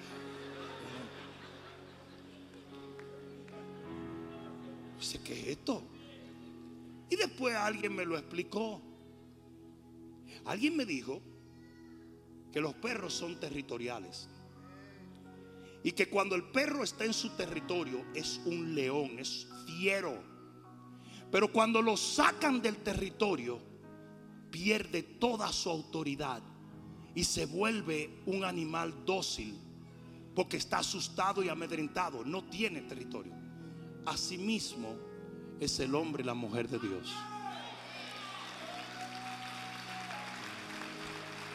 Dice, 4.99 5.21
¿qué 5.23 5.39
es 5.39 5.47
esto? 5.49 5.83
Y 7.09 7.15
después 7.15 7.55
alguien 7.55 7.95
me 7.95 8.05
lo 8.05 8.17
explicó. 8.17 8.81
Alguien 10.45 10.75
me 10.75 10.85
dijo 10.85 11.21
que 12.51 12.61
los 12.61 12.73
perros 12.75 13.13
son 13.13 13.39
territoriales. 13.39 14.29
Y 15.83 15.91
que 15.91 16.09
cuando 16.09 16.35
el 16.35 16.43
perro 16.43 16.83
está 16.83 17.05
en 17.05 17.13
su 17.13 17.29
territorio 17.35 18.05
es 18.13 18.41
un 18.45 18.73
león, 18.73 19.19
es 19.19 19.47
fiero. 19.67 20.23
Pero 21.31 21.51
cuando 21.51 21.81
lo 21.81 21.95
sacan 21.95 22.61
del 22.61 22.77
territorio, 22.77 23.59
pierde 24.49 25.03
toda 25.03 25.51
su 25.51 25.69
autoridad 25.69 26.41
y 27.13 27.23
se 27.23 27.45
vuelve 27.45 28.21
un 28.25 28.43
animal 28.43 29.05
dócil 29.05 29.59
porque 30.35 30.57
está 30.57 30.79
asustado 30.79 31.43
y 31.43 31.49
amedrentado, 31.49 32.23
no 32.25 32.43
tiene 32.45 32.81
territorio. 32.81 33.33
Asimismo 34.05 34.95
es 35.59 35.79
el 35.79 35.95
hombre 35.95 36.23
y 36.23 36.25
la 36.25 36.33
mujer 36.33 36.67
de 36.67 36.79
Dios. 36.79 37.13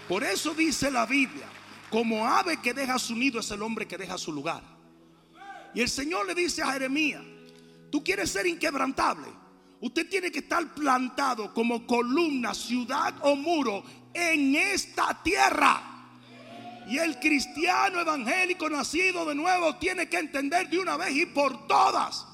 Por 0.08 0.24
eso 0.24 0.54
dice 0.54 0.90
la 0.90 1.06
Biblia, 1.06 1.46
como 1.88 2.26
ave 2.26 2.60
que 2.60 2.74
deja 2.74 2.98
su 2.98 3.14
nido 3.14 3.40
es 3.40 3.50
el 3.50 3.62
hombre 3.62 3.86
que 3.86 3.96
deja 3.96 4.18
su 4.18 4.32
lugar. 4.32 4.62
Y 5.74 5.80
el 5.80 5.88
Señor 5.88 6.26
le 6.26 6.34
dice 6.34 6.62
a 6.62 6.72
Jeremías, 6.72 7.22
tú 7.90 8.02
quieres 8.02 8.30
ser 8.30 8.46
inquebrantable, 8.46 9.28
Usted 9.80 10.10
tiene 10.10 10.30
que 10.30 10.40
estar 10.40 10.74
plantado 10.74 11.54
como 11.54 11.86
columna, 11.86 12.52
ciudad 12.52 13.14
o 13.22 13.34
muro 13.34 13.82
en 14.12 14.54
esta 14.54 15.22
tierra. 15.22 15.82
Y 16.86 16.98
el 16.98 17.18
cristiano 17.18 18.00
evangélico 18.00 18.68
nacido 18.68 19.24
de 19.24 19.34
nuevo 19.34 19.76
tiene 19.76 20.08
que 20.08 20.18
entender 20.18 20.68
de 20.68 20.78
una 20.78 20.98
vez 20.98 21.16
y 21.16 21.26
por 21.26 21.66
todas. 21.66 22.26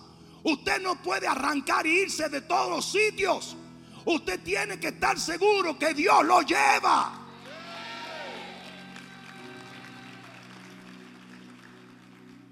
Usted 0.47 0.81
no 0.81 0.95
puede 1.03 1.27
arrancar 1.27 1.89
e 1.89 2.03
irse 2.03 2.29
de 2.29 2.41
todos 2.43 2.71
los 2.71 2.85
sitios. 2.85 3.57
Usted 4.05 4.41
tiene 4.45 4.79
que 4.79 4.89
estar 4.89 5.19
seguro 5.19 5.77
que 5.77 5.93
Dios 5.93 6.25
lo 6.25 6.41
lleva. 6.43 7.21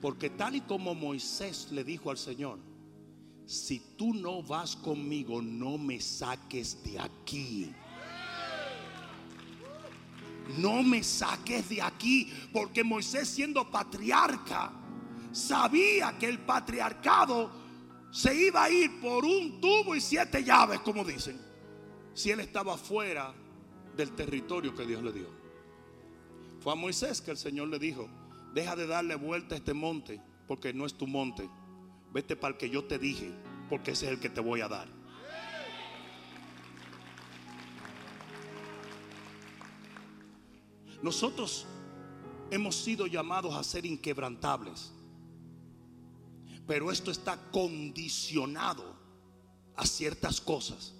Porque 0.00 0.30
tal 0.30 0.56
y 0.56 0.62
como 0.62 0.96
Moisés 0.96 1.68
le 1.70 1.84
dijo 1.84 2.10
al 2.10 2.18
Señor, 2.18 2.58
si 3.46 3.78
tú 3.96 4.12
no 4.12 4.42
vas 4.42 4.74
conmigo, 4.74 5.40
no 5.40 5.78
me 5.78 6.00
saques 6.00 6.82
de 6.82 6.98
aquí. 6.98 7.72
No 10.58 10.82
me 10.82 11.04
saques 11.04 11.68
de 11.68 11.80
aquí, 11.80 12.32
porque 12.52 12.82
Moisés 12.82 13.28
siendo 13.28 13.70
patriarca, 13.70 14.72
sabía 15.30 16.18
que 16.18 16.26
el 16.26 16.40
patriarcado 16.40 17.63
se 18.14 18.34
iba 18.46 18.62
a 18.62 18.70
ir 18.70 19.00
por 19.00 19.24
un 19.24 19.60
tubo 19.60 19.94
y 19.94 20.00
siete 20.00 20.44
llaves, 20.44 20.80
como 20.80 21.04
dicen, 21.04 21.40
si 22.14 22.30
él 22.30 22.40
estaba 22.40 22.76
fuera 22.76 23.34
del 23.96 24.12
territorio 24.12 24.74
que 24.74 24.86
Dios 24.86 25.02
le 25.02 25.12
dio. 25.12 25.28
Fue 26.60 26.72
a 26.72 26.76
Moisés 26.76 27.20
que 27.20 27.32
el 27.32 27.36
Señor 27.36 27.68
le 27.68 27.78
dijo, 27.78 28.08
deja 28.54 28.76
de 28.76 28.86
darle 28.86 29.16
vuelta 29.16 29.54
a 29.54 29.58
este 29.58 29.74
monte, 29.74 30.20
porque 30.46 30.72
no 30.72 30.86
es 30.86 30.94
tu 30.94 31.06
monte 31.06 31.48
vete 32.14 32.36
para 32.36 32.52
el 32.52 32.58
que 32.58 32.70
yo 32.70 32.84
te 32.84 32.96
dije, 32.96 33.28
porque 33.68 33.90
ese 33.90 34.06
es 34.06 34.12
el 34.12 34.20
que 34.20 34.30
te 34.30 34.40
voy 34.40 34.60
a 34.60 34.68
dar. 34.68 34.86
Nosotros 41.02 41.66
hemos 42.52 42.76
sido 42.76 43.08
llamados 43.08 43.54
a 43.56 43.64
ser 43.64 43.84
inquebrantables. 43.84 44.92
Pero 46.66 46.90
esto 46.90 47.10
está 47.10 47.36
condicionado 47.50 48.84
a 49.76 49.86
ciertas 49.86 50.40
cosas. 50.40 50.94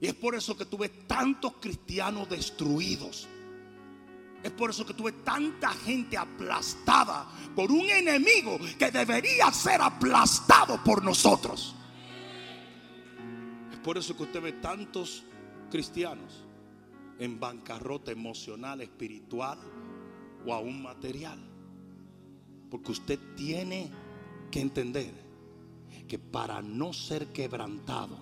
Y 0.00 0.06
es 0.06 0.14
por 0.14 0.34
eso 0.34 0.56
que 0.56 0.64
tuve 0.64 0.88
tantos 0.88 1.54
cristianos 1.60 2.28
destruidos. 2.28 3.28
Es 4.42 4.50
por 4.50 4.70
eso 4.70 4.84
que 4.84 4.92
tuve 4.92 5.12
tanta 5.12 5.70
gente 5.70 6.18
aplastada 6.18 7.26
por 7.56 7.72
un 7.72 7.88
enemigo 7.88 8.58
que 8.78 8.90
debería 8.90 9.50
ser 9.50 9.80
aplastado 9.80 10.82
por 10.84 11.02
nosotros. 11.02 11.74
Es 13.72 13.78
por 13.78 13.96
eso 13.96 14.14
que 14.16 14.24
usted 14.24 14.42
ve 14.42 14.52
tantos 14.52 15.24
cristianos 15.70 16.44
en 17.18 17.40
bancarrota 17.40 18.12
emocional, 18.12 18.80
espiritual 18.82 19.58
o 20.44 20.52
aún 20.52 20.82
material. 20.82 21.38
Porque 22.70 22.92
usted 22.92 23.18
tiene 23.36 23.90
que 24.50 24.60
entender 24.60 25.12
que 26.08 26.18
para 26.18 26.62
no 26.62 26.92
ser 26.92 27.28
quebrantado, 27.32 28.18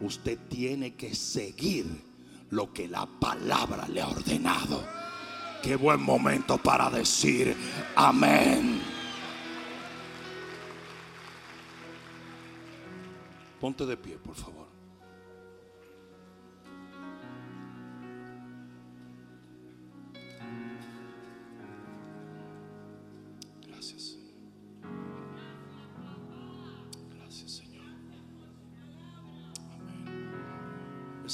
usted 0.00 0.38
tiene 0.48 0.94
que 0.94 1.14
seguir 1.14 1.86
lo 2.50 2.72
que 2.72 2.88
la 2.88 3.06
palabra 3.06 3.88
le 3.88 4.00
ha 4.00 4.08
ordenado. 4.08 4.84
Qué 5.62 5.76
buen 5.76 6.02
momento 6.02 6.58
para 6.58 6.90
decir 6.90 7.56
amén. 7.94 8.80
Ponte 13.60 13.84
de 13.84 13.96
pie, 13.96 14.16
por 14.16 14.34
favor. 14.34 14.69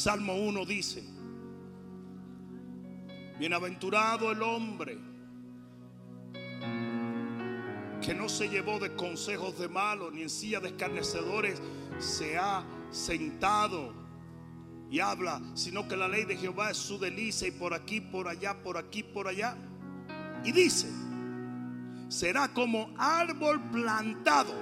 Salmo 0.07 0.35
1 0.35 0.65
dice, 0.67 1.03
bienaventurado 3.41 4.31
el 4.31 4.41
hombre 4.41 4.97
que 8.01 8.15
no 8.15 8.29
se 8.29 8.49
llevó 8.49 8.79
de 8.79 8.95
consejos 8.95 9.59
de 9.59 9.69
malos, 9.69 10.13
ni 10.13 10.23
en 10.23 10.31
silla 10.31 10.61
de 10.61 10.69
escarnecedores 10.69 11.61
se 11.99 12.39
ha 12.39 12.65
sentado 12.93 13.93
y 14.93 15.01
habla, 15.01 15.43
sino 15.55 15.89
que 15.89 15.97
la 15.97 16.07
ley 16.07 16.25
de 16.25 16.37
Jehová 16.37 16.71
es 16.71 16.77
su 16.77 17.01
delicia 17.01 17.49
y 17.49 17.51
por 17.51 17.75
aquí, 17.75 18.01
por 18.01 18.29
allá, 18.29 18.63
por 18.63 18.77
aquí, 18.77 19.03
por 19.03 19.27
allá. 19.27 19.57
Y 20.45 20.53
dice, 20.53 20.89
será 22.09 22.55
como 22.55 22.95
árbol 22.97 23.61
plantado. 23.73 24.55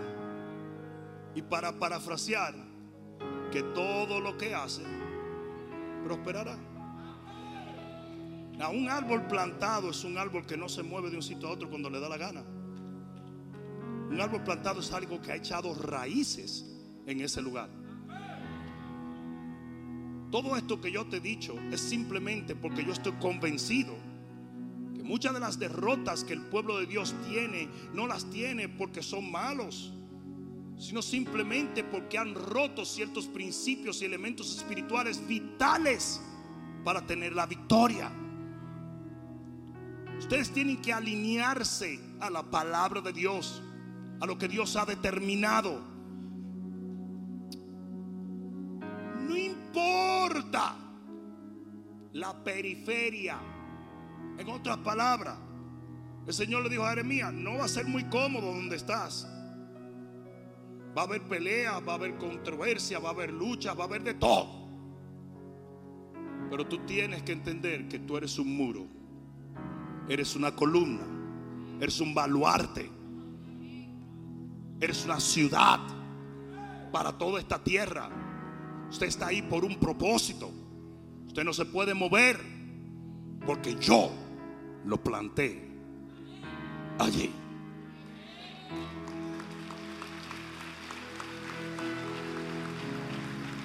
Y 1.34 1.42
para 1.42 1.78
parafrasear, 1.78 2.54
que 3.52 3.62
todo 3.62 4.20
lo 4.20 4.38
que 4.38 4.54
hace 4.54 5.03
prosperará. 6.04 6.56
A 8.60 8.68
un 8.68 8.88
árbol 8.88 9.26
plantado 9.26 9.90
es 9.90 10.04
un 10.04 10.16
árbol 10.16 10.46
que 10.46 10.56
no 10.56 10.68
se 10.68 10.82
mueve 10.82 11.10
de 11.10 11.16
un 11.16 11.22
sitio 11.22 11.48
a 11.48 11.52
otro 11.52 11.68
cuando 11.68 11.90
le 11.90 11.98
da 11.98 12.08
la 12.08 12.18
gana. 12.18 12.42
Un 14.10 14.20
árbol 14.20 14.44
plantado 14.44 14.80
es 14.80 14.92
algo 14.92 15.20
que 15.20 15.32
ha 15.32 15.36
echado 15.36 15.74
raíces 15.74 16.64
en 17.06 17.20
ese 17.20 17.42
lugar. 17.42 17.68
Todo 20.30 20.56
esto 20.56 20.80
que 20.80 20.92
yo 20.92 21.06
te 21.06 21.16
he 21.16 21.20
dicho 21.20 21.56
es 21.70 21.80
simplemente 21.80 22.54
porque 22.54 22.84
yo 22.84 22.92
estoy 22.92 23.12
convencido 23.14 23.94
que 24.94 25.02
muchas 25.02 25.32
de 25.32 25.40
las 25.40 25.58
derrotas 25.58 26.24
que 26.24 26.32
el 26.32 26.42
pueblo 26.42 26.78
de 26.78 26.86
Dios 26.86 27.14
tiene 27.28 27.68
no 27.92 28.06
las 28.06 28.28
tiene 28.30 28.68
porque 28.68 29.02
son 29.02 29.30
malos, 29.30 29.92
sino 30.78 31.02
simplemente 31.02 31.84
porque 31.84 32.18
han 32.18 32.34
roto 32.34 32.84
ciertos 32.84 33.26
principios 33.26 34.02
y 34.02 34.04
elementos 34.04 34.56
espirituales 34.56 35.26
vitales 35.26 36.20
para 36.84 37.06
tener 37.06 37.32
la 37.32 37.46
victoria. 37.46 38.10
Ustedes 40.18 40.50
tienen 40.52 40.80
que 40.80 40.92
alinearse 40.92 42.00
a 42.20 42.30
la 42.30 42.42
palabra 42.42 43.00
de 43.00 43.12
Dios, 43.12 43.62
a 44.20 44.26
lo 44.26 44.38
que 44.38 44.48
Dios 44.48 44.76
ha 44.76 44.84
determinado. 44.84 45.80
No 49.20 49.36
importa 49.36 50.76
la 52.12 52.44
periferia. 52.44 53.38
En 54.38 54.48
otras 54.48 54.78
palabras, 54.78 55.36
el 56.26 56.32
Señor 56.32 56.62
le 56.62 56.70
dijo 56.70 56.84
a 56.84 56.90
Jeremías, 56.90 57.32
no 57.32 57.58
va 57.58 57.64
a 57.64 57.68
ser 57.68 57.86
muy 57.86 58.04
cómodo 58.04 58.52
donde 58.52 58.76
estás. 58.76 59.28
Va 60.96 61.02
a 61.02 61.04
haber 61.04 61.22
peleas, 61.22 61.82
va 61.86 61.92
a 61.92 61.96
haber 61.96 62.16
controversia, 62.16 62.98
va 62.98 63.08
a 63.08 63.12
haber 63.12 63.32
lucha, 63.32 63.74
va 63.74 63.84
a 63.84 63.86
haber 63.86 64.02
de 64.02 64.14
todo. 64.14 64.64
Pero 66.50 66.66
tú 66.66 66.78
tienes 66.86 67.22
que 67.22 67.32
entender 67.32 67.88
que 67.88 67.98
tú 67.98 68.16
eres 68.16 68.38
un 68.38 68.56
muro 68.56 68.86
Eres 70.08 70.36
una 70.36 70.54
columna. 70.54 71.04
Eres 71.80 72.00
un 72.00 72.14
baluarte. 72.14 72.90
Eres 74.80 75.04
una 75.04 75.18
ciudad 75.18 75.80
para 76.92 77.12
toda 77.16 77.40
esta 77.40 77.62
tierra. 77.62 78.10
Usted 78.90 79.06
está 79.06 79.28
ahí 79.28 79.42
por 79.42 79.64
un 79.64 79.78
propósito. 79.78 80.50
Usted 81.26 81.44
no 81.44 81.52
se 81.52 81.64
puede 81.64 81.94
mover 81.94 82.38
porque 83.46 83.76
yo 83.76 84.10
lo 84.84 85.02
planté 85.02 85.68
allí. 86.98 87.30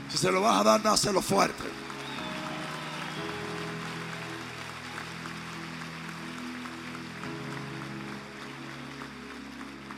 Si 0.09 0.17
se 0.17 0.31
lo 0.31 0.41
vas 0.41 0.61
a 0.61 0.63
dar, 0.63 0.81
dáselo 0.81 1.21
fuerte. 1.21 1.63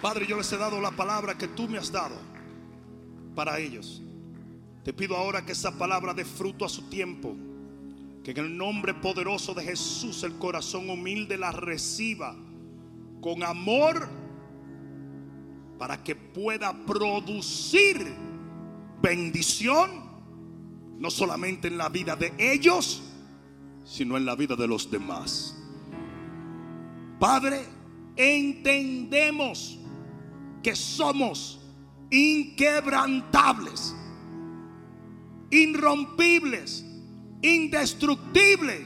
Padre, 0.01 0.25
yo 0.25 0.35
les 0.37 0.51
he 0.51 0.57
dado 0.57 0.81
la 0.81 0.91
palabra 0.91 1.37
que 1.37 1.47
tú 1.47 1.69
me 1.69 1.77
has 1.77 1.91
dado 1.91 2.15
para 3.35 3.59
ellos. 3.59 4.01
Te 4.83 4.93
pido 4.93 5.15
ahora 5.15 5.45
que 5.45 5.51
esa 5.51 5.77
palabra 5.77 6.13
dé 6.13 6.25
fruto 6.25 6.65
a 6.65 6.69
su 6.69 6.89
tiempo. 6.89 7.35
Que 8.23 8.31
en 8.31 8.37
el 8.37 8.57
nombre 8.57 8.93
poderoso 8.93 9.53
de 9.53 9.63
Jesús 9.63 10.23
el 10.23 10.37
corazón 10.37 10.89
humilde 10.89 11.37
la 11.37 11.51
reciba 11.51 12.35
con 13.21 13.43
amor 13.43 14.09
para 15.77 16.03
que 16.03 16.15
pueda 16.15 16.73
producir 16.85 18.15
bendición, 19.01 20.00
no 21.01 21.09
solamente 21.09 21.67
en 21.67 21.79
la 21.79 21.89
vida 21.89 22.15
de 22.15 22.31
ellos, 22.37 23.01
sino 23.83 24.17
en 24.17 24.25
la 24.25 24.35
vida 24.35 24.55
de 24.55 24.67
los 24.67 24.89
demás. 24.91 25.57
Padre, 27.19 27.65
entendemos 28.15 29.79
que 30.61 30.75
somos 30.75 31.59
inquebrantables, 32.11 33.95
irrompibles, 35.49 36.85
indestructibles, 37.41 38.85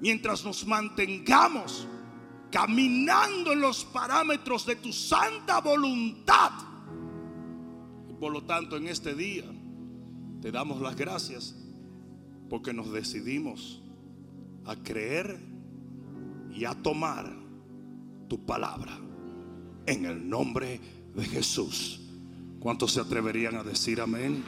mientras 0.00 0.42
nos 0.42 0.66
mantengamos 0.66 1.86
caminando 2.50 3.52
en 3.52 3.60
los 3.60 3.84
parámetros 3.84 4.64
de 4.64 4.76
tu 4.76 4.90
santa 4.90 5.60
voluntad. 5.60 6.52
Por 8.18 8.32
lo 8.32 8.42
tanto, 8.42 8.78
en 8.78 8.86
este 8.88 9.14
día 9.14 9.44
te 10.40 10.50
damos 10.50 10.80
las 10.80 10.96
gracias 10.96 11.54
porque 12.48 12.72
nos 12.72 12.92
decidimos 12.92 13.82
a 14.64 14.76
creer 14.76 15.38
y 16.50 16.64
a 16.64 16.74
tomar 16.74 17.32
tu 18.28 18.44
palabra 18.44 18.98
en 19.86 20.04
el 20.04 20.28
nombre 20.28 20.80
de 21.14 21.24
Jesús. 21.24 22.00
¿Cuántos 22.58 22.92
se 22.92 23.00
atreverían 23.00 23.56
a 23.56 23.62
decir 23.62 24.00
amén? 24.00 24.44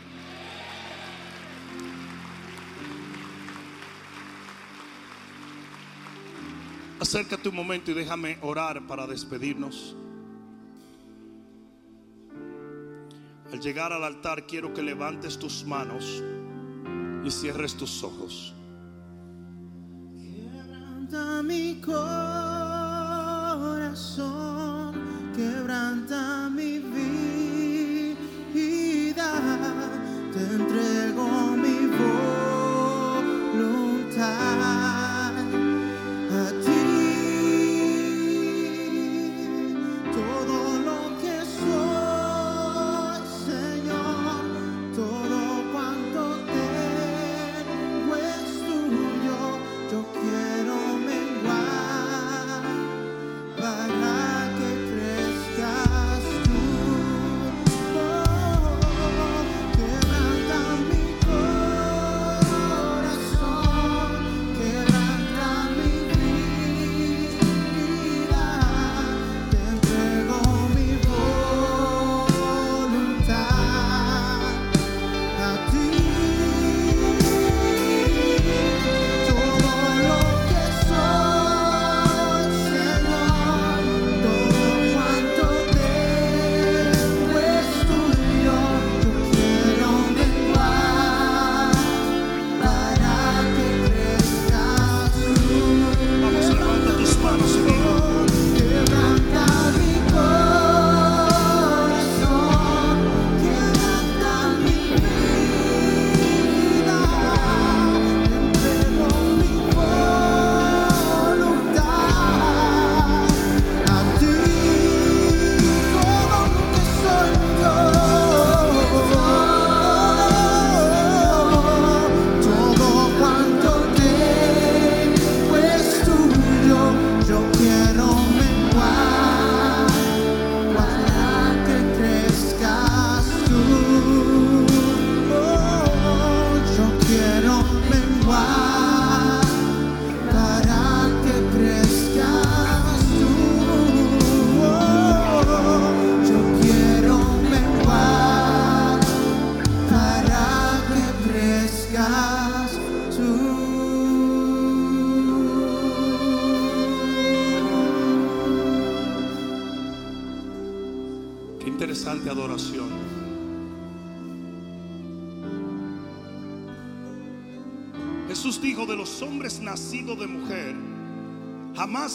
Acércate 7.01 7.49
un 7.49 7.57
momento 7.57 7.91
y 7.91 7.95
déjame 7.95 8.39
orar 8.43 8.87
para 8.87 9.07
despedirnos. 9.07 9.97
Al 13.53 13.61
llegar 13.61 13.93
al 13.93 14.03
altar 14.03 14.47
quiero 14.47 14.73
que 14.73 14.83
levantes 14.83 15.39
tus 15.39 15.65
manos 15.67 16.23
y 17.23 17.31
cierres 17.31 17.77
tus 17.77 18.03
ojos. 18.03 18.55
Quebranta 20.17 21.43
mi 21.43 21.79
corazón, 21.81 22.01
quebranta 25.37 26.42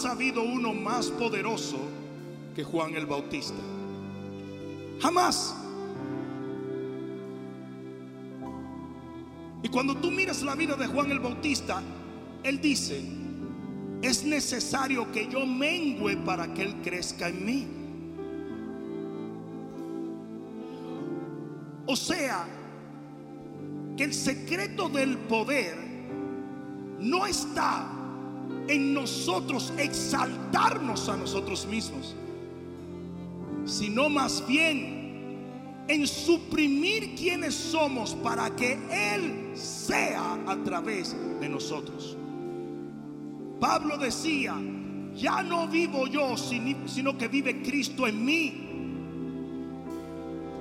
habido 0.05 0.43
uno 0.43 0.73
más 0.73 1.07
poderoso 1.07 1.77
que 2.55 2.63
Juan 2.63 2.95
el 2.95 3.05
Bautista. 3.05 3.61
Jamás. 4.99 5.55
Y 9.63 9.69
cuando 9.69 9.95
tú 9.97 10.11
miras 10.11 10.41
la 10.43 10.55
vida 10.55 10.75
de 10.75 10.87
Juan 10.87 11.11
el 11.11 11.19
Bautista, 11.19 11.81
él 12.43 12.61
dice, 12.61 13.03
es 14.01 14.23
necesario 14.23 15.11
que 15.11 15.27
yo 15.27 15.45
mengüe 15.45 16.17
para 16.17 16.53
que 16.53 16.63
él 16.63 16.75
crezca 16.83 17.29
en 17.29 17.45
mí. 17.45 17.67
O 21.85 21.95
sea, 21.95 22.47
que 23.95 24.03
el 24.03 24.13
secreto 24.13 24.89
del 24.89 25.17
poder 25.17 25.77
no 26.99 27.25
está 27.25 27.96
en 28.67 28.93
nosotros 28.93 29.73
exaltarnos 29.77 31.07
a 31.09 31.17
nosotros 31.17 31.65
mismos, 31.65 32.15
sino 33.65 34.09
más 34.09 34.45
bien 34.47 34.97
en 35.87 36.05
suprimir 36.05 37.15
quienes 37.15 37.55
somos 37.55 38.13
para 38.15 38.55
que 38.55 38.77
Él 38.91 39.51
sea 39.55 40.37
a 40.45 40.55
través 40.63 41.15
de 41.39 41.47
nosotros. 41.47 42.17
Pablo 43.59 43.97
decía, 43.97 44.55
ya 45.15 45.41
no 45.41 45.67
vivo 45.67 46.07
yo, 46.07 46.35
sino 46.37 47.17
que 47.17 47.27
vive 47.27 47.61
Cristo 47.61 48.05
en 48.05 48.23
mí. 48.23 48.63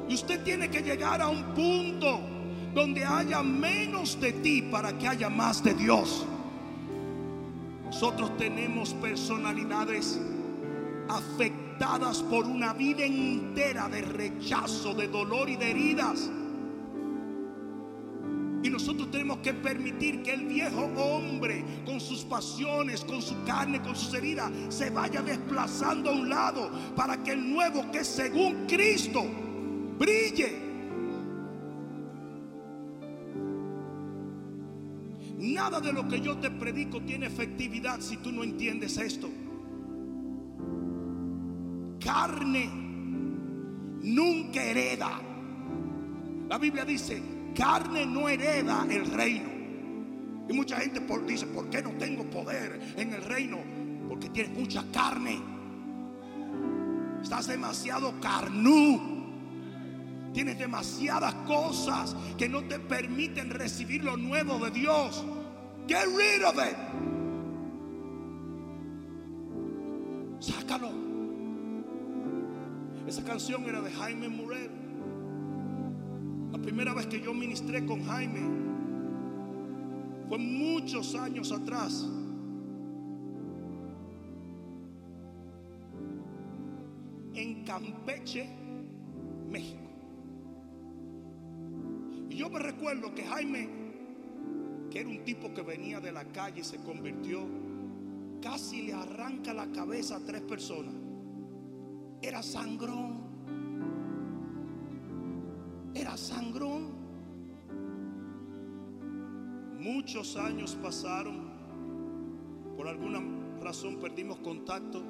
Y 0.08 0.14
usted 0.14 0.42
tiene 0.44 0.70
que 0.70 0.80
llegar 0.80 1.20
a 1.20 1.28
un 1.28 1.42
punto 1.54 2.20
donde 2.72 3.04
haya 3.04 3.42
menos 3.42 4.20
de 4.20 4.32
ti 4.32 4.62
para 4.62 4.96
que 4.96 5.08
haya 5.08 5.28
más 5.28 5.62
de 5.62 5.74
Dios. 5.74 6.24
Nosotros 7.98 8.36
tenemos 8.36 8.92
personalidades 8.92 10.20
afectadas 11.08 12.22
por 12.24 12.44
una 12.44 12.74
vida 12.74 13.06
entera 13.06 13.88
de 13.88 14.02
rechazo, 14.02 14.92
de 14.92 15.08
dolor 15.08 15.48
y 15.48 15.56
de 15.56 15.70
heridas. 15.70 16.30
Y 18.62 18.68
nosotros 18.68 19.10
tenemos 19.10 19.38
que 19.38 19.54
permitir 19.54 20.22
que 20.22 20.34
el 20.34 20.44
viejo 20.44 20.82
hombre, 20.98 21.64
con 21.86 21.98
sus 21.98 22.22
pasiones, 22.22 23.02
con 23.02 23.22
su 23.22 23.34
carne, 23.44 23.80
con 23.80 23.96
sus 23.96 24.12
heridas, 24.12 24.52
se 24.68 24.90
vaya 24.90 25.22
desplazando 25.22 26.10
a 26.10 26.12
un 26.12 26.28
lado 26.28 26.70
para 26.94 27.22
que 27.22 27.32
el 27.32 27.50
nuevo 27.50 27.90
que 27.90 28.04
según 28.04 28.66
Cristo 28.66 29.24
brille. 29.98 30.65
Nada 35.56 35.80
de 35.80 35.90
lo 35.90 36.06
que 36.06 36.20
yo 36.20 36.36
te 36.36 36.50
predico 36.50 37.00
tiene 37.00 37.28
efectividad 37.28 37.98
si 38.02 38.18
tú 38.18 38.30
no 38.30 38.44
entiendes 38.44 38.98
esto. 38.98 39.30
Carne 41.98 42.68
nunca 44.02 44.62
hereda. 44.62 45.18
La 46.50 46.58
Biblia 46.58 46.84
dice, 46.84 47.22
carne 47.54 48.04
no 48.04 48.28
hereda 48.28 48.86
el 48.90 49.10
reino. 49.10 49.48
Y 50.46 50.52
mucha 50.52 50.76
gente 50.76 51.00
dice, 51.26 51.46
¿por 51.46 51.70
qué 51.70 51.80
no 51.80 51.92
tengo 51.92 52.28
poder 52.28 52.92
en 52.94 53.14
el 53.14 53.22
reino? 53.22 53.56
Porque 54.10 54.28
tienes 54.28 54.52
mucha 54.58 54.84
carne. 54.92 55.40
Estás 57.22 57.46
demasiado 57.46 58.12
carnú. 58.20 59.00
Tienes 60.34 60.58
demasiadas 60.58 61.32
cosas 61.46 62.14
que 62.36 62.46
no 62.46 62.62
te 62.64 62.78
permiten 62.78 63.48
recibir 63.48 64.04
lo 64.04 64.18
nuevo 64.18 64.58
de 64.58 64.70
Dios. 64.70 65.24
Get 65.86 66.06
rid 66.08 66.42
of 66.42 66.58
it. 66.58 66.76
Sácalo. 70.40 70.90
Esa 73.06 73.22
canción 73.22 73.64
era 73.64 73.80
de 73.80 73.90
Jaime 73.92 74.28
Murel. 74.28 74.70
La 76.50 76.58
primera 76.58 76.92
vez 76.92 77.06
que 77.06 77.20
yo 77.20 77.32
ministré 77.32 77.86
con 77.86 78.04
Jaime 78.04 78.40
fue 80.28 80.38
muchos 80.38 81.14
años 81.14 81.52
atrás. 81.52 82.04
En 87.34 87.64
Campeche, 87.64 88.48
México. 89.48 89.82
Y 92.28 92.36
yo 92.36 92.50
me 92.50 92.58
recuerdo 92.58 93.14
que 93.14 93.22
Jaime, 93.22 93.85
era 94.96 95.08
un 95.10 95.24
tipo 95.24 95.52
que 95.52 95.62
venía 95.62 96.00
de 96.00 96.10
la 96.10 96.24
calle 96.24 96.60
y 96.60 96.64
se 96.64 96.78
convirtió, 96.78 97.46
casi 98.40 98.82
le 98.82 98.94
arranca 98.94 99.52
la 99.52 99.70
cabeza 99.70 100.16
a 100.16 100.20
tres 100.20 100.40
personas. 100.42 100.94
Era 102.22 102.42
sangrón. 102.42 103.20
Era 105.94 106.16
sangrón. 106.16 106.94
Muchos 109.78 110.36
años 110.36 110.76
pasaron. 110.82 111.46
Por 112.76 112.88
alguna 112.88 113.20
razón 113.62 113.98
perdimos 113.98 114.38
contacto 114.38 115.02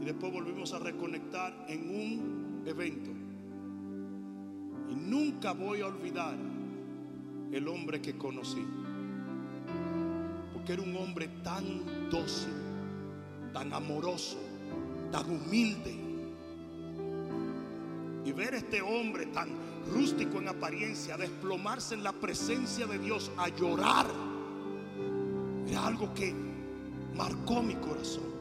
y 0.00 0.04
después 0.04 0.32
volvimos 0.32 0.72
a 0.74 0.78
reconectar 0.78 1.66
en 1.68 1.88
un 1.88 2.62
evento. 2.66 3.10
Y 4.90 4.94
nunca 4.94 5.52
voy 5.52 5.80
a 5.80 5.86
olvidar 5.86 6.36
el 7.56 7.68
hombre 7.68 8.00
que 8.00 8.16
conocí. 8.16 8.64
Porque 10.52 10.72
era 10.72 10.82
un 10.82 10.96
hombre 10.96 11.28
tan 11.42 12.10
dócil, 12.10 12.52
tan 13.52 13.72
amoroso, 13.72 14.38
tan 15.12 15.30
humilde. 15.30 15.94
Y 18.24 18.32
ver 18.32 18.54
a 18.54 18.56
este 18.56 18.80
hombre 18.82 19.26
tan 19.26 19.50
rústico 19.92 20.38
en 20.38 20.48
apariencia, 20.48 21.16
desplomarse 21.16 21.94
en 21.94 22.02
la 22.02 22.12
presencia 22.12 22.86
de 22.86 22.98
Dios, 22.98 23.30
a 23.36 23.48
llorar, 23.48 24.06
era 25.68 25.86
algo 25.86 26.12
que 26.14 26.34
marcó 27.14 27.62
mi 27.62 27.74
corazón. 27.74 28.34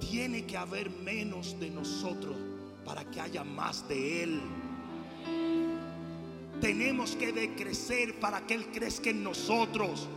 Tiene 0.00 0.46
que 0.46 0.56
haber 0.56 0.90
menos 0.90 1.58
de 1.60 1.70
nosotros 1.70 2.36
para 2.84 3.04
que 3.10 3.20
haya 3.20 3.44
más 3.44 3.86
de 3.88 4.22
Él. 4.22 4.40
Tenemos 6.60 7.14
que 7.16 7.32
decrecer 7.32 8.18
para 8.18 8.46
que 8.46 8.54
Él 8.54 8.66
crezca 8.72 9.10
en 9.10 9.22
nosotros. 9.22 10.08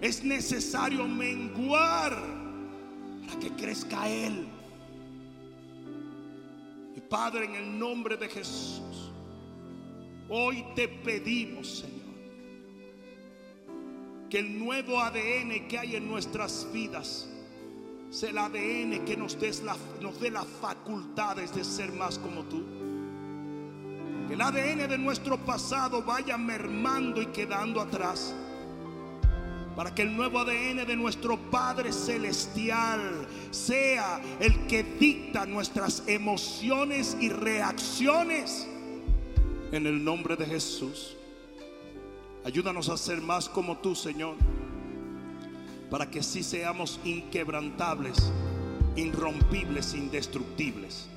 Es 0.00 0.24
necesario 0.24 1.06
menguar 1.06 2.16
para 3.26 3.38
que 3.40 3.50
crezca 3.50 4.08
Él. 4.08 4.46
Y 6.96 7.00
Padre, 7.00 7.46
en 7.46 7.54
el 7.56 7.78
nombre 7.78 8.16
de 8.16 8.28
Jesús, 8.28 9.12
hoy 10.28 10.64
te 10.74 10.88
pedimos, 10.88 11.80
Señor, 11.80 12.04
que 14.30 14.38
el 14.38 14.58
nuevo 14.58 15.00
ADN 15.00 15.68
que 15.68 15.78
hay 15.78 15.96
en 15.96 16.08
nuestras 16.08 16.68
vidas, 16.72 17.28
sea 18.10 18.30
el 18.30 18.38
ADN 18.38 19.04
que 19.04 19.16
nos, 19.16 19.38
des 19.38 19.62
la, 19.62 19.76
nos 20.00 20.20
dé 20.20 20.30
las 20.30 20.46
facultades 20.46 21.54
de 21.54 21.64
ser 21.64 21.92
más 21.92 22.18
como 22.18 22.42
tú. 22.44 22.62
Que 24.28 24.34
el 24.34 24.40
ADN 24.40 24.88
de 24.88 24.98
nuestro 24.98 25.38
pasado 25.38 26.02
vaya 26.02 26.36
mermando 26.38 27.20
y 27.20 27.26
quedando 27.26 27.80
atrás. 27.80 28.34
Para 29.76 29.94
que 29.94 30.02
el 30.02 30.16
nuevo 30.16 30.38
ADN 30.38 30.86
de 30.86 30.96
nuestro 30.96 31.36
Padre 31.36 31.92
Celestial 31.92 33.26
sea 33.50 34.20
el 34.40 34.66
que 34.66 34.82
dicta 34.82 35.46
nuestras 35.46 36.04
emociones 36.06 37.16
y 37.20 37.28
reacciones. 37.28 38.68
En 39.72 39.86
el 39.86 40.04
nombre 40.04 40.36
de 40.36 40.46
Jesús. 40.46 41.16
Ayúdanos 42.44 42.88
a 42.88 42.96
ser 42.96 43.20
más 43.20 43.48
como 43.48 43.78
tú, 43.78 43.94
Señor 43.94 44.36
para 45.94 46.10
que 46.10 46.24
sí 46.24 46.42
seamos 46.42 46.98
inquebrantables, 47.04 48.32
irrompibles, 48.96 49.94
indestructibles. 49.94 51.08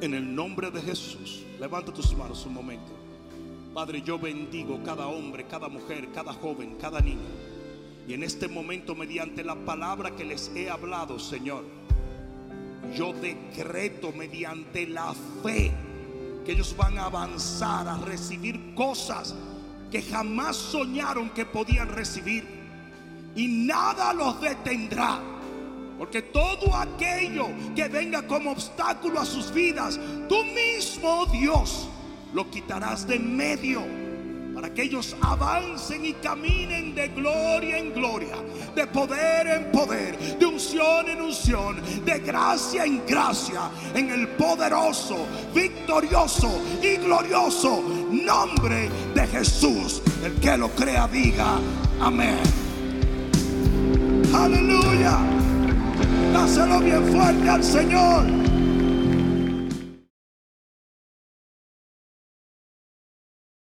En 0.00 0.14
el 0.14 0.32
nombre 0.32 0.70
de 0.70 0.80
Jesús, 0.80 1.42
levanta 1.58 1.92
tus 1.92 2.14
manos 2.16 2.46
un 2.46 2.54
momento. 2.54 2.92
Padre, 3.74 4.00
yo 4.00 4.16
bendigo 4.16 4.80
cada 4.84 5.08
hombre, 5.08 5.44
cada 5.48 5.68
mujer, 5.68 6.08
cada 6.14 6.32
joven, 6.32 6.76
cada 6.80 7.00
niño. 7.00 7.26
Y 8.06 8.14
en 8.14 8.22
este 8.22 8.46
momento, 8.46 8.94
mediante 8.94 9.42
la 9.42 9.56
palabra 9.56 10.14
que 10.14 10.24
les 10.24 10.52
he 10.54 10.70
hablado, 10.70 11.18
Señor, 11.18 11.64
yo 12.94 13.12
decreto 13.12 14.12
mediante 14.12 14.86
la 14.86 15.12
fe 15.42 15.72
que 16.44 16.52
ellos 16.52 16.76
van 16.76 16.96
a 16.96 17.06
avanzar 17.06 17.88
a 17.88 17.98
recibir 17.98 18.74
cosas 18.76 19.34
que 19.90 20.00
jamás 20.00 20.56
soñaron 20.56 21.30
que 21.30 21.44
podían 21.44 21.88
recibir 21.88 22.44
y 23.34 23.48
nada 23.48 24.12
los 24.12 24.40
detendrá. 24.40 25.20
Porque 25.98 26.22
todo 26.22 26.74
aquello 26.74 27.48
que 27.74 27.88
venga 27.88 28.26
como 28.26 28.52
obstáculo 28.52 29.20
a 29.20 29.26
sus 29.26 29.52
vidas, 29.52 29.98
tú 30.28 30.44
mismo, 30.44 31.26
Dios, 31.26 31.88
lo 32.32 32.48
quitarás 32.50 33.06
de 33.06 33.16
en 33.16 33.36
medio 33.36 33.82
para 34.58 34.74
que 34.74 34.82
ellos 34.82 35.14
avancen 35.20 36.04
y 36.04 36.14
caminen 36.14 36.92
de 36.92 37.06
gloria 37.08 37.78
en 37.78 37.92
gloria, 37.92 38.34
de 38.74 38.88
poder 38.88 39.46
en 39.46 39.70
poder, 39.70 40.18
de 40.36 40.46
unción 40.46 41.08
en 41.08 41.20
unción, 41.20 41.80
de 42.04 42.18
gracia 42.18 42.84
en 42.84 43.06
gracia, 43.06 43.70
en 43.94 44.10
el 44.10 44.26
poderoso, 44.30 45.28
victorioso 45.54 46.60
y 46.82 46.96
glorioso 46.96 47.84
nombre 48.10 48.90
de 49.14 49.26
Jesús. 49.28 50.02
El 50.24 50.34
que 50.40 50.56
lo 50.56 50.70
crea 50.70 51.06
diga 51.06 51.60
amén. 52.00 52.40
Aleluya. 54.34 55.20
Dáselo 56.32 56.80
bien 56.80 57.04
fuerte 57.12 57.48
al 57.48 57.62
Señor. 57.62 58.47